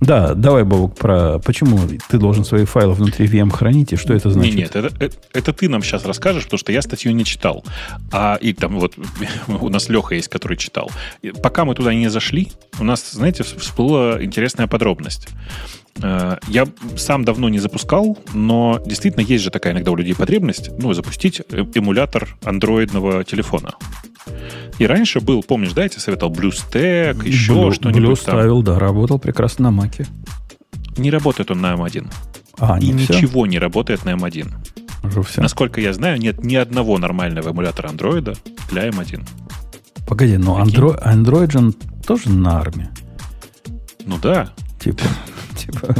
[0.00, 4.30] Да, давай, Бабук, про почему ты должен свои файлы внутри VM хранить и что это
[4.30, 4.54] значит?
[4.54, 7.64] Нет, нет, это, это, это ты нам сейчас расскажешь, потому что я статью не читал.
[8.12, 8.94] А и там вот
[9.48, 10.90] у нас Леха есть, который читал.
[11.22, 15.28] И пока мы туда не зашли, у нас, знаете, всплыла интересная подробность.
[16.02, 16.66] Э, я
[16.96, 21.40] сам давно не запускал, но действительно есть же такая иногда у людей потребность, ну, запустить
[21.50, 23.72] э, эмулятор андроидного телефона.
[24.78, 28.34] И раньше был, помнишь, да, я тебе советовал BlueStack, еще Blue, что-нибудь там.
[28.36, 30.06] ставил, да, работал прекрасно на Маке.
[30.96, 32.06] Не работает он на M1.
[32.58, 33.14] А, не И все?
[33.14, 34.52] ничего не работает на M1.
[35.04, 35.40] Уже все.
[35.40, 38.34] Насколько я знаю, нет ни одного нормального эмулятора андроида
[38.70, 39.26] для M1.
[40.06, 41.72] Погоди, но Android, Android же
[42.06, 42.88] тоже на армии.
[44.06, 44.50] Ну да.
[44.80, 45.02] Типа.
[45.58, 45.94] Типа.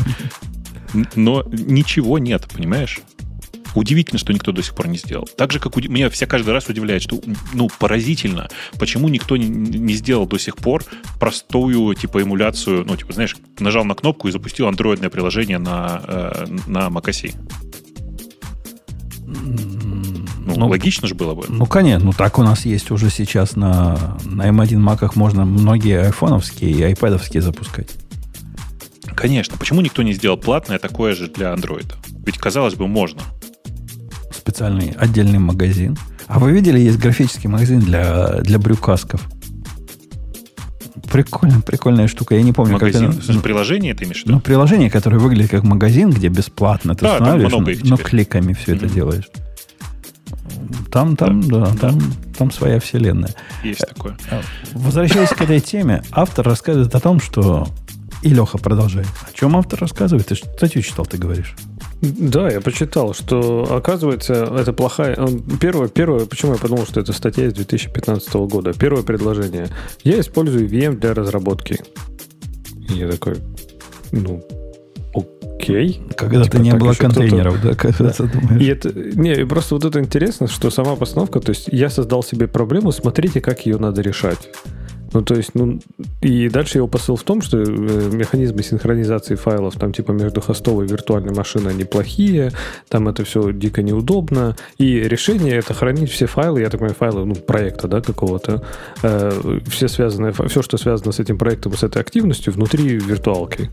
[1.15, 3.01] Но ничего нет, понимаешь?
[3.75, 5.29] Удивительно, что никто до сих пор не сделал.
[5.37, 5.81] Так же, как у...
[5.81, 7.21] меня все каждый раз удивляет, что,
[7.53, 8.49] ну, поразительно,
[8.79, 10.85] почему никто не, не сделал до сих пор
[11.21, 16.47] простую, типа, эмуляцию, ну, типа, знаешь, нажал на кнопку и запустил андроидное приложение на, э,
[16.67, 17.35] на macOS.
[19.27, 21.45] Ну, ну, логично же было бы.
[21.49, 22.07] Ну, конечно.
[22.07, 26.83] Ну, так у нас есть уже сейчас на, на M1 маках можно многие айфоновские и
[26.83, 27.89] айпадовские запускать.
[29.15, 29.57] Конечно.
[29.59, 31.93] Почему никто не сделал платное такое же для Android?
[32.25, 33.23] Ведь, казалось бы, можно.
[34.33, 35.97] Специальный отдельный магазин.
[36.27, 39.27] А вы видели, есть графический магазин для, для брюкасков?
[41.11, 42.35] Прикольно, прикольная штука.
[42.35, 43.13] Я не помню, Магазин.
[43.13, 43.41] как это...
[43.41, 44.35] Приложение ты имеешь в виду?
[44.35, 48.53] Ну, приложение, которое выглядит как магазин, где бесплатно ты да, устанавливаешь, много их но кликами
[48.53, 48.77] все mm-hmm.
[48.77, 49.29] это делаешь.
[50.91, 52.01] Там, там, да, да, там,
[52.37, 53.35] там своя вселенная.
[53.63, 54.17] Есть такое.
[54.31, 57.69] А, возвращаясь к этой теме, автор рассказывает о том, что...
[58.23, 59.09] И Леха продолжает.
[59.29, 60.27] О чем автор рассказывает?
[60.27, 61.55] Ты статью читал, ты говоришь.
[62.01, 65.17] Да, я почитал, что оказывается это плохая...
[65.61, 68.73] Первое, первое, почему я подумал, что это статья из 2015 года.
[68.73, 69.69] Первое предложение.
[70.05, 71.81] Я использую VM для разработки.
[72.89, 73.37] И я такой,
[74.13, 74.43] ну,
[75.15, 76.03] окей.
[76.17, 78.63] Когда-то типа, не было контейнеров, да, когда ты думаешь.
[78.63, 82.47] И это, не, просто вот это интересно, что сама постановка, то есть я создал себе
[82.47, 84.51] проблему, смотрите, как ее надо решать.
[85.13, 85.81] Ну, то есть, ну,
[86.21, 87.65] и дальше его посыл в том, что э,
[88.13, 92.53] механизмы синхронизации файлов там типа между хостовой и виртуальной машиной неплохие,
[92.89, 97.25] там это все дико неудобно, и решение это хранить все файлы, я так понимаю, файлы,
[97.25, 98.63] ну, проекта, да, какого-то,
[99.03, 103.71] э, все связанные, все, что связано с этим проектом, с этой активностью внутри виртуалки.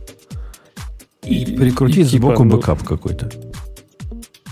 [1.24, 3.32] И, и прикрутить и, сбоку типа, бэкап ну, какой-то.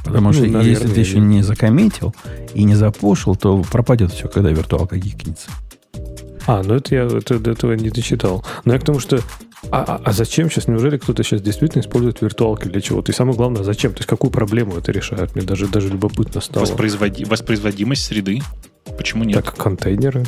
[0.03, 2.13] Потому ну, что наверное, если ты еще не закоммитил
[2.53, 5.49] и не запушил, то пропадет все, когда виртуалка гикнется.
[6.45, 8.43] А, ну это я это, этого не дочитал.
[8.65, 9.19] Но я к тому, что
[9.71, 10.67] а, а, а зачем сейчас?
[10.67, 13.11] Неужели кто-то сейчас действительно использует виртуалки для чего-то?
[13.11, 13.93] И самое главное, зачем?
[13.93, 15.35] То есть какую проблему это решает?
[15.35, 16.65] Мне даже, даже любопытно стало.
[16.65, 17.25] Воспроизводи...
[17.25, 18.41] Воспроизводимость среды.
[18.97, 19.43] Почему нет?
[19.43, 20.25] Так, контейнеры.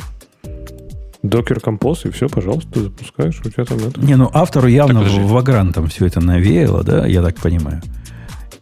[1.22, 4.00] Docker Compose, и все, пожалуйста, запускаешь, у тебя там это.
[4.00, 7.82] Не, ну автору явно так, в Vagrant там все это навеяло, да, я так понимаю.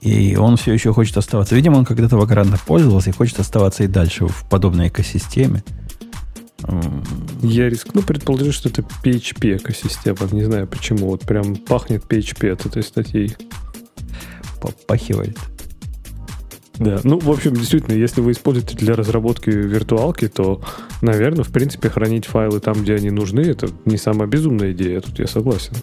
[0.01, 1.55] И он все еще хочет оставаться.
[1.55, 5.63] Видимо, он когда-то Vagrant пользовался и хочет оставаться и дальше в подобной экосистеме.
[7.43, 10.19] Я рискну предположить, что это PHP экосистема.
[10.33, 11.09] Не знаю почему.
[11.09, 13.37] Вот прям пахнет PHP от этой статьи.
[14.61, 15.39] Попахивает.
[16.79, 20.61] Да, ну, в общем, действительно, если вы используете для разработки виртуалки, то,
[21.03, 25.21] наверное, в принципе, хранить файлы там, где они нужны, это не самая безумная идея, тут
[25.21, 25.75] я согласен.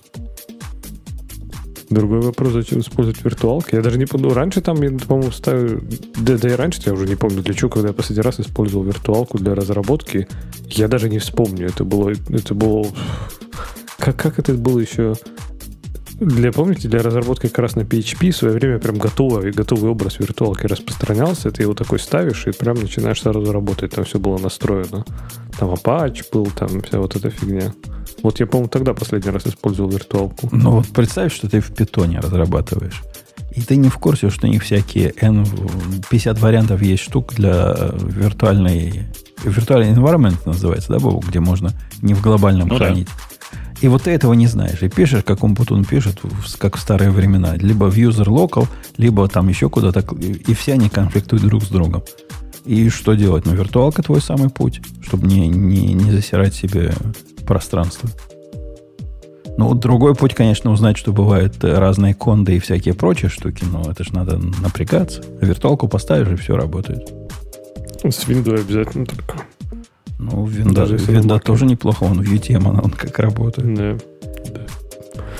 [1.91, 3.75] Другой вопрос, зачем использовать виртуалки.
[3.75, 4.33] Я даже не помню.
[4.33, 5.81] Раньше там, я, по-моему, ставил...
[6.17, 8.85] Да, да и раньше я уже не помню, для чего, когда я последний раз использовал
[8.85, 10.29] виртуалку для разработки.
[10.67, 11.67] Я даже не вспомню.
[11.67, 12.13] Это было...
[12.29, 12.87] Это было...
[13.97, 15.15] Как, как это было еще...
[16.21, 20.19] Для, помните, для разработки как раз на PHP в свое время прям готовый, готовый образ
[20.19, 21.49] виртуалки распространялся.
[21.49, 23.93] Ты его такой ставишь и прям начинаешь сразу работать.
[23.93, 25.03] Там все было настроено.
[25.57, 27.73] Там Apache был, там вся вот эта фигня.
[28.21, 30.47] Вот я, по-моему, тогда последний раз использовал виртуалку.
[30.51, 33.01] Ну вот представь, что ты в питоне разрабатываешь.
[33.55, 35.43] И ты не в курсе, что у них всякие N,
[36.07, 39.07] 50 вариантов есть штук для виртуальной...
[39.43, 41.71] Виртуальный environment называется, да, Бобу, где можно
[42.03, 43.07] не в глобальном ну, хранить.
[43.07, 43.30] Да.
[43.81, 44.81] И вот ты этого не знаешь.
[44.83, 46.21] И пишешь, как он Путун пишет,
[46.59, 47.55] как в старые времена.
[47.55, 48.67] Либо в user local,
[48.97, 50.05] либо там еще куда-то.
[50.15, 52.03] И все они конфликтуют друг с другом.
[52.63, 53.45] И что делать?
[53.45, 56.93] Ну, виртуалка твой самый путь, чтобы не, не, не засирать себе
[57.47, 58.07] пространство.
[59.57, 64.03] Ну, другой путь, конечно, узнать, что бывают разные конды и всякие прочие штуки, но это
[64.03, 65.23] же надо напрягаться.
[65.41, 67.11] Виртуалку поставишь, и все работает.
[68.03, 69.43] С Windows обязательно только.
[70.21, 73.73] Ну, винда, винда тоже неплохо, он в UTM, он, он как работает.
[73.73, 73.97] Да.
[74.53, 74.61] да.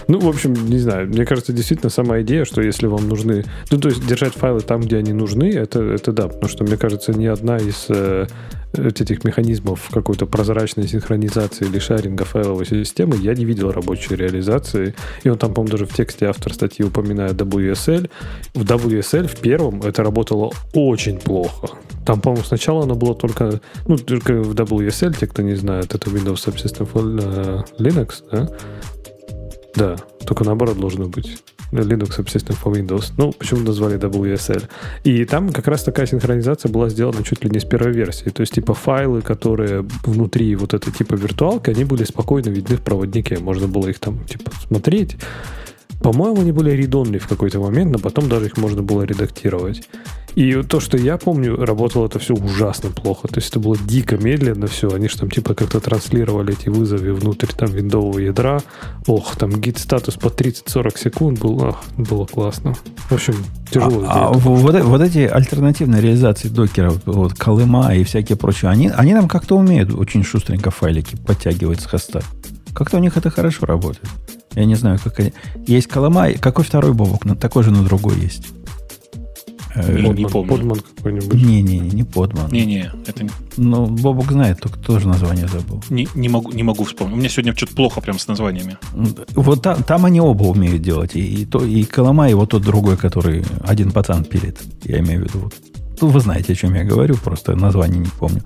[0.08, 1.08] Ну, в общем, не знаю.
[1.08, 3.46] Мне кажется, действительно, сама идея, что если вам нужны...
[3.70, 6.28] Ну, то есть держать файлы там, где они нужны, это, это да.
[6.28, 8.28] Потому что, мне кажется, ни одна из э,
[8.74, 14.96] этих механизмов какой-то прозрачной синхронизации или шаринга файловой системы я не видел рабочей реализации.
[15.24, 18.10] И он там, по-моему, даже в тексте автор статьи упоминает WSL.
[18.54, 21.70] В WSL в первом это работало очень плохо.
[22.06, 23.62] Там, по-моему, сначала оно было только...
[23.88, 28.50] Ну, только в WSL, те, кто не знает, это Windows Subsystem э, Linux, да?
[29.76, 29.96] Да,
[30.26, 31.42] только наоборот должно быть.
[31.72, 33.14] Linux Subsystem for Windows.
[33.18, 34.64] Ну, почему назвали WSL?
[35.04, 38.30] И там как раз такая синхронизация была сделана чуть ли не с первой версии.
[38.30, 42.82] То есть, типа, файлы, которые внутри вот этой типа виртуалки, они были спокойно видны в
[42.82, 43.40] проводнике.
[43.40, 45.18] Можно было их там, типа, смотреть.
[46.02, 49.88] По-моему, они были редонные в какой-то момент, но потом даже их можно было редактировать.
[50.36, 53.28] И то, что я помню, работало это все ужасно плохо.
[53.28, 54.90] То есть это было дико медленно все.
[54.90, 58.62] Они же там типа как-то транслировали эти вызовы внутрь там виндового ядра.
[59.08, 61.64] Ох, там гид статус по 30-40 секунд был.
[61.64, 62.76] Ах, было классно.
[63.10, 63.36] В общем,
[63.70, 64.06] тяжело.
[64.08, 69.14] А, а вот, вот эти альтернативные реализации докера, вот Колыма и всякие прочие, они, они
[69.14, 72.22] нам как-то умеют очень шустренько файлики подтягивать с хоста.
[72.74, 74.08] Как-то у них это хорошо работает.
[74.54, 75.34] Я не знаю, как они...
[75.68, 77.24] Есть Колыма, какой второй бобок?
[77.40, 78.48] Такой же, но другой есть.
[79.76, 80.50] Подман, не помню.
[80.50, 81.34] Подман какой-нибудь.
[81.34, 82.52] Не-не, не Подман.
[82.52, 83.26] Не-не, это...
[83.58, 85.84] Ну, Бобок знает, только тоже название забыл.
[85.90, 87.16] Не, не, могу, не могу вспомнить.
[87.16, 88.78] У меня сегодня что-то плохо прям с названиями.
[89.36, 91.16] Вот там, там они оба умеют делать.
[91.16, 94.60] И, и, то, и Колома, и вот тот другой, который один пацан пилит.
[94.84, 95.40] Я имею в виду.
[95.40, 95.54] Вот.
[96.02, 98.44] Ну, вы знаете, о чем я говорю, просто название не помню.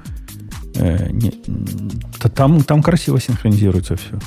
[0.75, 1.31] Э, не,
[2.35, 4.19] там, там красиво синхронизируется все.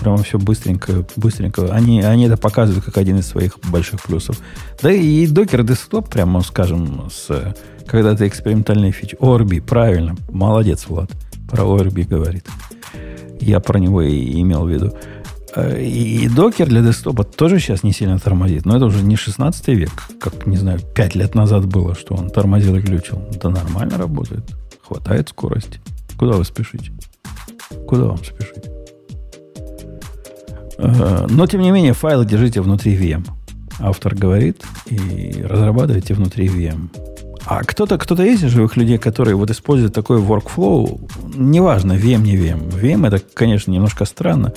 [0.00, 1.72] Прямо все быстренько, быстренько.
[1.72, 4.38] Они, они это показывают как один из своих больших плюсов.
[4.82, 7.54] Да и докер десктоп, прямо скажем, с
[7.86, 9.16] когда-то экспериментальной фичи.
[9.20, 10.16] Орби, правильно.
[10.30, 11.10] Молодец, Влад.
[11.50, 12.46] Про Орби говорит.
[13.40, 14.92] Я про него и имел в виду.
[15.54, 18.66] Э, и докер для десктопа тоже сейчас не сильно тормозит.
[18.66, 19.90] Но это уже не 16 век,
[20.20, 23.22] как, не знаю, 5 лет назад было, что он тормозил и глючил.
[23.34, 24.44] Это нормально работает.
[24.82, 25.80] Хватает скорости.
[26.18, 26.92] Куда вы спешите?
[27.86, 28.65] Куда вам спешить?
[30.78, 33.26] Э, но, тем не менее, файлы держите внутри VM.
[33.78, 36.88] Автор говорит, и разрабатывайте внутри VM.
[37.44, 42.36] А кто-то, кто-то есть из живых людей, которые вот используют такой workflow, неважно, VM, не
[42.36, 42.70] VM.
[42.70, 44.52] VM это, конечно, немножко странно,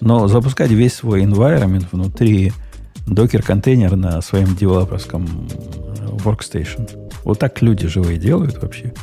[0.00, 2.52] но запускать весь свой environment внутри
[3.06, 5.26] докер-контейнер на своем девелоперском
[6.24, 6.88] workstation.
[7.24, 8.94] Вот так люди живые делают вообще.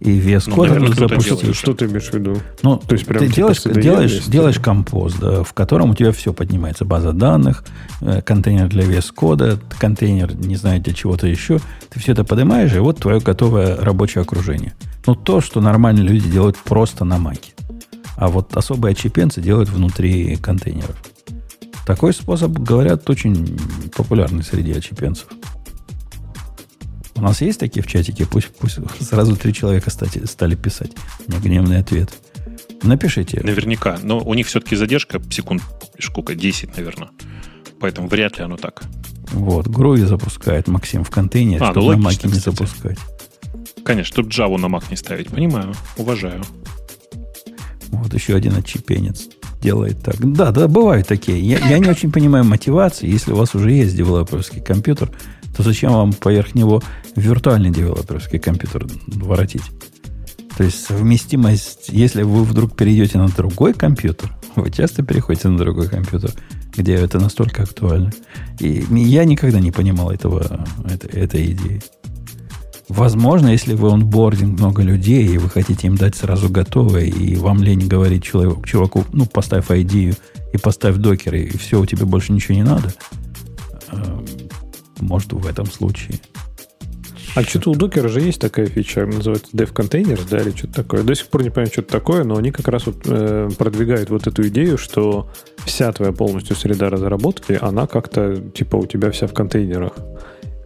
[0.00, 1.54] И VS Code ну, запустить.
[1.54, 2.38] Что ты имеешь в виду?
[2.62, 6.10] Ну, То есть, прям, ты типа делаешь, делаешь, делаешь композ, да, в котором у тебя
[6.12, 6.86] все поднимается.
[6.86, 7.64] База данных,
[8.00, 11.60] э, контейнер для VS Code, контейнер, не знаю, для чего-то еще.
[11.90, 14.72] Ты все это поднимаешь, и вот твое готовое рабочее окружение.
[15.06, 17.52] Ну, то, что нормальные люди делают просто на маке.
[18.16, 20.96] А вот особые очепенцы делают внутри контейнеров.
[21.86, 23.58] Такой способ, говорят, очень
[23.94, 25.26] популярный среди очепенцев.
[27.16, 28.26] У нас есть такие в чатике?
[28.26, 30.92] Пусть, пусть сразу три человека стали, стали писать.
[31.26, 32.10] мне гневный ответ.
[32.82, 33.40] Напишите.
[33.42, 33.98] Наверняка.
[34.02, 35.62] Но у них все-таки задержка секунд,
[35.98, 37.10] сколько, 10, наверное.
[37.78, 38.82] Поэтому вряд ли оно так.
[39.32, 42.56] Вот, Груви запускает Максим в контейнере, а, чтобы ну, логично, на Mac не кстати.
[42.56, 42.98] запускать.
[43.84, 45.28] Конечно, чтобы Java на Mac не ставить.
[45.28, 46.42] Понимаю, уважаю.
[47.88, 49.28] Вот еще один отчепенец
[49.60, 50.16] делает так.
[50.32, 51.40] Да, да, бывают такие.
[51.40, 53.08] Я, я не очень понимаю мотивации.
[53.08, 55.10] Если у вас уже есть девелоперский компьютер,
[55.56, 56.82] то зачем вам поверх него
[57.16, 59.64] виртуальный девелоперский компьютер воротить?
[60.56, 65.88] То есть совместимость, если вы вдруг перейдете на другой компьютер, вы часто переходите на другой
[65.88, 66.32] компьютер,
[66.76, 68.12] где это настолько актуально.
[68.58, 71.80] И я никогда не понимал этого, это, этой идеи.
[72.90, 77.62] Возможно, если вы онбординг много людей, и вы хотите им дать сразу готовое, и вам
[77.62, 80.14] лень говорить человеку, чуваку, ну, поставь идею
[80.52, 82.92] и поставь докер, и все, у тебя больше ничего не надо,
[83.92, 84.26] эм,
[85.00, 86.20] может, в этом случае.
[87.34, 91.02] А что-то у докера же есть такая фича, называется Dev Containers, да, или что-то такое.
[91.04, 94.10] До сих пор не понимаю, что это такое, но они как раз вот э, продвигают
[94.10, 95.30] вот эту идею, что
[95.64, 99.92] вся твоя полностью среда разработки, она как-то, типа, у тебя вся в контейнерах.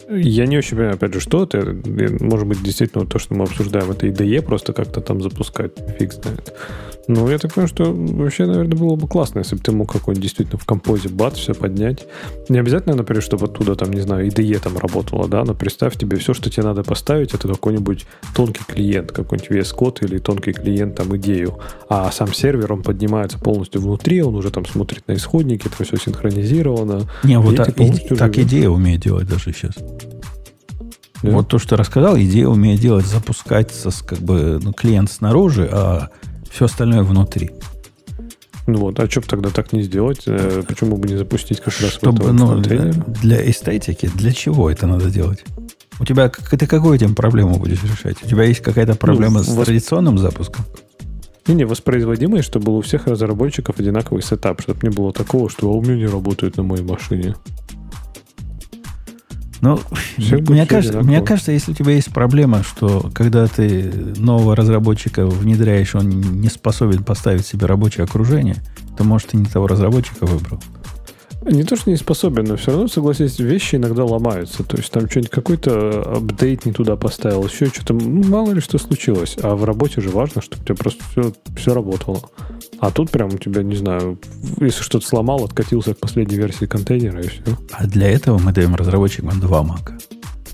[0.09, 1.77] Я не очень понимаю, опять же, что это.
[2.21, 6.55] Может быть, действительно, то, что мы обсуждаем, это IDE просто как-то там запускать, фиг знает.
[7.07, 10.23] Ну, я так понимаю, что вообще, наверное, было бы классно, если бы ты мог какой-нибудь
[10.23, 12.07] действительно в композе бат все поднять.
[12.49, 16.17] Не обязательно, например, чтобы оттуда, там, не знаю, IDE там работало, да, но представь тебе
[16.17, 20.97] все, что тебе надо поставить, это какой-нибудь тонкий клиент, какой-нибудь VS Code или тонкий клиент,
[20.97, 21.59] там, идею.
[21.89, 25.97] А сам сервер, он поднимается полностью внутри, он уже там смотрит на исходники, это все
[25.97, 27.03] синхронизировано.
[27.23, 29.75] Не, вот так, и, так идея умеет делать даже сейчас.
[31.23, 31.31] Да?
[31.31, 33.73] Вот то, что ты рассказал, идея умеет делать, запускать
[34.07, 36.11] как бы ну, клиент снаружи, а
[36.55, 37.51] все остальное внутри.
[38.67, 40.23] Ну вот, а что бы тогда так не сделать?
[40.27, 44.71] Э, почему бы не запустить как раз Чтобы, в ну, для, для эстетики, для чего
[44.71, 45.45] это надо делать?
[45.99, 48.17] У тебя ты какую тем проблему будешь решать?
[48.23, 49.67] У тебя есть какая-то проблема ну, с вос...
[49.67, 50.65] традиционным запуском?
[51.47, 55.73] Не-не, воспроизводимый, чтобы был у всех разработчиков одинаковый сетап, чтобы не было такого, что «А
[55.73, 57.35] у меня не работает на моей машине.
[59.65, 59.81] Ну,
[60.19, 65.95] мне кажется, мне кажется, если у тебя есть проблема, что когда ты нового разработчика внедряешь,
[65.95, 68.57] он не способен поставить себе рабочее окружение,
[68.99, 70.61] то, может, ты не того разработчика выбрал.
[71.47, 74.65] Не то, что не способен, но все равно, согласись, вещи иногда ломаются.
[74.65, 78.79] То есть там что-нибудь какой-то апдейт не туда поставил, еще что-то, ну, мало ли что
[78.79, 79.37] случилось.
[79.43, 82.23] А в работе же важно, чтобы у тебя просто все, все работало.
[82.79, 84.19] А тут прям у тебя, не знаю,
[84.59, 87.43] если что-то сломал, откатился к последней версии контейнера и все.
[87.73, 89.99] А для этого мы даем разработчикам два мака.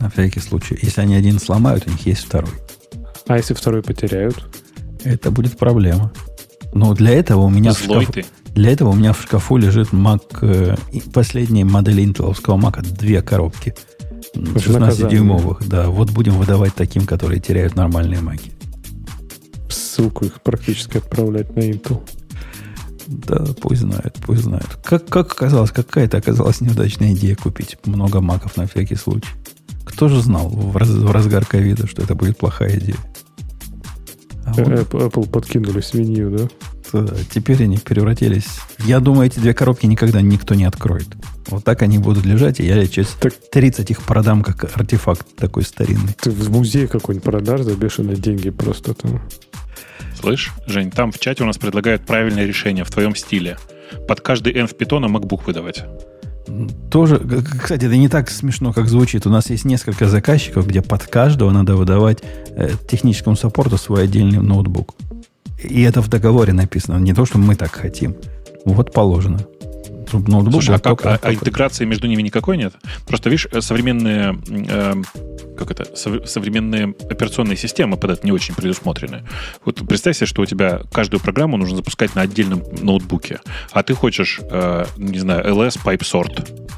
[0.00, 0.78] На всякий случай.
[0.80, 2.52] Если они один сломают, у них есть второй.
[3.26, 4.44] А если второй потеряют?
[5.04, 6.12] Это будет проблема.
[6.72, 8.24] Но для этого у меня Злой в шкафу, ты.
[8.54, 10.76] Для этого у меня в шкафу лежит Mac, э,
[11.12, 13.74] последняя модель интеловского Mac, две коробки.
[14.34, 15.88] 16-дюймовых, да.
[15.88, 18.52] Вот будем выдавать таким, которые теряют нормальные маки.
[19.68, 22.00] Ссылку их практически отправлять на Intel.
[23.06, 24.78] Да, пусть знают, пусть знают.
[24.84, 29.30] Как, как оказалось, какая-то оказалась неудачная идея купить много маков на всякий случай.
[29.84, 32.96] Кто же знал в, раз, в разгар ковида, что это будет плохая идея?
[34.46, 34.68] А вот...
[34.68, 36.48] Apple подкинули свинью, да?
[37.32, 38.46] Теперь они превратились...
[38.84, 41.08] Я думаю, эти две коробки никогда никто не откроет.
[41.48, 43.32] Вот так они будут лежать, и я через так...
[43.52, 46.14] 30 их продам как артефакт такой старинный.
[46.20, 49.20] Ты в музей какой-нибудь продашь за бешеные деньги просто там.
[50.18, 53.58] Слышь, Жень, там в чате у нас предлагают правильное решение в твоем стиле.
[54.06, 55.84] Под каждый N в питона MacBook выдавать.
[56.90, 57.20] Тоже,
[57.62, 59.26] кстати, это не так смешно, как звучит.
[59.26, 62.18] У нас есть несколько заказчиков, где под каждого надо выдавать
[62.50, 64.94] э, техническому саппорту свой отдельный ноутбук.
[65.62, 66.98] И это в договоре написано.
[66.98, 68.16] Не то, что мы так хотим.
[68.64, 69.38] Вот положено
[70.12, 72.74] ноутбук Слушай, а, как, а, а интеграции между ними никакой нет?
[73.06, 74.94] Просто, видишь, э, современные, э,
[75.56, 79.24] как это, сов, современные операционные системы под это не очень предусмотрены.
[79.64, 83.40] Вот представь себе, что у тебя каждую программу нужно запускать на отдельном ноутбуке,
[83.72, 86.70] а ты хочешь, э, не знаю, LS Pipe Sort.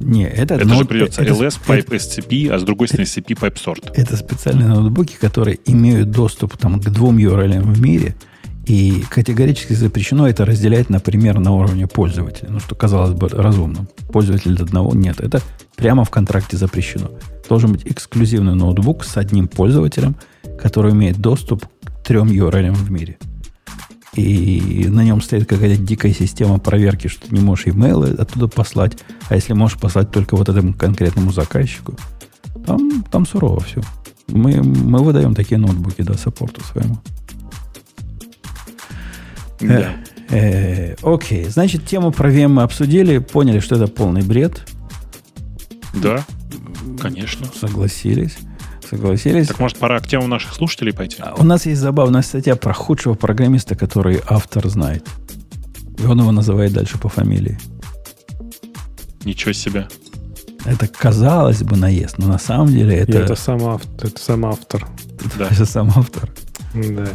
[0.00, 0.80] Не, это, это ноут...
[0.80, 3.92] же придется это, LS Pipe это, SCP, а с другой стороны SCP Pipe Sort.
[3.94, 8.14] Это специальные ноутбуки, которые имеют доступ там, к двум URL в мире–
[8.66, 12.48] и категорически запрещено это разделять, например, на уровне пользователя.
[12.50, 13.88] Ну, что казалось бы разумным.
[14.08, 15.20] Пользователь одного нет.
[15.20, 15.40] Это
[15.76, 17.12] прямо в контракте запрещено.
[17.48, 20.16] Должен быть эксклюзивный ноутбук с одним пользователем,
[20.60, 23.18] который имеет доступ к трем URL в мире.
[24.16, 28.96] И на нем стоит какая-то дикая система проверки, что ты не можешь имейлы оттуда послать,
[29.28, 31.94] а если можешь послать только вот этому конкретному заказчику,
[32.64, 33.82] там, там сурово все.
[34.28, 36.98] Мы, мы выдаем такие ноутбуки, да, саппорту своему.
[39.60, 39.96] Да.
[40.30, 44.66] Э, э, окей, значит, тему про VM мы обсудили, поняли, что это полный бред.
[45.94, 46.24] Да,
[47.00, 47.46] конечно.
[47.58, 48.38] Согласились.
[48.88, 49.48] Согласились.
[49.48, 51.16] Так может пора к тему наших слушателей пойти?
[51.20, 55.06] А, у нас есть забавная статья про худшего программиста, который автор знает.
[55.98, 57.58] И он его называет дальше по фамилии.
[59.24, 59.88] Ничего себе.
[60.64, 63.12] Это казалось бы наезд, но на самом деле это...
[63.12, 64.06] И это сам автор.
[64.06, 64.86] Это сам автор.
[65.38, 65.46] Да.
[65.50, 66.30] Это сам автор.
[66.74, 67.08] Да.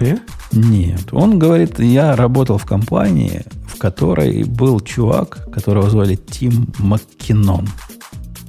[0.00, 0.22] Нет?
[0.52, 1.12] Нет.
[1.12, 7.68] Он говорит, я работал в компании, в которой был чувак, которого звали Тим Маккинон.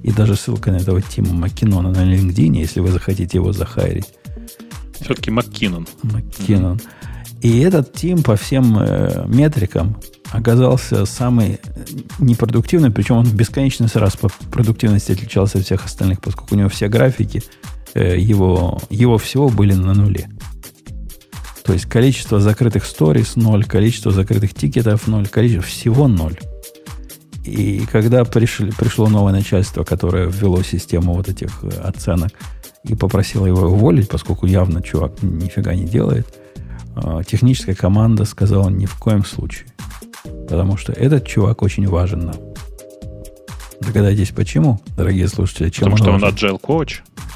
[0.04, 4.08] И даже ссылка на этого Тима Маккинона на LinkedIn, если вы захотите его захайрить.
[5.00, 5.88] Все-таки Маккинон.
[6.04, 6.80] Маккинон.
[7.42, 9.98] И этот Тим по всем э, метрикам
[10.32, 11.60] оказался самый
[12.20, 16.70] непродуктивный, причем он в бесконечный раз по продуктивности отличался от всех остальных, поскольку у него
[16.70, 17.44] все графики
[17.94, 20.30] э, его, его всего были на нуле.
[21.64, 26.38] То есть количество закрытых сторис ноль, количество закрытых тикетов ноль, количество всего ноль.
[27.48, 32.32] И когда пришли, пришло новое начальство, которое ввело систему вот этих э, оценок
[32.84, 36.28] и попросило его уволить, поскольку явно чувак нифига не делает,
[36.98, 39.68] э, техническая команда сказала ни в коем случае.
[40.50, 42.36] Потому что этот чувак очень важен нам.
[43.80, 45.70] Догадайтесь, почему, дорогие слушатели?
[45.70, 46.96] Чем Потому он что он agile coach?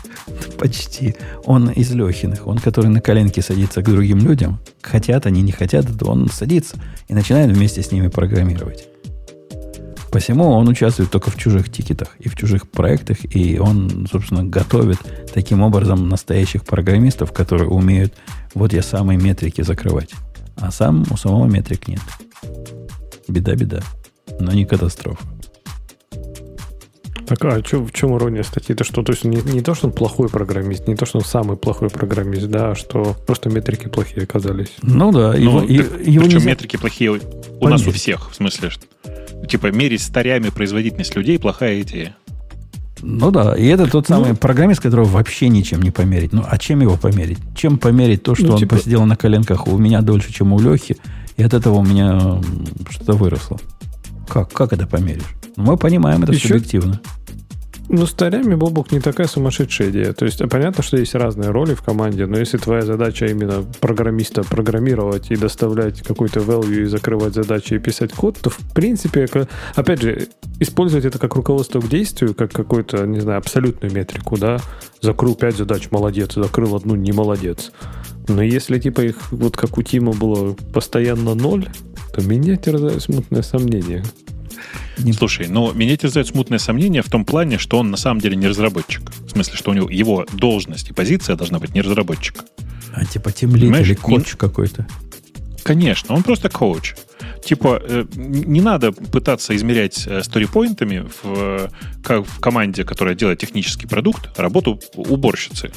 [0.60, 1.16] Почти.
[1.46, 2.48] Он из Лехиных.
[2.48, 4.60] Он, который на коленке садится к другим людям.
[4.82, 6.78] Хотят они, не хотят, он садится
[7.08, 8.91] и начинает вместе с ними программировать.
[10.12, 15.00] Посему он участвует только в чужих тикетах и в чужих проектах, и он, собственно, готовит
[15.34, 18.14] таким образом настоящих программистов, которые умеют
[18.54, 20.12] вот я самые метрики закрывать.
[20.58, 22.02] А сам у самого метрик нет.
[23.30, 23.82] Беда-беда.
[24.40, 25.26] Но не катастрофа.
[27.26, 28.76] Так, а чё, в чем ирония статьи?
[28.76, 31.24] Это что, то есть не, не то, что он плохой программист, не то, что он
[31.24, 34.74] самый плохой программист, да, а что просто метрики плохие оказались.
[34.82, 36.50] Ну да, его, ну, его, его причем нельзя...
[36.50, 37.62] метрики плохие у Померить.
[37.62, 38.86] нас у всех, в смысле, что
[39.48, 42.16] типа мерить старями производительность людей плохая идея.
[43.04, 46.34] Ну да, и это тот самый ну, программист, которого вообще ничем не померить.
[46.34, 47.40] Ну, а чем его померить?
[47.56, 48.76] Чем померить то, что ну, он типа...
[48.76, 50.98] посидел на коленках у меня дольше, чем у Лехи,
[51.36, 52.40] и от этого у меня
[52.90, 53.58] что-то выросло?
[54.28, 54.54] Как?
[54.54, 55.24] Как это померишь?
[55.56, 56.50] Ну, мы понимаем это Еще...
[56.50, 57.02] субъективно.
[57.90, 60.14] Ну, с тарями, Бобук, не такая сумасшедшая идея.
[60.14, 64.44] То есть, понятно, что есть разные роли в команде, но если твоя задача именно программиста
[64.44, 69.28] программировать и доставлять какой-то value и закрывать задачи и писать код, то, в принципе,
[69.76, 70.30] опять же,
[70.60, 74.60] использовать это как руководство к действию, как какую-то, не знаю, абсолютную метрику, да,
[75.02, 77.72] закрыл пять задач, молодец, закрыл одну, не молодец.
[78.28, 81.68] Но если, типа, их, вот как у Тима было постоянно ноль,
[82.14, 84.04] то меня терзает смутное сомнение.
[84.98, 85.14] Не...
[85.14, 88.48] Слушай, но меня терзают смутное сомнение в том плане, что он на самом деле не
[88.48, 89.12] разработчик.
[89.26, 92.44] В смысле, что у него его должность и позиция должна быть не разработчик.
[92.94, 94.88] А типа темлит или коуч какой-то?
[95.64, 96.96] Конечно, он просто коуч.
[97.44, 101.70] Типа, э, не надо пытаться измерять э, сторипоинтами в,
[102.04, 105.72] как в команде, которая делает технический продукт, работу уборщицы.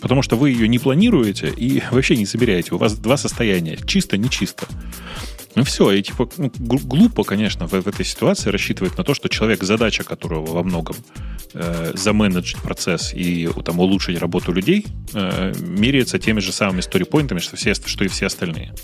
[0.00, 2.74] Потому что вы ее не планируете и вообще не собираете.
[2.74, 3.78] У вас два состояния.
[3.86, 4.66] Чисто, не чисто.
[5.56, 9.30] Ну все, и типа ну, глупо, конечно, в, в этой ситуации рассчитывать на то, что
[9.30, 10.96] человек, задача которого во многом
[11.54, 17.56] э, заменеджить процесс и там улучшить работу людей, э, меряется теми же самыми сторипоинтами, что,
[17.56, 18.74] все, что и все остальные.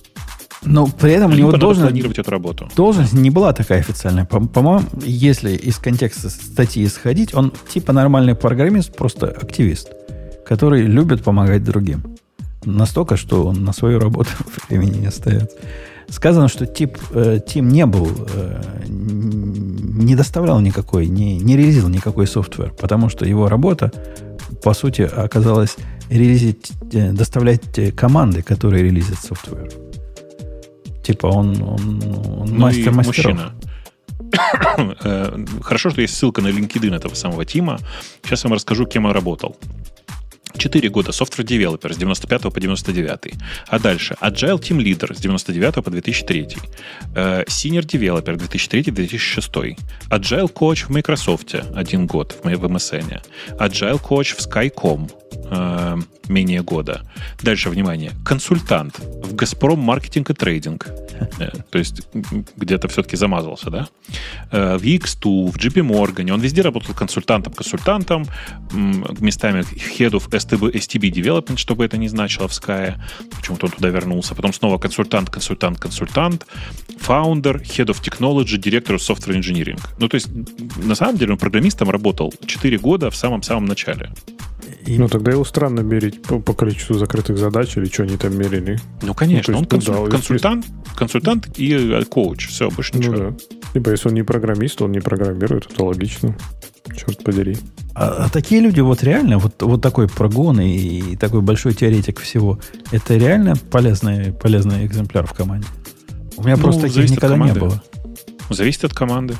[0.64, 2.70] Но при этом у него должен планировать эту работу.
[2.74, 4.24] Должность не была такая официальная.
[4.24, 9.90] По- по-моему, если из контекста статьи исходить, он типа нормальный программист, просто активист,
[10.46, 12.16] который любит помогать другим.
[12.64, 14.30] Настолько, что он на свою работу
[14.70, 15.58] времени не остается.
[16.12, 22.26] Сказано, что тип, э, Тим не был, э, не доставлял никакой, не, не релизил никакой
[22.26, 23.90] софтвер, потому что его работа,
[24.62, 25.76] по сути, оказалась
[26.10, 29.70] релизить, э, доставлять э, команды, которые релизят софтвер.
[31.02, 33.32] Типа он, он, он Ну мастер мастеров.
[33.32, 33.52] мужчина.
[35.04, 37.78] Э, Хорошо, что есть ссылка на LinkedIn этого самого Тима.
[38.22, 39.56] Сейчас я вам расскажу, кем он работал.
[40.56, 43.34] Четыре года software developer с 95 по 99.
[43.68, 46.48] А дальше Agile Team Leader с 99 по 2003.
[47.14, 49.76] Э, Senior Developer 2003-2006.
[50.10, 53.20] Agile Coach в Microsoft один год в, м- в MSN.
[53.58, 55.10] Agile Coach в Skycom
[55.50, 55.96] э,
[56.28, 57.02] менее года.
[57.42, 60.88] Дальше, внимание, консультант в Газпром Маркетинг и Трейдинг.
[61.38, 62.02] Э, То есть
[62.56, 63.88] где-то все-таки замазался, да?
[64.50, 66.30] Э, В X2, в JP Morgan.
[66.32, 68.26] Он везде работал консультантом-консультантом,
[68.72, 69.60] местами
[69.98, 72.94] Head of STB, STB Development, чтобы это не значило в Sky.
[73.30, 74.34] Почему-то он туда вернулся.
[74.34, 76.46] Потом снова консультант, консультант, консультант.
[77.06, 79.80] Founder, Head of Technology, директор Software Engineering.
[79.98, 80.28] Ну, то есть,
[80.76, 84.10] на самом деле, он программистом работал 4 года в самом-самом начале.
[84.86, 88.36] И- Ну, тогда его странно мерить по, по количеству закрытых задач или что они там
[88.36, 88.78] мерили.
[89.02, 92.48] Ну, конечно, Ну, он есть, ну, консуль- да, консультант, консультант и э, коуч.
[92.48, 93.14] Все, больше ничего.
[93.14, 93.36] Ну да.
[93.74, 96.36] Либо если он не программист, он не программирует, это логично.
[96.96, 97.56] Черт подери.
[97.94, 100.68] А, а такие люди вот реально, вот, вот такой прогон и,
[101.12, 102.58] и такой большой теоретик всего,
[102.90, 105.66] это реально полезный, полезный экземпляр в команде.
[106.36, 107.82] У меня Ну, просто таких никогда не было.
[108.50, 109.36] Зависит от команды.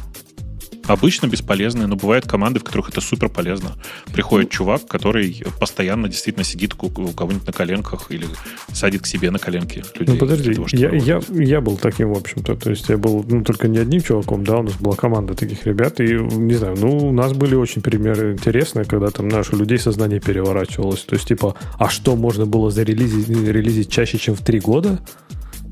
[0.93, 3.73] Обычно бесполезные, но бывают команды, в которых это супер полезно.
[4.13, 8.27] Приходит чувак, который постоянно действительно сидит у кого-нибудь на коленках или
[8.75, 10.15] садит к себе на коленки людей.
[10.15, 12.57] Ну подожди, того, я, я, я был таким, в общем-то.
[12.57, 15.65] То есть я был, ну, только не одним чуваком, да, у нас была команда таких
[15.67, 15.99] ребят.
[15.99, 20.21] И, не знаю, ну, у нас были очень примеры интересные, когда там наши людей сознание
[20.21, 21.05] переворачивалось.
[21.05, 25.01] То есть, типа, а что можно было зарелизить релизить чаще, чем в три года?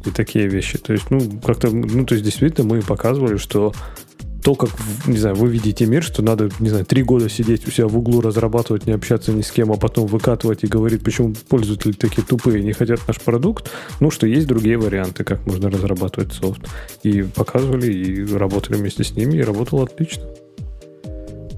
[0.06, 0.78] И такие вещи.
[0.78, 3.74] То есть, ну, как-то, ну, то есть, действительно, мы показывали, что
[4.42, 4.70] то, как,
[5.06, 7.96] не знаю, вы видите мир, что надо, не знаю, три года сидеть у себя в
[7.96, 12.26] углу, разрабатывать, не общаться ни с кем, а потом выкатывать и говорить, почему пользователи такие
[12.26, 16.62] тупые не хотят наш продукт, ну, что есть другие варианты, как можно разрабатывать софт.
[17.02, 20.24] И показывали, и работали вместе с ними, и работало отлично.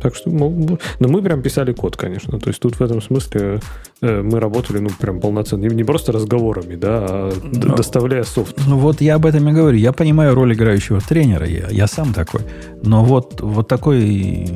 [0.03, 2.41] Так что, ну, но мы прям писали код, конечно.
[2.41, 3.61] То есть тут в этом смысле
[4.01, 5.65] э, мы работали, ну, прям полноценно.
[5.67, 8.57] Не, просто разговорами, да, а Но- доставляя софт.
[8.67, 9.79] Ну вот я об этом и говорю.
[9.79, 12.41] Я понимаю роль играющего тренера, я, я сам такой.
[12.83, 14.51] Но вот, вот такой,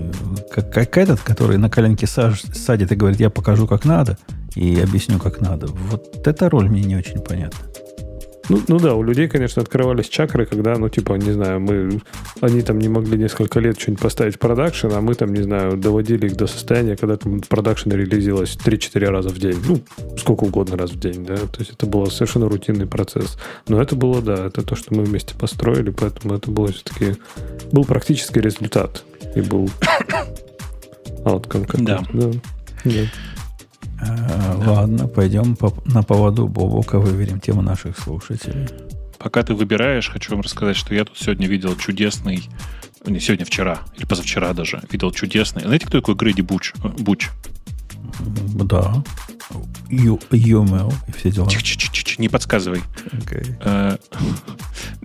[0.51, 4.19] как, как этот, который на коленке саж- садит и говорит, я покажу, как надо,
[4.57, 5.69] и объясню, как надо.
[5.69, 7.61] Вот эта роль мне не очень понятна.
[8.49, 12.01] Ну, ну да, у людей, конечно, открывались чакры, когда, ну, типа, не знаю, мы,
[12.41, 15.77] они там не могли несколько лет что-нибудь поставить в продакшн, а мы там, не знаю,
[15.77, 19.57] доводили их до состояния, когда там продакшн релизилось 3-4 раза в день.
[19.67, 19.81] Ну,
[20.17, 21.37] сколько угодно раз в день, да.
[21.37, 23.37] То есть это был совершенно рутинный процесс.
[23.69, 27.17] Но это было, да, это то, что мы вместе построили, поэтому это было все-таки...
[27.73, 29.03] Был практический результат.
[29.35, 29.69] И был
[31.25, 31.85] outcome какой-то.
[31.85, 32.03] Да.
[32.13, 32.31] да.
[32.85, 33.01] Да.
[34.01, 38.69] А, Ладно, пойдем по- на поводу Бобока выверим тему наших слушателей.
[39.19, 42.43] Пока ты выбираешь, хочу вам рассказать, что я тут сегодня видел чудесный,
[43.07, 45.63] не сегодня, вчера, или позавчера даже, видел чудесный.
[45.63, 46.75] Знаете, кто такой Грэди Буч?
[46.85, 47.31] Э, Буч?
[48.55, 49.03] Да.
[49.89, 51.47] Ю- UML и все дела.
[51.47, 52.83] Чик-чик-чик-чик, не подсказывай.
[53.61, 53.97] Э,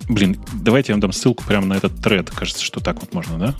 [0.10, 2.30] Блин, давайте я вам дам ссылку прямо на этот тред.
[2.32, 3.56] Кажется, что так вот можно, да?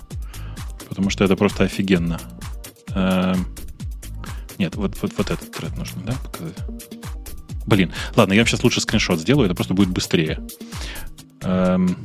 [0.88, 2.20] Потому что это просто офигенно.
[2.94, 3.34] Э,
[4.58, 6.56] Нет, вот, вот, вот этот тред нужно, да, показать?
[7.66, 10.40] Блин, ладно, я вам сейчас лучше скриншот сделаю, это просто будет быстрее.
[11.42, 11.96] Эм,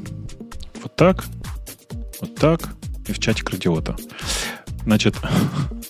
[0.83, 1.25] Вот так,
[2.21, 2.69] вот так,
[3.07, 3.95] и в чатик радиота.
[4.83, 5.15] Значит,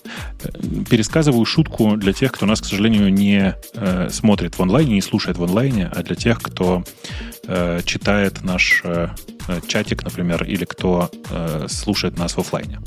[0.90, 5.38] пересказываю шутку для тех, кто нас, к сожалению, не э, смотрит в онлайне, не слушает
[5.38, 6.84] в онлайне, а для тех, кто
[7.46, 9.08] э, читает наш э,
[9.48, 12.80] э, чатик, например, или кто э, слушает нас в офлайне.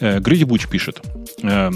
[0.00, 1.00] Э, Гриди Буч пишет.
[1.42, 1.70] э,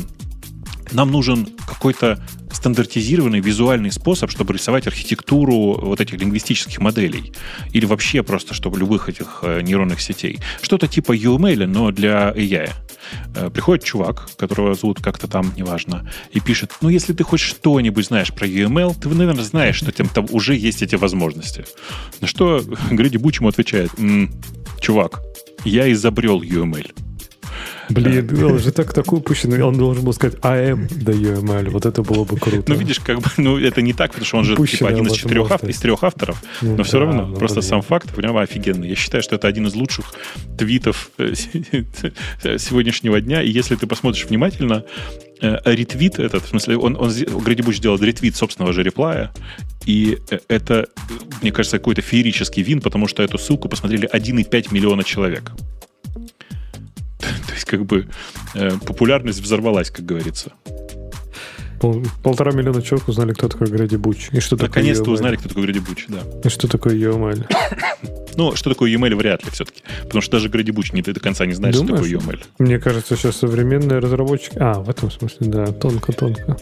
[0.92, 7.32] нам нужен какой-то стандартизированный визуальный способ, чтобы рисовать архитектуру вот этих лингвистических моделей.
[7.72, 10.38] Или вообще просто, чтобы любых этих э, нейронных сетей.
[10.62, 12.70] Что-то типа UML, но для AI.
[13.34, 18.06] Э, Приходит чувак, которого зовут как-то там, неважно, и пишет, ну, если ты хоть что-нибудь
[18.06, 21.64] знаешь про UML, ты, наверное, знаешь, что там, там уже есть эти возможности.
[22.20, 24.32] На что Гриди Буч ему отвечает, «М,
[24.80, 25.20] чувак,
[25.64, 27.07] я изобрел UML.
[27.90, 31.86] Блин, он же так такой упущенный, он должен был сказать I am the UML, вот
[31.86, 32.64] это было бы круто.
[32.66, 35.12] Ну, видишь, как бы, ну, это не так, потому что он же типа один из
[35.12, 37.68] четырех авторов, из трех авторов, ну, но да, все равно, ну, просто блин.
[37.68, 38.88] сам факт нем офигенный.
[38.88, 40.12] Я считаю, что это один из лучших
[40.56, 41.34] твитов э,
[42.58, 44.84] сегодняшнего дня, и если ты посмотришь внимательно,
[45.40, 49.32] э, ретвит этот, в смысле, он, он, Грэди Буч сделал ретвит собственного же реплая,
[49.86, 50.88] и э, это,
[51.42, 55.52] мне кажется, какой-то феерический вин, потому что эту ссылку посмотрели 1,5 миллиона человек.
[57.58, 58.08] Есть, как бы,
[58.54, 60.52] э, популярность взорвалась, как говорится.
[61.80, 64.30] Пол, полтора миллиона человек узнали, кто такой Грэди Буч.
[64.32, 66.18] И что Наконец-то узнали, кто такой Грэди Буч, да.
[66.42, 67.46] И что такое UML.
[68.36, 69.82] ну, что такое UML вряд ли все-таки.
[70.02, 72.06] Потому что даже Грэди Буч не до конца не знает, Думаешь?
[72.06, 72.44] что такое UML.
[72.58, 74.56] Мне кажется, сейчас современные разработчики...
[74.58, 76.56] А, в этом смысле, да, тонко-тонко.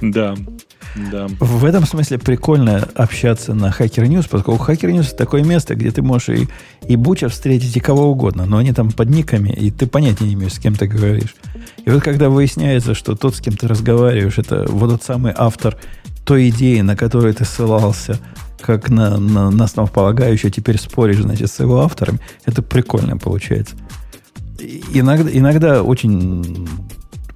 [0.00, 0.34] Да.
[0.94, 1.26] Да.
[1.40, 5.90] В этом смысле прикольно общаться на Hacker News, поскольку Hacker News это такое место, где
[5.90, 6.48] ты можешь и,
[6.86, 10.34] и Буча встретить, и кого угодно, но они там под никами, и ты понятия не
[10.34, 11.34] имеешь, с кем ты говоришь.
[11.84, 15.76] И вот когда выясняется, что тот, с кем ты разговариваешь, это вот тот самый автор
[16.24, 18.18] той идеи, на которую ты ссылался,
[18.60, 23.74] как на, на, на основополагающую, теперь споришь, значит, с его автором, это прикольно получается.
[24.92, 26.68] Иногда, иногда очень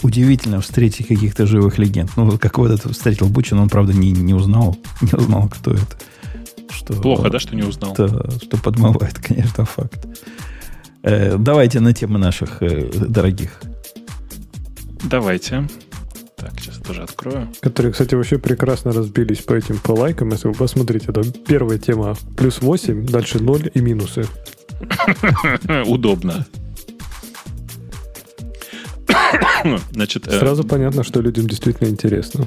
[0.03, 2.11] удивительно встретить каких-то живых легенд.
[2.17, 5.99] Ну, как вот этот встретил Бучин, он, правда, не, не узнал, не узнал, кто это.
[6.71, 7.95] Что, Плохо, да, что не узнал?
[7.97, 8.09] Да,
[8.43, 10.07] что подмывает, конечно, факт.
[11.03, 13.61] Э, давайте на темы наших э, дорогих.
[15.05, 15.69] Давайте.
[16.37, 17.49] Так, сейчас тоже открою.
[17.61, 20.31] Которые, кстати, вообще прекрасно разбились по этим по лайкам.
[20.31, 24.27] Если вы посмотрите, это первая тема плюс 8, дальше 0 и минусы.
[25.87, 26.47] Удобно.
[29.93, 32.47] Значит, э, Сразу э, понятно, что людям действительно интересно.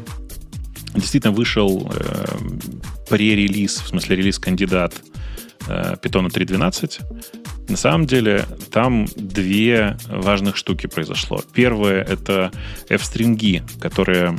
[0.93, 2.25] Действительно вышел э,
[3.09, 5.01] пререлиз, в смысле релиз-кандидат
[5.67, 7.69] э, Python 3.12.
[7.69, 11.41] На самом деле там две важных штуки произошло.
[11.53, 12.51] Первое— это
[12.89, 14.37] f-стринги, которые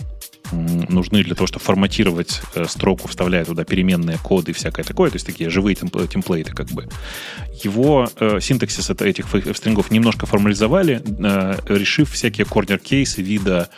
[0.52, 5.16] нужны для того, чтобы форматировать э, строку, вставляя туда переменные коды и всякое такое, то
[5.16, 6.88] есть такие живые темплейты как бы.
[7.62, 9.26] Его э, синтаксис этих
[9.56, 13.68] стрингов немножко формализовали, э, решив всякие корнер-кейсы вида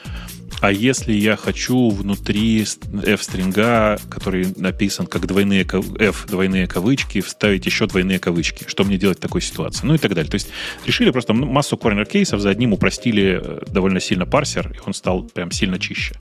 [0.61, 7.87] а если я хочу внутри f-стринга, который написан как двойные f двойные кавычки, вставить еще
[7.87, 8.65] двойные кавычки?
[8.67, 9.87] Что мне делать в такой ситуации?
[9.87, 10.31] Ну и так далее.
[10.31, 10.49] То есть
[10.87, 15.51] решили просто массу корнер-кейсов, за одним упростили э, довольно сильно парсер, и он стал прям
[15.51, 16.15] сильно чище.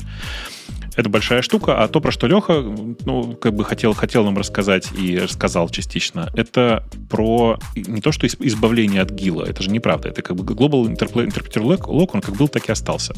[0.96, 2.62] Это большая штука, а то, про что Леха,
[3.06, 8.28] ну, как бы хотел, хотел нам рассказать и рассказал частично, это про не то, что
[8.28, 12.48] избавление от ГИЛа, это же неправда, это как бы Global Interpreter Lock, он как был,
[12.48, 13.14] так и остался.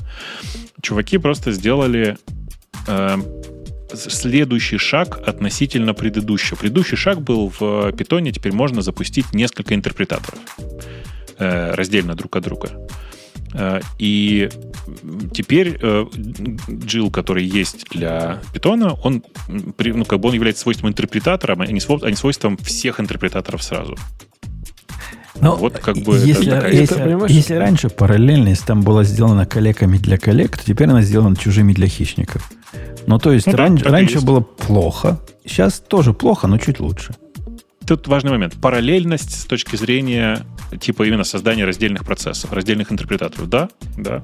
[0.82, 2.18] Чуваки просто сделали
[2.88, 3.18] э,
[3.94, 6.58] следующий шаг относительно предыдущего.
[6.58, 10.40] Предыдущий шаг был в питоне, теперь можно запустить несколько интерпретаторов
[11.38, 12.70] э, раздельно друг от друга.
[13.58, 14.50] Э, и
[15.34, 15.80] теперь
[16.70, 21.66] Джил, э, который есть для питона, он, ну, как бы он является свойством интерпретатора, а
[21.66, 23.96] не свойством всех интерпретаторов сразу.
[25.42, 29.98] Ну, вот как бы если, это если, это, если раньше параллельность там была сделана коллегами
[29.98, 32.50] для коллег, то теперь она сделана чужими для хищников.
[33.06, 37.16] Ну, то есть ну, ран, да, раньше было плохо, сейчас тоже плохо, но чуть лучше.
[37.88, 38.56] Тут важный момент.
[38.62, 40.46] Параллельность с точки зрения
[40.80, 43.50] типа именно создания раздельных процессов, раздельных интерпретаторов.
[43.50, 44.24] Да, да.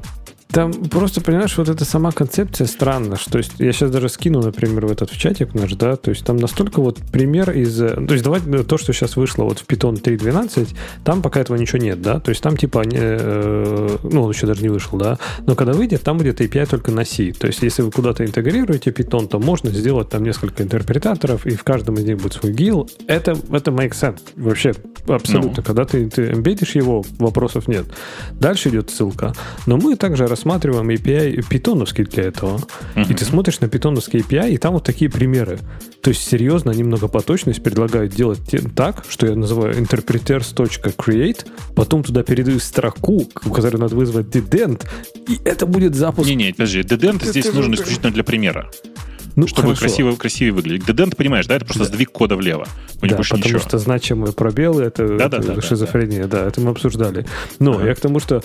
[0.52, 4.86] Там просто, понимаешь, вот эта сама концепция странна, что есть я сейчас даже скину, например,
[4.86, 7.78] в этот в чатик наш, да, то есть там настолько вот пример из...
[7.78, 10.76] То есть давайте ну, то, что сейчас вышло вот в Python 3.12,
[11.06, 14.62] там пока этого ничего нет, да, то есть там типа, э, ну, он еще даже
[14.62, 15.18] не вышел, да,
[15.48, 18.90] но когда выйдет, там будет API только на C, то есть если вы куда-то интегрируете
[18.92, 22.90] Python, то можно сделать там несколько интерпретаторов, и в каждом из них будет свой гил,
[23.08, 24.74] это, это makes sense, вообще
[25.08, 25.64] абсолютно, no.
[25.64, 27.86] когда ты, ты эмбедишь его, вопросов нет.
[28.34, 29.34] Дальше идет ссылка,
[29.66, 32.60] но мы также рассматриваем API питоновский для этого.
[32.96, 33.10] Uh-huh.
[33.10, 35.60] И ты смотришь на питоновский API, и там вот такие примеры.
[36.02, 38.40] То есть, серьезно, они многопоточность предлагают делать
[38.76, 44.84] так, что я называю interpreters.create, потом туда передаю строку, которую надо вызвать dedent,
[45.28, 46.28] и это будет запуск...
[46.28, 48.72] Не-не, подожди, dedent здесь нужен исключительно для примера.
[49.36, 49.82] Ну, чтобы хорошо.
[49.82, 50.88] красиво, красивее выглядеть.
[50.88, 51.90] Dedent, понимаешь, да, это просто да.
[51.90, 52.68] сдвиг кода влево.
[53.02, 53.60] да, потому ничего.
[53.60, 56.42] что значимые пробелы это, да, это да, да, шизофрения, да, да.
[56.44, 57.26] да, это мы обсуждали.
[57.60, 57.88] Но ага.
[57.88, 58.44] я к тому, что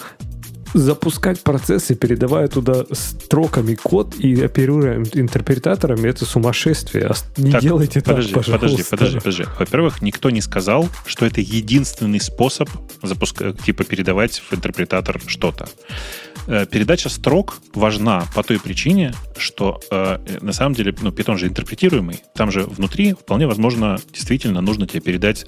[0.74, 7.10] запускать процессы, передавая туда строками код и оперируя интерпретаторами, это сумасшествие.
[7.36, 8.58] Не так, делайте подожди, так, пожалуйста.
[8.58, 9.44] Подожди, подожди, подожди.
[9.58, 12.68] Во-первых, никто не сказал, что это единственный способ
[13.02, 15.68] запускать, типа передавать в интерпретатор что-то.
[16.46, 21.46] Э, передача строк важна по той причине, что э, на самом деле, ну, Python же
[21.46, 25.46] интерпретируемый, там же внутри вполне возможно действительно нужно тебе передать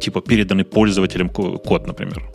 [0.00, 2.30] типа переданный пользователем код, например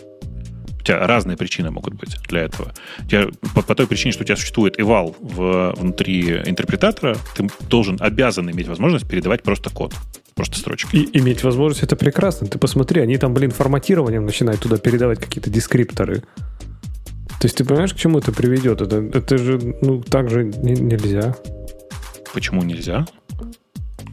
[0.80, 2.74] У тебя разные причины могут быть для этого.
[3.00, 7.50] У тебя, по, по той причине, что у тебя существует eval в, внутри интерпретатора, ты
[7.70, 9.94] должен, обязан иметь возможность передавать просто код.
[10.36, 10.96] Просто строчки.
[10.96, 12.48] И иметь возможность это прекрасно.
[12.48, 16.24] Ты посмотри, они там, блин, форматированием начинают туда передавать какие-то дескрипторы.
[17.44, 18.80] То есть ты понимаешь, к чему это приведет?
[18.80, 21.36] Это, это же, ну, так же не, нельзя.
[22.34, 23.06] Почему нельзя?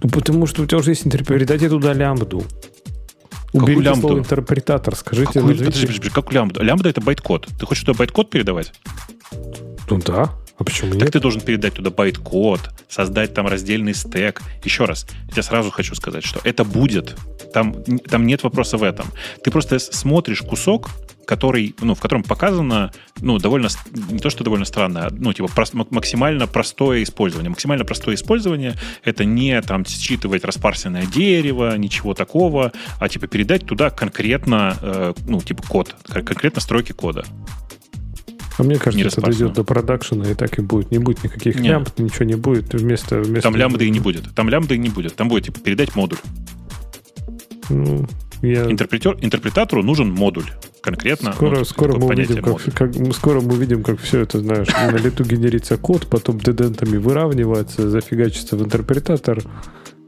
[0.02, 1.36] Ну, потому что у тебя уже есть интерпретатор.
[1.38, 2.42] Передайте туда лямбду.
[3.52, 4.00] Уберите лямбду?
[4.00, 5.34] слово интерпретатор, скажите.
[5.34, 6.64] Какую, подожди, подожди, как лямбда?
[6.64, 7.46] Лямбда это байт-код.
[7.56, 8.72] Ты хочешь туда байт-код передавать?
[9.88, 10.32] Ну да.
[10.60, 11.12] А почему так нет?
[11.12, 14.42] ты должен передать туда байт-код, создать там раздельный стек.
[14.62, 17.16] Еще раз, я сразу хочу сказать, что это будет.
[17.54, 19.06] Там, там нет вопроса в этом.
[19.42, 20.90] Ты просто смотришь кусок,
[21.24, 22.92] который, ну, в котором показано,
[23.22, 23.68] ну, довольно,
[24.10, 27.48] не то, что довольно странно, а, ну, типа, прос, максимально простое использование.
[27.48, 28.74] Максимально простое использование—
[29.04, 35.40] это не, там, считывать распарсенное дерево, ничего такого, а, типа, передать туда конкретно, э, ну,
[35.40, 37.24] типа, код, конкретно строки кода.
[38.60, 40.90] А мне кажется, это дойдет до продакшена, и так и будет.
[40.90, 41.72] Не будет никаких Нет.
[41.72, 42.72] лямбд, ничего не будет.
[42.74, 43.42] Вместо, вместо...
[43.42, 44.34] Там лямбды и не будет.
[44.34, 45.14] Там лямбды и не будет.
[45.14, 46.18] Там будет, типа, передать модуль.
[47.68, 48.06] Ну,
[48.42, 48.70] я...
[48.70, 50.44] Интерпретер, интерпретатору нужен модуль
[50.82, 51.32] конкретно.
[51.32, 54.96] Скоро, ну, скоро, мы увидим, как, как, скоро мы увидим, как все это, знаешь, на
[54.96, 59.42] лету генерится код, потом дедентами выравнивается, зафигачится в интерпретатор,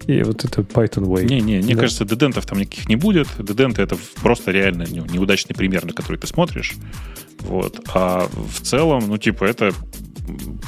[0.06, 1.26] и вот это Python Way.
[1.26, 1.82] Не-не, мне да.
[1.82, 3.28] кажется, дедентов там никаких не будет.
[3.38, 6.74] Деденты— это просто реально неудачный пример, на который ты смотришь.
[7.42, 7.80] Вот.
[7.92, 9.72] А в целом, ну, типа, это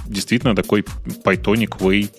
[0.06, 0.82] действительно такой
[1.24, 2.10] Pythonic way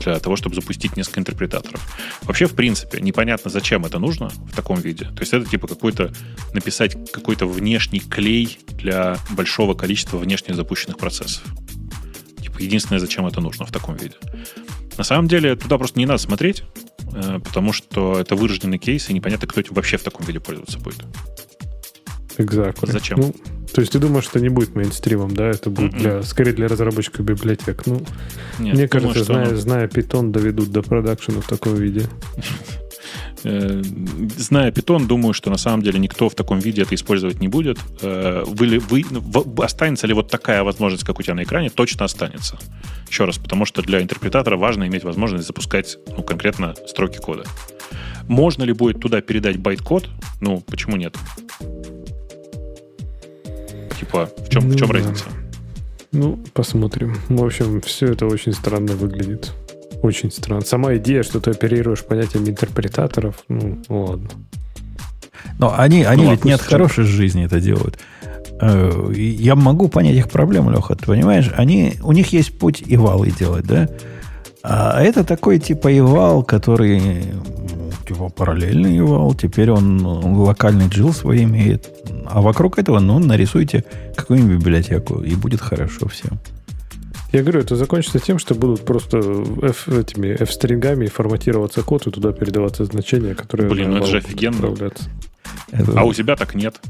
[0.00, 1.80] для того, чтобы запустить несколько интерпретаторов.
[2.22, 5.04] Вообще, в принципе, непонятно, зачем это нужно в таком виде.
[5.04, 6.12] То есть это типа какой-то
[6.52, 11.44] написать какой-то внешний клей для большого количества внешне запущенных процессов.
[12.42, 14.16] Типа единственное, зачем это нужно в таком виде.
[14.96, 16.64] На самом деле туда просто не надо смотреть,
[17.12, 20.78] э, потому что это вырожденный кейс, и непонятно, кто этим вообще в таком виде пользоваться
[20.78, 21.04] будет.
[22.38, 22.92] Exactly.
[22.92, 23.20] Зачем?
[23.20, 23.34] Ну,
[23.72, 25.48] то есть ты думаешь, что не будет мейнстримом, да?
[25.48, 25.98] Это будет mm-hmm.
[25.98, 27.86] для, скорее для разработчиков библиотек.
[27.86, 28.02] Ну,
[28.58, 32.06] Нет, мне кажется, думаю, зная, зная Python, доведут до продакшена в таком виде.
[33.46, 33.82] Э,
[34.38, 37.78] зная Python, думаю, что на самом деле никто в таком виде это использовать не будет.
[38.00, 39.04] Э, вы, вы,
[39.62, 41.68] останется ли вот такая возможность, как у тебя на экране?
[41.68, 42.58] Точно останется.
[43.06, 47.44] Еще раз, потому что для интерпретатора важно иметь возможность запускать ну, конкретно строки кода.
[48.28, 50.08] Можно ли будет туда передать байт-код?
[50.40, 51.14] Ну, почему нет?
[53.98, 54.94] Типа, в чем, ну, в чем да.
[54.94, 55.24] разница?
[56.12, 57.16] Ну, посмотрим.
[57.28, 59.52] В общем, все это очень странно выглядит.
[60.02, 60.64] Очень странно.
[60.64, 64.28] Сама идея, что ты оперируешь понятием интерпретаторов, ну, ладно.
[65.58, 67.98] Но они, они ну, ведь не от хорошей жизни это делают.
[68.60, 71.50] Э, я могу понять их проблему, Леха, ты понимаешь?
[71.56, 73.88] Они, у них есть путь и валы делать, да?
[74.66, 77.22] А это такой типа ивал, который
[78.08, 79.34] типа параллельный ивал.
[79.34, 81.90] Теперь он, он локальный джил свой имеет.
[82.26, 83.84] А вокруг этого, ну, нарисуйте
[84.16, 86.38] какую-нибудь библиотеку, и будет хорошо всем.
[87.32, 92.32] Я говорю, это закончится тем, что будут просто F, этими F-стрингами форматироваться код и туда
[92.32, 93.68] передаваться значения, которые...
[93.68, 94.72] Блин, ну это же офигенно.
[95.70, 96.00] Это...
[96.00, 96.80] А у тебя так нет.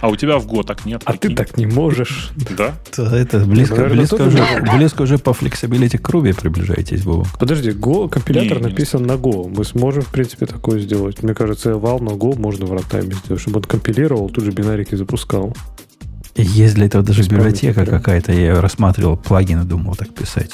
[0.00, 1.02] А у тебя в Go так нет.
[1.04, 1.36] А прикинь.
[1.36, 2.30] ты так не можешь.
[2.56, 2.74] Да?
[2.96, 7.26] Это близко, Наверное, близко, уже, близко уже по flexibility к Ruby приближаетесь, Вова.
[7.38, 9.08] Подожди, Go, компилятор не, написан не.
[9.08, 9.52] на Go.
[9.54, 11.22] Мы сможем, в принципе, такое сделать.
[11.22, 14.94] Мне кажется, eval на Go можно в рантайме сделать, чтобы он компилировал, тут же бинарики
[14.94, 15.54] запускал.
[16.34, 18.32] Есть для этого даже библиотека какая-то.
[18.32, 20.52] Я ее рассматривал, плагины думал так писать.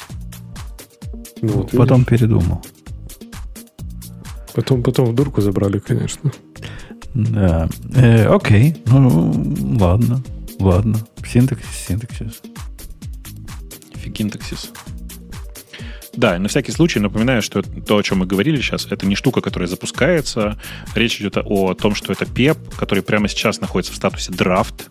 [1.41, 2.09] Ну, вот, потом видишь?
[2.09, 2.61] передумал.
[4.53, 6.31] Потом, потом в дурку забрали, конечно.
[7.17, 7.67] Да.
[7.95, 8.75] Э, окей.
[8.85, 9.33] Ну,
[9.79, 10.21] ладно.
[10.59, 10.99] Ладно.
[11.25, 12.41] Синтаксис, синтаксис.
[13.95, 14.71] Фигинтаксис.
[16.15, 19.41] Да, на всякий случай напоминаю, что то, о чем мы говорили сейчас, это не штука,
[19.41, 20.59] которая запускается.
[20.93, 24.89] Речь идет о том, что это PEP, который прямо сейчас находится в статусе драфт.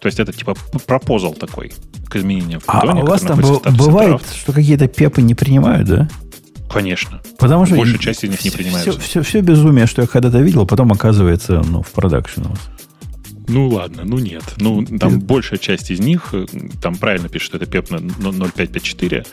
[0.00, 0.54] То есть это типа
[0.86, 1.72] пропозал такой
[2.08, 3.00] к изменениям в Python.
[3.00, 4.36] А у вас там бывает, draft.
[4.36, 6.08] что какие-то пепы не принимают, да?
[6.72, 7.20] Конечно.
[7.38, 8.92] Потому что большая часть из них не принимается.
[8.92, 12.60] Все, все, все безумие, что я когда-то видел, потом оказывается ну, в продакшене у вас.
[13.48, 14.44] Ну ладно, ну нет.
[14.58, 15.24] Ну, там нет.
[15.24, 16.46] большая часть из них, э,
[16.80, 19.26] там правильно пишут, что это пеп на 0.554.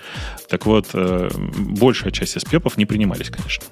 [0.49, 3.63] Так вот, э, большая часть из пепов не принимались, конечно.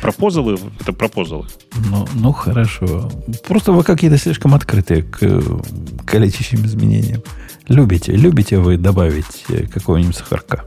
[0.00, 1.46] Пропозалы— это пропозалы.
[1.90, 3.10] Ну, ну, хорошо.
[3.46, 7.22] Просто вы какие-то слишком открытые к, к летящим изменениям.
[7.68, 10.64] Любите, любите вы добавить э, какого-нибудь сахарка.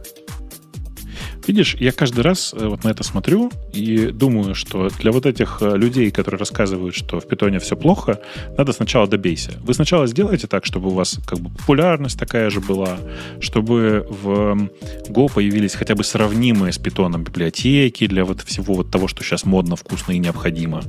[1.48, 5.60] Видишь, я каждый раз э, вот на это смотрю и думаю, что для вот этих
[5.62, 8.20] э, людей, которые рассказывают, что в питоне все плохо,
[8.58, 9.54] надо сначала добейся.
[9.64, 13.00] Вы сначала сделайте так, чтобы у вас как бы популярность такая же была,
[13.40, 14.70] чтобы в
[15.10, 19.46] Go появились хотя бы сравнимые с питоном библиотеки для вот всего вот того, что сейчас
[19.46, 20.82] модно, вкусно и необходимо.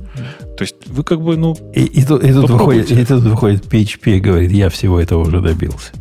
[0.57, 1.55] То есть вы как бы, ну...
[1.73, 5.21] И, и, тут, и, тут, выходит, и тут выходит PHP и говорит, я всего этого
[5.21, 5.91] уже добился.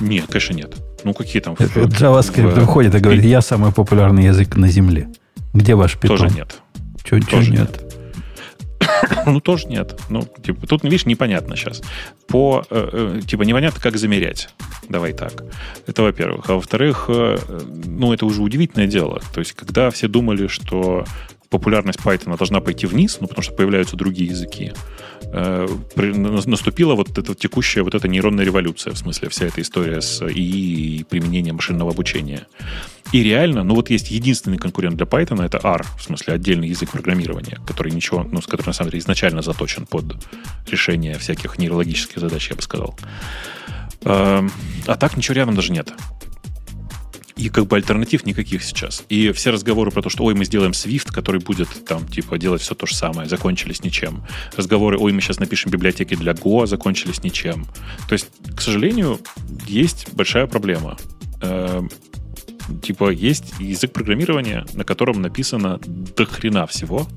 [0.00, 0.74] Нет, конечно, нет.
[1.04, 1.54] Ну, какие там...
[1.58, 5.08] Это, в, JavaScript в, выходит и говорит, я самый популярный язык на Земле.
[5.52, 6.18] Где ваш питон?
[6.18, 6.60] Тоже нет.
[7.04, 7.60] Чего, тоже нет?
[7.60, 7.94] нет.
[9.26, 10.00] Ну, тоже нет.
[10.08, 11.82] Ну, типа, тут, видишь, непонятно сейчас.
[12.26, 14.48] По, э, э, типа, непонятно, как замерять.
[14.88, 15.44] Давай так.
[15.86, 16.48] Это во-первых.
[16.48, 17.38] А во-вторых, э,
[17.86, 19.20] ну, это уже удивительное дело.
[19.32, 21.04] То есть, когда все думали, что
[21.50, 24.72] популярность Python должна пойти вниз, ну, потому что появляются другие языки,
[25.34, 31.00] наступила вот эта текущая вот эта нейронная революция, в смысле вся эта история с ИИ
[31.00, 32.46] и применением машинного обучения.
[33.12, 36.90] И реально, ну вот есть единственный конкурент для Python, это R, в смысле отдельный язык
[36.90, 40.16] программирования, который ничего, ну, с который на самом деле изначально заточен под
[40.68, 42.96] решение всяких нейрологических задач, я бы сказал.
[44.02, 44.50] Эм,
[44.86, 45.92] а так ничего рядом даже нет.
[47.36, 49.04] И как бы альтернатив никаких сейчас.
[49.08, 52.62] И все разговоры про то, что ой, мы сделаем Swift, который будет там типа делать
[52.62, 54.24] все то же самое, закончились ничем.
[54.56, 57.66] Разговоры, ой, мы сейчас напишем библиотеки для Go, закончились ничем.
[58.08, 59.18] То есть, к сожалению,
[59.66, 60.96] есть большая проблема.
[61.40, 61.90] Эм,
[62.82, 67.08] типа есть язык программирования, на котором написано до хрена всего,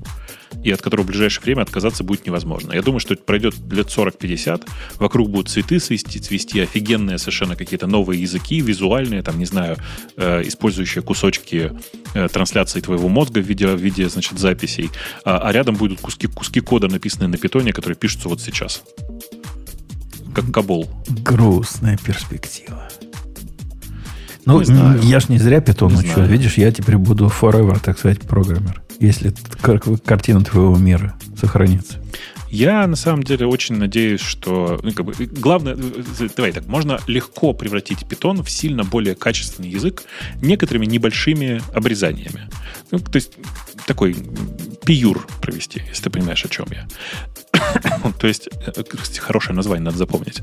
[0.62, 2.72] и от которого в ближайшее время отказаться будет невозможно.
[2.72, 4.66] Я думаю, что это пройдет лет 40-50,
[4.96, 9.76] вокруг будут цветы свести, цвести офигенные совершенно какие-то новые языки, визуальные, там, не знаю,
[10.16, 11.72] э, использующие кусочки
[12.14, 14.90] э, трансляции твоего мозга в виде, в виде значит, записей,
[15.24, 18.82] а, а рядом будут куски, куски кода, написанные на питоне, которые пишутся вот сейчас.
[20.34, 20.88] Как кабол.
[21.08, 22.88] Грустная перспектива.
[24.48, 26.22] Ну, не я ж не зря питон учу.
[26.22, 29.32] Видишь, я теперь буду forever, так сказать, программер если
[30.04, 31.98] картина твоего мира сохранится.
[32.50, 35.76] Я на самом деле очень надеюсь, что ну, как бы, главное,
[36.36, 40.04] давай так, можно легко превратить питон в сильно более качественный язык
[40.40, 42.48] некоторыми небольшими обрезаниями.
[42.90, 43.32] Ну, то есть
[43.86, 44.16] такой
[44.84, 46.86] пиюр провести, если ты понимаешь, о чем я.
[48.20, 48.82] То есть, э,
[49.18, 50.40] хорошее название надо запомнить.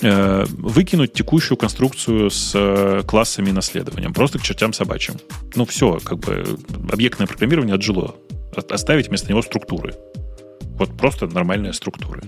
[0.00, 4.12] Э, выкинуть текущую конструкцию с э, классами и наследованием.
[4.12, 5.16] Просто к чертям собачьим.
[5.54, 6.58] Ну, все, как бы
[6.90, 8.14] объектное программирование отжило.
[8.70, 9.94] Оставить вместо него структуры.
[10.82, 12.22] Вот просто нормальные структуры.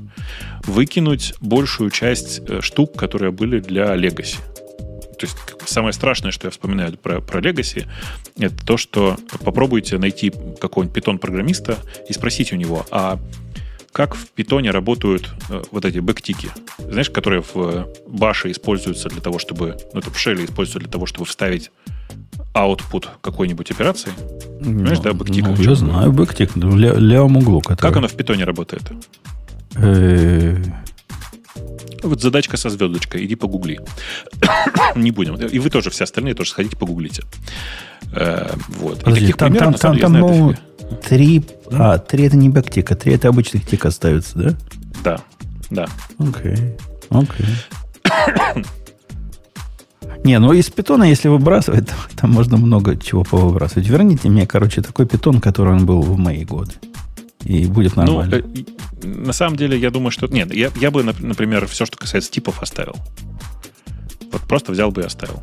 [0.63, 4.37] Выкинуть большую часть штук, которые были для Legacy.
[5.19, 5.37] То есть
[5.67, 7.89] самое страшное, что я вспоминаю про, про Legacy,
[8.39, 11.79] это то, что попробуйте найти какого-нибудь питон-программиста
[12.09, 13.19] и спросить у него, а
[13.91, 19.21] как в питоне работают э, вот эти бэктики, знаешь, которые в э, баше используются для
[19.21, 21.73] того, чтобы, ну, это в шеле используются для того, чтобы вставить
[22.55, 24.11] output какой-нибудь операции.
[24.61, 25.45] Понимаешь, ну, да, backtick?
[25.47, 27.61] Ну, я знаю, backtick, в левом углу.
[27.61, 27.89] Который...
[27.89, 28.83] Как оно в питоне работает?
[29.77, 30.57] Э,
[32.03, 33.81] вот задачка со звездочкой, иди погугли.
[34.95, 35.35] Не будем.
[35.37, 37.25] И вы тоже, все остальные тоже сходите погуглите.
[38.13, 39.03] Э, вот.
[39.03, 40.57] Подожди, там, примеров, там, там, там,
[41.03, 44.55] Три, а, три это не backtick, а три это обычных tick остаются, да?
[45.03, 45.21] Да,
[45.71, 45.87] да.
[46.19, 46.77] Окей,
[47.09, 47.47] окей.
[50.25, 53.87] Не, ну из питона, если выбрасывать, то там можно много чего повыбрасывать.
[53.87, 56.73] Верните мне, короче, такой питон, который он был в мои годы.
[57.45, 58.43] И будет ну, нормально.
[59.03, 60.27] Ну, на самом деле, я думаю, что...
[60.27, 62.97] Нет, я, я бы, например, все, что касается типов, оставил.
[64.33, 65.43] Вот просто взял бы и оставил.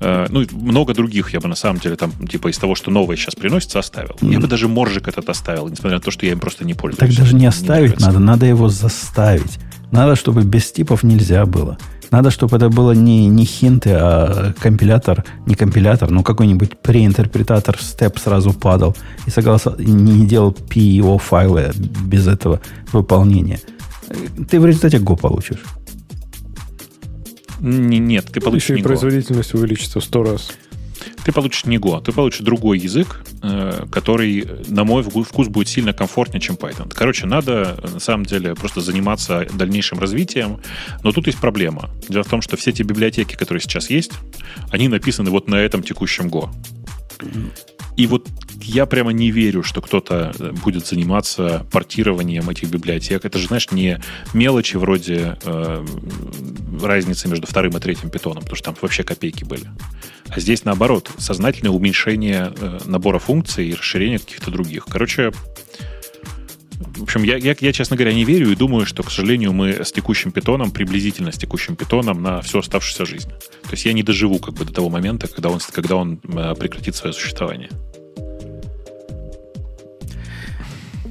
[0.00, 3.16] Э, ну, много других я бы на самом деле там, типа, из того, что новое
[3.16, 4.16] сейчас приносится, оставил.
[4.20, 4.32] Mm.
[4.32, 7.14] Я бы даже моржик этот оставил, несмотря на то, что я им просто не пользуюсь.
[7.14, 9.58] Так даже не оставить не надо, надо его заставить.
[9.92, 11.78] Надо, чтобы без типов нельзя было.
[12.16, 18.18] Надо, чтобы это было не, не хинты, а компилятор, не компилятор, но какой-нибудь преинтерпретатор степ
[18.18, 23.60] сразу падал и согласно, не делал PO файлы без этого выполнения.
[24.48, 25.62] Ты в результате Go получишь.
[27.60, 30.52] Нет, ты получишь Еще и производительность увеличится в сто раз.
[31.24, 35.92] Ты получишь не Go, ты получишь другой язык, э, который, на мой вкус, будет сильно
[35.92, 36.92] комфортнее, чем Python.
[36.94, 40.60] Короче, надо, на самом деле, просто заниматься дальнейшим развитием.
[41.02, 41.90] Но тут есть проблема.
[42.08, 44.12] Дело в том, что все эти библиотеки, которые сейчас есть,
[44.70, 46.50] они написаны вот на этом текущем Go.
[47.96, 48.28] И вот
[48.66, 53.24] я прямо не верю, что кто-то э, будет заниматься портированием этих библиотек.
[53.24, 54.00] Это же, знаешь, не
[54.34, 55.86] мелочи вроде э,
[56.82, 59.64] разницы между вторым и третьим питоном, потому что там вообще копейки были.
[60.28, 64.86] А здесь, наоборот, сознательное уменьшение э, набора функций и расширение каких-то других.
[64.86, 65.32] Короче,
[66.98, 69.84] В общем, я, я, я, честно говоря, не верю и думаю, что, к сожалению, мы
[69.84, 73.30] с текущим питоном, приблизительно с текущим питоном на всю оставшуюся жизнь.
[73.62, 76.54] То есть я не доживу как бы до того момента, когда он, когда он э,
[76.54, 77.70] прекратит свое существование.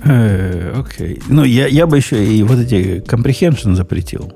[0.05, 1.19] Э, окей.
[1.27, 4.31] Ну, я, я бы еще и вот эти comprehension запретил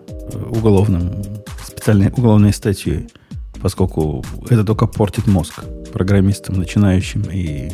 [0.49, 1.11] уголовным,
[1.63, 3.09] специальной уголовной статьей,
[3.61, 5.63] поскольку это только портит мозг
[5.93, 7.71] программистам, начинающим и,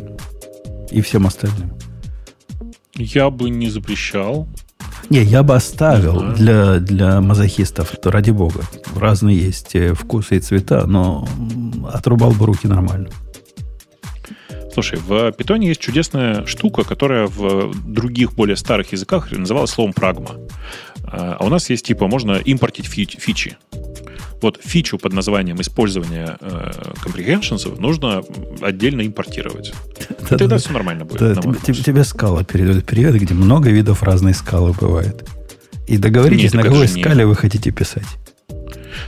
[0.92, 1.72] и всем остальным.
[2.96, 4.48] Я бы не запрещал.
[5.10, 8.62] Не, я бы оставил для, для мазохистов, то ради бога.
[8.96, 11.28] Разные есть э, вкусы и цвета, но
[11.94, 13.10] отрубал бы руки нормально.
[14.76, 20.32] Слушай, в питоне есть чудесная штука, которая в других более старых языках называлась словом прагма.
[21.06, 23.58] А у нас есть типа, можно импортить фичи.
[24.42, 26.72] Вот фичу под названием использования э,
[27.06, 28.22] comprehensions нужно
[28.62, 29.74] отдельно импортировать.
[30.10, 31.20] Да, тогда да, все нормально будет.
[31.20, 35.26] Да, тебе, тебе скала передает привет, где много видов разной скалы бывает.
[35.88, 37.26] И договоритесь, Нет, на какой скале не...
[37.26, 38.04] вы хотите писать.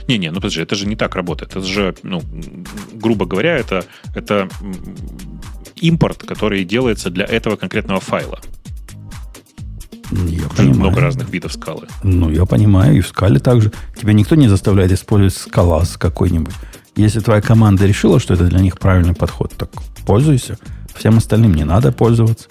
[0.06, 1.52] Не-не, ну подожди, это же не так работает.
[1.52, 2.22] Это же, ну,
[2.94, 3.84] грубо говоря, это,
[4.14, 4.48] это
[5.76, 8.40] импорт, который делается для этого конкретного файла.
[10.10, 10.78] Я понимаю.
[10.78, 11.86] Много разных видов скалы.
[12.02, 13.72] Ну, я понимаю, и в скале также.
[14.00, 16.54] Тебя никто не заставляет использовать скалас какой-нибудь.
[16.96, 19.70] Если твоя команда решила, что это для них правильный подход, так
[20.06, 20.58] пользуйся.
[20.94, 22.48] Всем остальным не надо пользоваться.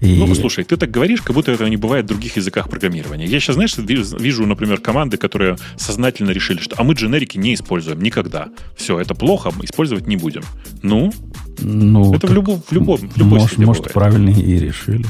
[0.00, 0.16] И...
[0.16, 3.24] Ну, слушай, ты так говоришь, как будто этого не бывает в других языках программирования.
[3.26, 8.02] Я сейчас, знаешь, вижу, например, команды, которые сознательно решили, что а мы дженерики не используем
[8.02, 8.48] никогда.
[8.76, 10.42] Все, это плохо, мы использовать не будем.
[10.82, 11.12] Ну,
[11.60, 15.06] ну это в, любом, в любом, в любой может, может, правильно и решили.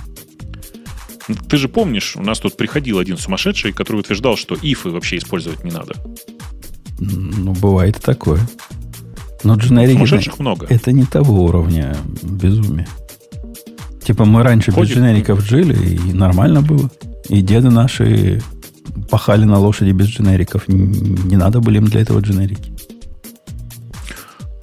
[1.49, 5.65] Ты же помнишь, у нас тут приходил один сумасшедший, который утверждал, что ифы вообще использовать
[5.65, 5.95] не надо.
[7.01, 8.41] Ну, бывает такое.
[9.43, 9.95] Но дженерики...
[9.95, 10.67] Сумасшедших много.
[10.71, 12.89] Это не того уровня безумия.
[14.07, 14.91] Типа мы раньше Ходит.
[14.91, 16.89] без дженериков жили, и нормально было.
[17.29, 18.41] И деды наши
[19.11, 20.69] пахали на лошади без дженериков.
[20.69, 22.73] Не, надо были им для этого дженерики.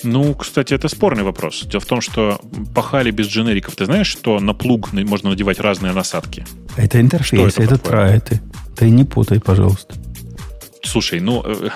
[0.04, 1.66] Ну, кстати, это спорный вопрос.
[1.66, 2.40] Дело в том, что
[2.74, 3.76] пахали без дженериков.
[3.76, 6.46] Ты знаешь, что на плуг можно надевать разные насадки?
[6.78, 8.42] Это интерфейс, это, это трайты.
[8.78, 9.96] Ты не путай, пожалуйста.
[10.84, 11.70] Слушай, ну, э,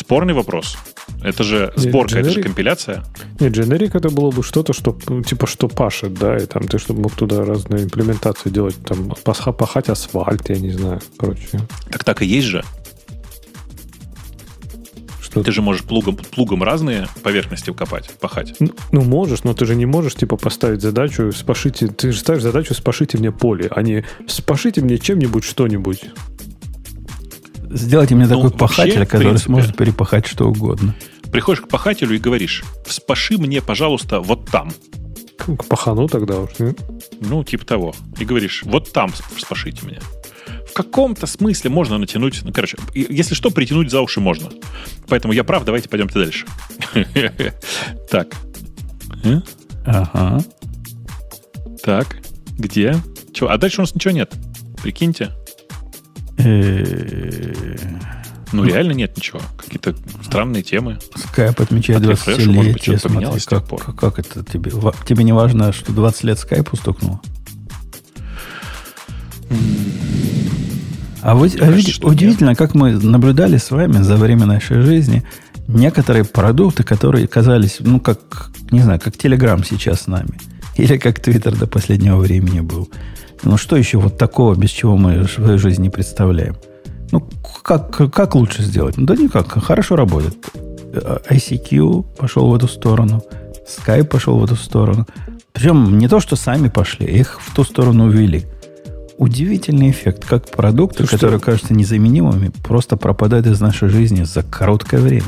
[0.00, 0.76] спорный вопрос.
[1.22, 3.04] Это же сборка, Нет, это же компиляция.
[3.38, 4.96] Нет, дженерик это было бы что-то, что
[5.26, 9.88] типа что пашет, да, и там ты чтобы мог туда разные имплементации делать, там пахать
[9.88, 11.60] асфальт, я не знаю, прочее.
[11.90, 12.64] Так так и есть же.
[15.20, 18.54] Что ты же можешь плугом, плугом разные поверхности копать, пахать.
[18.58, 22.42] Ну, ну, можешь, но ты же не можешь, типа, поставить задачу, спашите, ты же ставишь
[22.42, 26.06] задачу, спашите мне поле, а не спашите мне чем-нибудь что-нибудь.
[27.70, 30.94] Сделайте мне ну, такой пахатель, который принципе, сможет перепахать что угодно.
[31.30, 34.72] Приходишь к пахателю и говоришь, вспаши мне, пожалуйста, вот там.
[35.38, 36.78] К пахану тогда уж, нет?
[37.20, 37.94] Ну, типа того.
[38.18, 40.00] И говоришь, вот там вспашите мне.
[40.68, 42.40] В каком-то смысле можно натянуть...
[42.42, 44.50] Ну, короче, если что, притянуть за уши можно.
[45.08, 46.46] Поэтому я прав, давайте пойдемте дальше.
[48.10, 48.28] Так.
[49.24, 49.40] Э?
[49.86, 50.44] Ага.
[51.82, 52.16] Так,
[52.58, 52.96] где?
[53.32, 53.50] Чего?
[53.50, 54.32] А дальше у нас ничего нет.
[54.82, 55.30] Прикиньте.
[58.52, 59.40] Ну, реально нет ничего.
[59.56, 59.94] Какие-то
[60.24, 60.98] странные темы.
[61.14, 62.98] Скайп отмечает 20-летие.
[62.98, 64.72] Смотри, как, как, как это тебе?
[65.06, 67.20] Тебе не важно, что 20 лет скайпу стукнуло?
[71.22, 72.58] А, вы, а видите, удивительно, нет.
[72.58, 75.22] как мы наблюдали с вами за время нашей жизни
[75.68, 80.30] некоторые продукты, которые казались, ну, как, не знаю, как Телеграм сейчас с нами.
[80.76, 82.88] Или как Твиттер до последнего времени был.
[83.42, 86.56] Ну, что еще вот такого, без чего мы свою жизнь не представляем?
[87.12, 87.26] Ну,
[87.62, 88.96] как, как лучше сделать?
[88.96, 90.36] Ну, да никак, хорошо работает.
[90.92, 93.22] ICQ пошел в эту сторону,
[93.66, 95.06] Skype пошел в эту сторону.
[95.52, 98.46] Причем не то, что сами пошли, их в ту сторону увели.
[99.18, 101.46] Удивительный эффект, как продукты, Ты которые что?
[101.46, 105.26] кажутся незаменимыми, просто пропадают из нашей жизни за короткое время.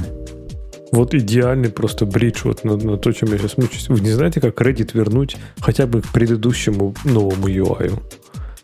[0.93, 3.89] Вот идеальный просто бридж вот на, на то, чем я сейчас мучаюсь.
[3.89, 7.98] Вы не знаете, как Reddit вернуть хотя бы к предыдущему новому UI?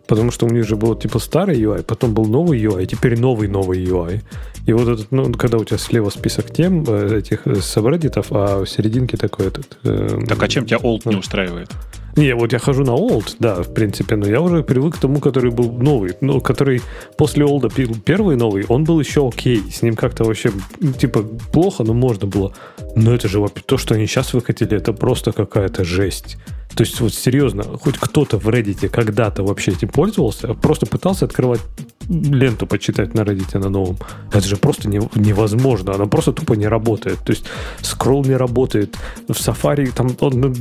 [0.06, 3.82] Потому что у них же был типа старый UI, потом был новый UI, теперь новый-новый
[3.82, 4.22] UI.
[4.66, 8.64] И вот этот, ну, когда у тебя слева список тем э, этих э, сабреддитов, а
[8.64, 9.78] в серединке такой этот...
[9.84, 11.70] Э, так а чем тебя old ну, не устраивает?
[12.18, 15.20] Не, вот я хожу на old, да, в принципе, но я уже привык к тому,
[15.20, 16.14] который был новый.
[16.20, 16.82] Ну, который
[17.16, 17.68] после олда
[18.04, 19.62] первый новый, он был еще окей.
[19.70, 20.50] С ним как-то вообще,
[20.98, 21.22] типа,
[21.52, 22.52] плохо, но можно было.
[22.96, 26.38] Но это же то, что они сейчас выкатили, это просто какая-то жесть.
[26.74, 31.60] То есть, вот серьезно, хоть кто-то в Reddit когда-то вообще этим пользовался, просто пытался открывать
[32.08, 33.98] ленту почитать на Reddit на новом.
[34.32, 35.94] Это же просто не, невозможно.
[35.94, 37.18] Она просто тупо не работает.
[37.20, 37.44] То есть
[37.82, 38.96] скролл не работает.
[39.28, 40.54] В Safari там он,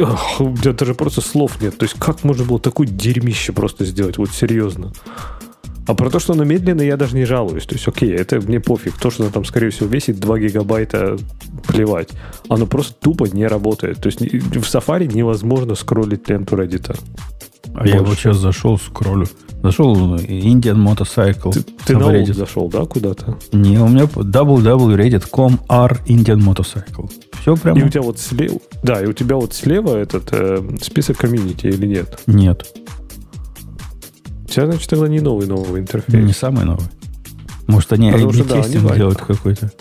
[0.00, 1.76] ох, у меня даже просто слов нет.
[1.76, 4.18] То есть как можно было такое дерьмище просто сделать?
[4.18, 4.92] Вот серьезно.
[5.86, 7.66] А про то, что оно медленное, я даже не жалуюсь.
[7.66, 8.98] То есть, окей, это мне пофиг.
[8.98, 11.18] То, что оно там, скорее всего, весит 2 гигабайта,
[11.66, 12.08] плевать.
[12.48, 14.00] Оно просто тупо не работает.
[14.00, 16.98] То есть в Safari невозможно скроллить ленту Reddit.
[17.74, 17.94] А Больше.
[17.94, 19.26] я вот сейчас зашел, скроллю.
[19.62, 21.52] Зашел Indian Motorcycle.
[21.52, 23.38] Ты, ты на Reddit зашел, да, куда-то?
[23.52, 27.10] Не, у меня www.reddit.com r Indian Motorcycle.
[27.40, 27.80] Все прямо.
[27.80, 31.66] И у тебя вот слева, да, и у тебя вот слева этот э, список комьюнити
[31.66, 32.20] или нет?
[32.26, 32.66] Нет.
[34.44, 36.24] У тебя, значит, тогда не новый новый интерфейс.
[36.24, 36.86] Не самый новый.
[37.66, 39.72] Может, они A-B-тестинг да, делают какой-то.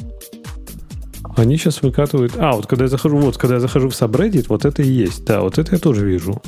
[1.36, 2.34] Они сейчас выкатывают...
[2.38, 5.26] А, вот когда я захожу, вот когда я захожу в subreddit, вот это и есть.
[5.26, 6.42] Да, вот это я тоже вижу.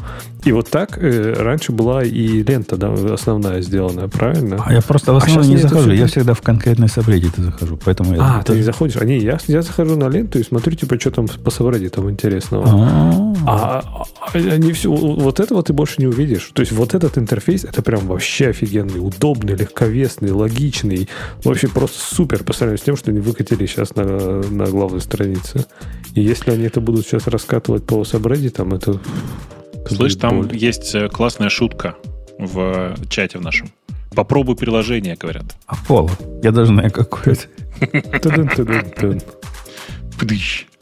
[0.43, 4.61] И вот так э, раньше была и лента да, основная сделанная, правильно?
[4.63, 5.91] А я просто в а основном а не захожу.
[5.91, 7.79] Я всегда в конкретный subreddit захожу.
[7.83, 8.97] Поэтому я а, ты не заходишь?
[8.97, 12.65] А не, я, я захожу на ленту и смотрю, типа, что там по subreddit интересного.
[12.67, 14.03] А, а,
[14.33, 14.91] а они все...
[14.91, 16.51] Вот этого ты больше не увидишь.
[16.53, 21.09] То есть вот этот интерфейс, это прям вообще офигенный, удобный, легковесный, логичный.
[21.43, 25.65] Вообще просто супер по сравнению с тем, что они выкатили сейчас на, на главной странице.
[26.13, 28.99] И если они это будут сейчас раскатывать по там это...
[29.87, 30.55] Слышь, там боль.
[30.55, 31.95] есть э, классная шутка
[32.39, 33.69] в чате в нашем.
[34.15, 35.55] Попробуй приложение, говорят.
[35.67, 36.09] Аполло.
[36.41, 37.47] Я даже знаю, какое это.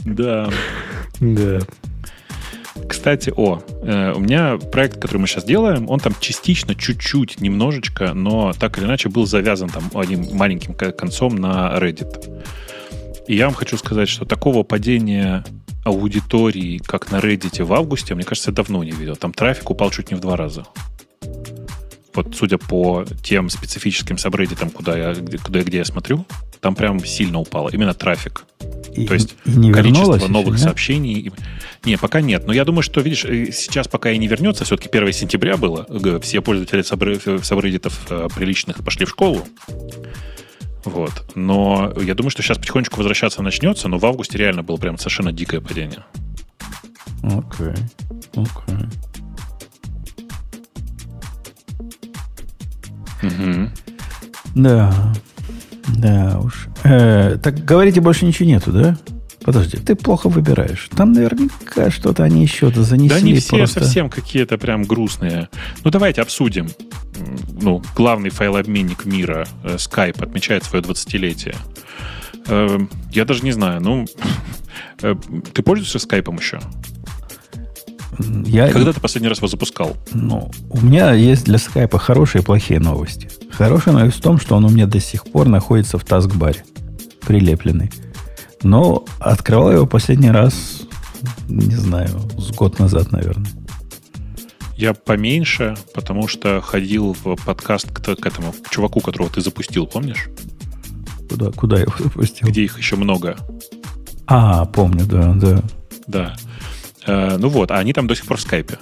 [0.06, 0.50] Да.
[1.20, 1.60] Да.
[2.88, 8.14] Кстати, о, э, у меня проект, который мы сейчас делаем, он там частично, чуть-чуть, немножечко,
[8.14, 12.44] но так или иначе был завязан там одним маленьким концом на Reddit.
[13.28, 15.44] И я вам хочу сказать, что такого падения
[15.86, 19.16] аудитории, как на Reddit в августе, мне кажется, я давно не видел.
[19.16, 20.66] Там трафик упал чуть не в два раза.
[22.14, 26.26] Вот судя по тем специфическим сабреддитам, куда я, куда, где я смотрю,
[26.62, 27.70] там прям сильно упало.
[27.70, 28.46] Именно трафик.
[28.94, 31.32] И, То есть не количество новых еще, сообщений.
[31.84, 32.46] Не, пока нет.
[32.46, 35.88] Но я думаю, что, видишь, э, сейчас пока и не вернется, все-таки 1 сентября было,
[36.22, 39.46] все пользователи сабреддитов э, приличных пошли в школу.
[40.86, 41.26] Вот.
[41.36, 45.32] Но я думаю, что сейчас потихонечку возвращаться начнется, но в августе реально было прям совершенно
[45.32, 46.04] дикое падение.
[47.24, 47.68] Окей.
[47.68, 47.80] Okay.
[48.36, 48.76] Окей.
[48.76, 48.90] Okay.
[53.24, 53.70] Угу.
[54.56, 55.14] Да.
[55.88, 56.68] Да уж.
[56.84, 58.98] Э, так говорите, больше ничего нету, да?
[59.44, 60.90] Подожди, ты плохо выбираешь.
[60.96, 63.20] Там наверняка что-то они еще-то занесли.
[63.20, 63.84] Да не все просто...
[63.84, 65.50] совсем какие-то прям грустные.
[65.84, 66.70] Ну, давайте обсудим.
[67.62, 71.56] Ну, главный файлообменник мира, э, Skype, отмечает свое 20-летие.
[72.48, 72.80] Э,
[73.12, 74.06] я даже не знаю, ну...
[75.02, 75.16] Э,
[75.54, 76.60] ты пользуешься скайпом еще?
[78.46, 78.72] Я...
[78.72, 79.98] Когда ты последний раз его запускал?
[80.14, 83.30] Ну, у меня есть для скайпа хорошие и плохие новости.
[83.52, 86.64] Хорошая новость в том, что он у меня до сих пор находится в таскбаре,
[87.22, 87.92] прилепленный.
[88.62, 90.84] Но открывал его последний раз,
[91.48, 93.50] не знаю, с год назад, наверное.
[94.76, 100.30] Я поменьше, потому что ходил в подкаст к, к этому чуваку, которого ты запустил, помнишь?
[101.30, 102.48] Куда, куда я его запустил?
[102.48, 103.38] Где их еще много.
[104.28, 105.64] А, помню, да, да.
[106.08, 106.36] Да.
[107.06, 108.78] Э, ну вот, а они там до сих пор в скайпе.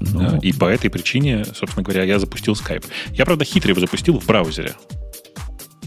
[0.00, 0.36] Ну.
[0.36, 2.84] Э, и по этой причине, собственно говоря, я запустил скайп.
[3.12, 4.74] Я, правда, хитрый его запустил в браузере.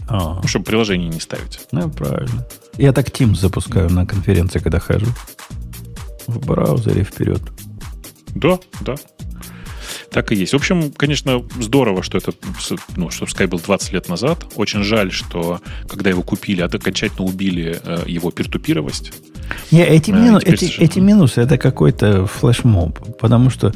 [0.08, 0.40] А.
[0.42, 1.60] Ну, чтобы приложение не ставить.
[1.72, 2.46] Ну, правильно.
[2.76, 5.06] Я так Teams запускаю на конференции, когда хожу.
[6.26, 7.40] В браузере вперед.
[8.34, 8.94] Да, да.
[10.12, 10.52] Так и есть.
[10.52, 12.32] В общем, конечно, здорово, что это,
[12.96, 14.44] ну, что Sky был 20 лет назад.
[14.56, 19.12] Очень жаль, что когда его купили, а окончательно убили э, его пиртупировость.
[19.70, 20.84] Не, эти, а, мину, эти, совершенно...
[20.84, 23.72] эти минусы это какой-то флешмоб, потому что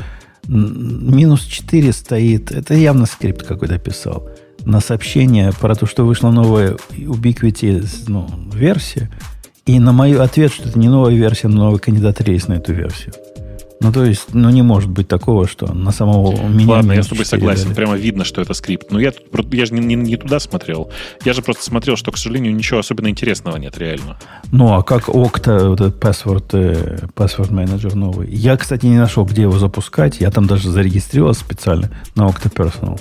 [0.47, 4.29] минус 4 стоит, это явно скрипт какой-то писал
[4.65, 9.11] на сообщение про то, что вышла новая Ubiquiti ну, версия,
[9.65, 12.73] и на мой ответ, что это не новая версия, но новый кандидат рейс на эту
[12.73, 13.15] версию.
[13.81, 16.69] Ну, то есть, ну, не может быть такого, что на самого меня...
[16.69, 17.65] Ладно, я с тобой согласен.
[17.65, 17.75] Дали.
[17.75, 18.91] Прямо видно, что это скрипт.
[18.91, 19.13] Но я,
[19.53, 20.91] я же не, не, не туда смотрел.
[21.25, 24.19] Я же просто смотрел, что, к сожалению, ничего особенно интересного нет, реально.
[24.51, 28.31] Ну, а как Okta, вот этот password, э, password manager новый?
[28.31, 30.21] Я, кстати, не нашел, где его запускать.
[30.21, 32.99] Я там даже зарегистрировался специально на Okta Personal.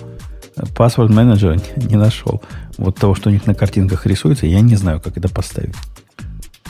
[0.57, 2.41] Password менеджера не нашел.
[2.77, 5.75] Вот того, что у них на картинках рисуется, я не знаю, как это поставить.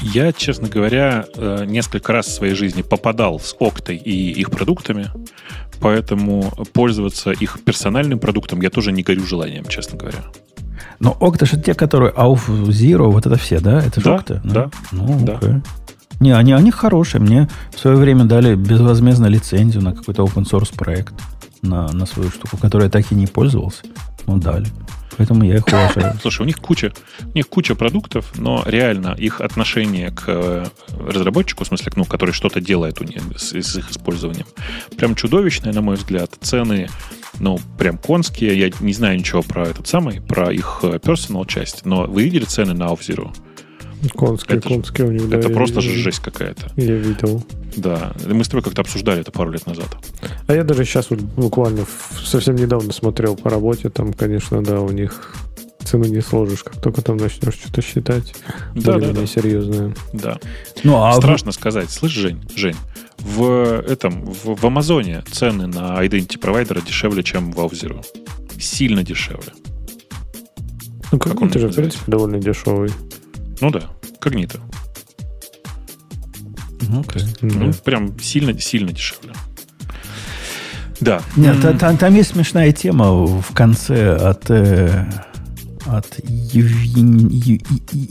[0.01, 5.09] Я, честно говоря, э, несколько раз в своей жизни попадал с Октой и их продуктами,
[5.79, 10.19] поэтому пользоваться их персональным продуктом я тоже не горю желанием, честно говоря.
[10.99, 13.79] Но Окта же те, которые Auf Zero, вот это все, да?
[13.79, 14.41] Это же да, Okta?
[14.43, 15.33] Да, Ну, да.
[15.33, 15.61] Okay.
[16.19, 17.21] Не, они, они хорошие.
[17.21, 21.13] Мне в свое время дали безвозмездно лицензию на какой-то open source проект
[21.61, 23.83] на, на свою штуку, которой я так и не пользовался.
[24.27, 24.67] Ну, дали.
[25.17, 26.17] Поэтому я их уважаю.
[26.21, 26.91] Слушай, у них куча,
[27.21, 32.31] у них куча продуктов, но реально их отношение к э, разработчику, в смысле, ну, который
[32.31, 34.45] что-то делает у них с, с их использованием,
[34.97, 36.31] прям чудовищное, на мой взгляд.
[36.41, 36.89] Цены,
[37.39, 38.57] ну, прям конские.
[38.59, 42.45] Я не знаю ничего про этот самый, про их э, personal часть, но вы видели
[42.45, 43.33] цены на Off-Zero?
[44.13, 46.71] Конские, Это, конские у них, да, это просто же жесть какая-то.
[46.75, 47.43] Я видел.
[47.75, 48.13] Да.
[48.27, 49.87] Мы с тобой как-то обсуждали это пару лет назад.
[50.47, 51.85] А я даже сейчас вот буквально
[52.23, 55.35] совсем недавно смотрел по работе, там, конечно, да, у них
[55.85, 58.33] цену не сложишь, как только там начнешь что-то считать.
[58.75, 59.25] Да, да, да.
[59.25, 59.95] серьезное.
[60.13, 60.39] Да.
[60.83, 61.89] Ну, а Страшно сказать.
[61.89, 62.75] Слышь, Жень, Жень,
[63.19, 68.03] в этом, в, в Амазоне цены на Identity провайдера дешевле, чем в Off-Zero.
[68.59, 69.53] Сильно дешевле.
[71.11, 72.89] Ну, Как как он же, в принципе, довольно дешевый.
[73.61, 73.81] Ну да,
[74.19, 74.59] когнито.
[76.87, 77.23] Ну, окей.
[77.41, 79.33] Ну, прям сильно, сильно дешевле.
[81.01, 81.21] Да.
[81.35, 85.05] Нет, та- та- там есть смешная тема в конце от, э,
[85.85, 86.19] от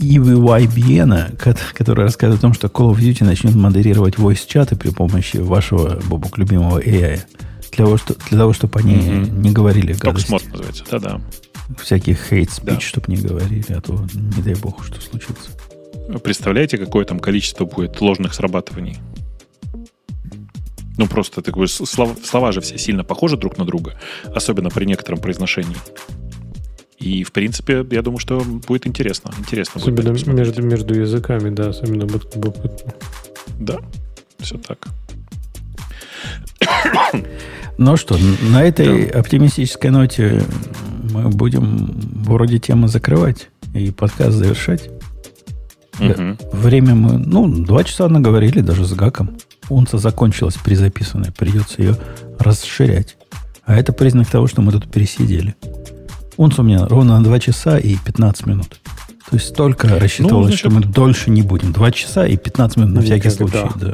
[0.05, 1.37] EVYBN,
[1.73, 6.37] который рассказывает о том, что Call of Duty начнет модерировать voice-чаты при помощи вашего, Бобок,
[6.37, 7.21] любимого AI.
[7.71, 9.41] Для того, что, для того чтобы они Мгм.
[9.41, 10.29] не говорили гадости.
[10.29, 10.83] Токсмод называется.
[10.91, 11.21] Да-да.
[11.77, 12.79] Всяких speech, Да.
[12.79, 13.93] чтобы не говорили, а то
[14.35, 15.49] не дай бог, что случится.
[16.23, 18.97] Представляете, какое там количество будет ложных срабатываний?
[20.97, 23.99] Ну, просто так бы слова, слова же все сильно похожи друг на друга,
[24.33, 25.75] особенно при некотором произношении.
[26.99, 29.31] И, в принципе, я думаю, что будет интересно.
[29.37, 30.47] Интересно будет Особенно посмотреть.
[30.47, 32.93] между, между языками, да, особенно будет любопытно.
[33.59, 33.79] Да,
[34.39, 34.87] все так.
[37.77, 38.17] Ну что,
[38.51, 40.41] на этой оптимистической ноте
[41.15, 41.91] мы будем
[42.23, 44.89] вроде темы закрывать и подкаст завершать.
[45.99, 46.37] Мгм.
[46.51, 49.31] Время мы, ну, два часа наговорили даже с гаком.
[49.69, 51.97] Унца закончилась призаписанная, придется ее
[52.37, 53.15] расширять.
[53.63, 55.55] А это признак того, что мы тут пересидели.
[56.37, 58.81] Унца у меня ровно на 2 часа и 15 минут.
[59.29, 61.71] То есть столько рассчитывалось, значит- что мы дольше не будем.
[61.71, 63.69] 2 часа и 15 минут на всякий Никогда.
[63.69, 63.79] случай.
[63.79, 63.93] Да.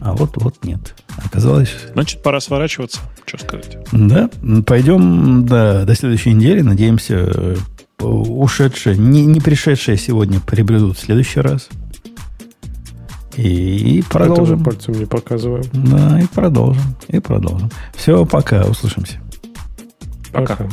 [0.00, 0.94] А вот, вот нет.
[1.24, 3.00] Оказалось, Значит, пора сворачиваться.
[3.26, 3.78] Что сказать?
[3.92, 4.30] да,
[4.66, 6.62] пойдем до, до следующей недели.
[6.62, 7.56] Надеемся, э,
[8.00, 11.68] ушедшие, не, не пришедшие сегодня приобретут в следующий раз.
[13.36, 14.62] И продолжим.
[14.62, 15.64] Поэтому пальцем не показываем.
[15.72, 16.96] Да, и продолжим.
[17.08, 17.70] И продолжим.
[17.94, 19.18] Все, пока, услышимся.
[20.32, 20.56] Пока.
[20.56, 20.68] Пока.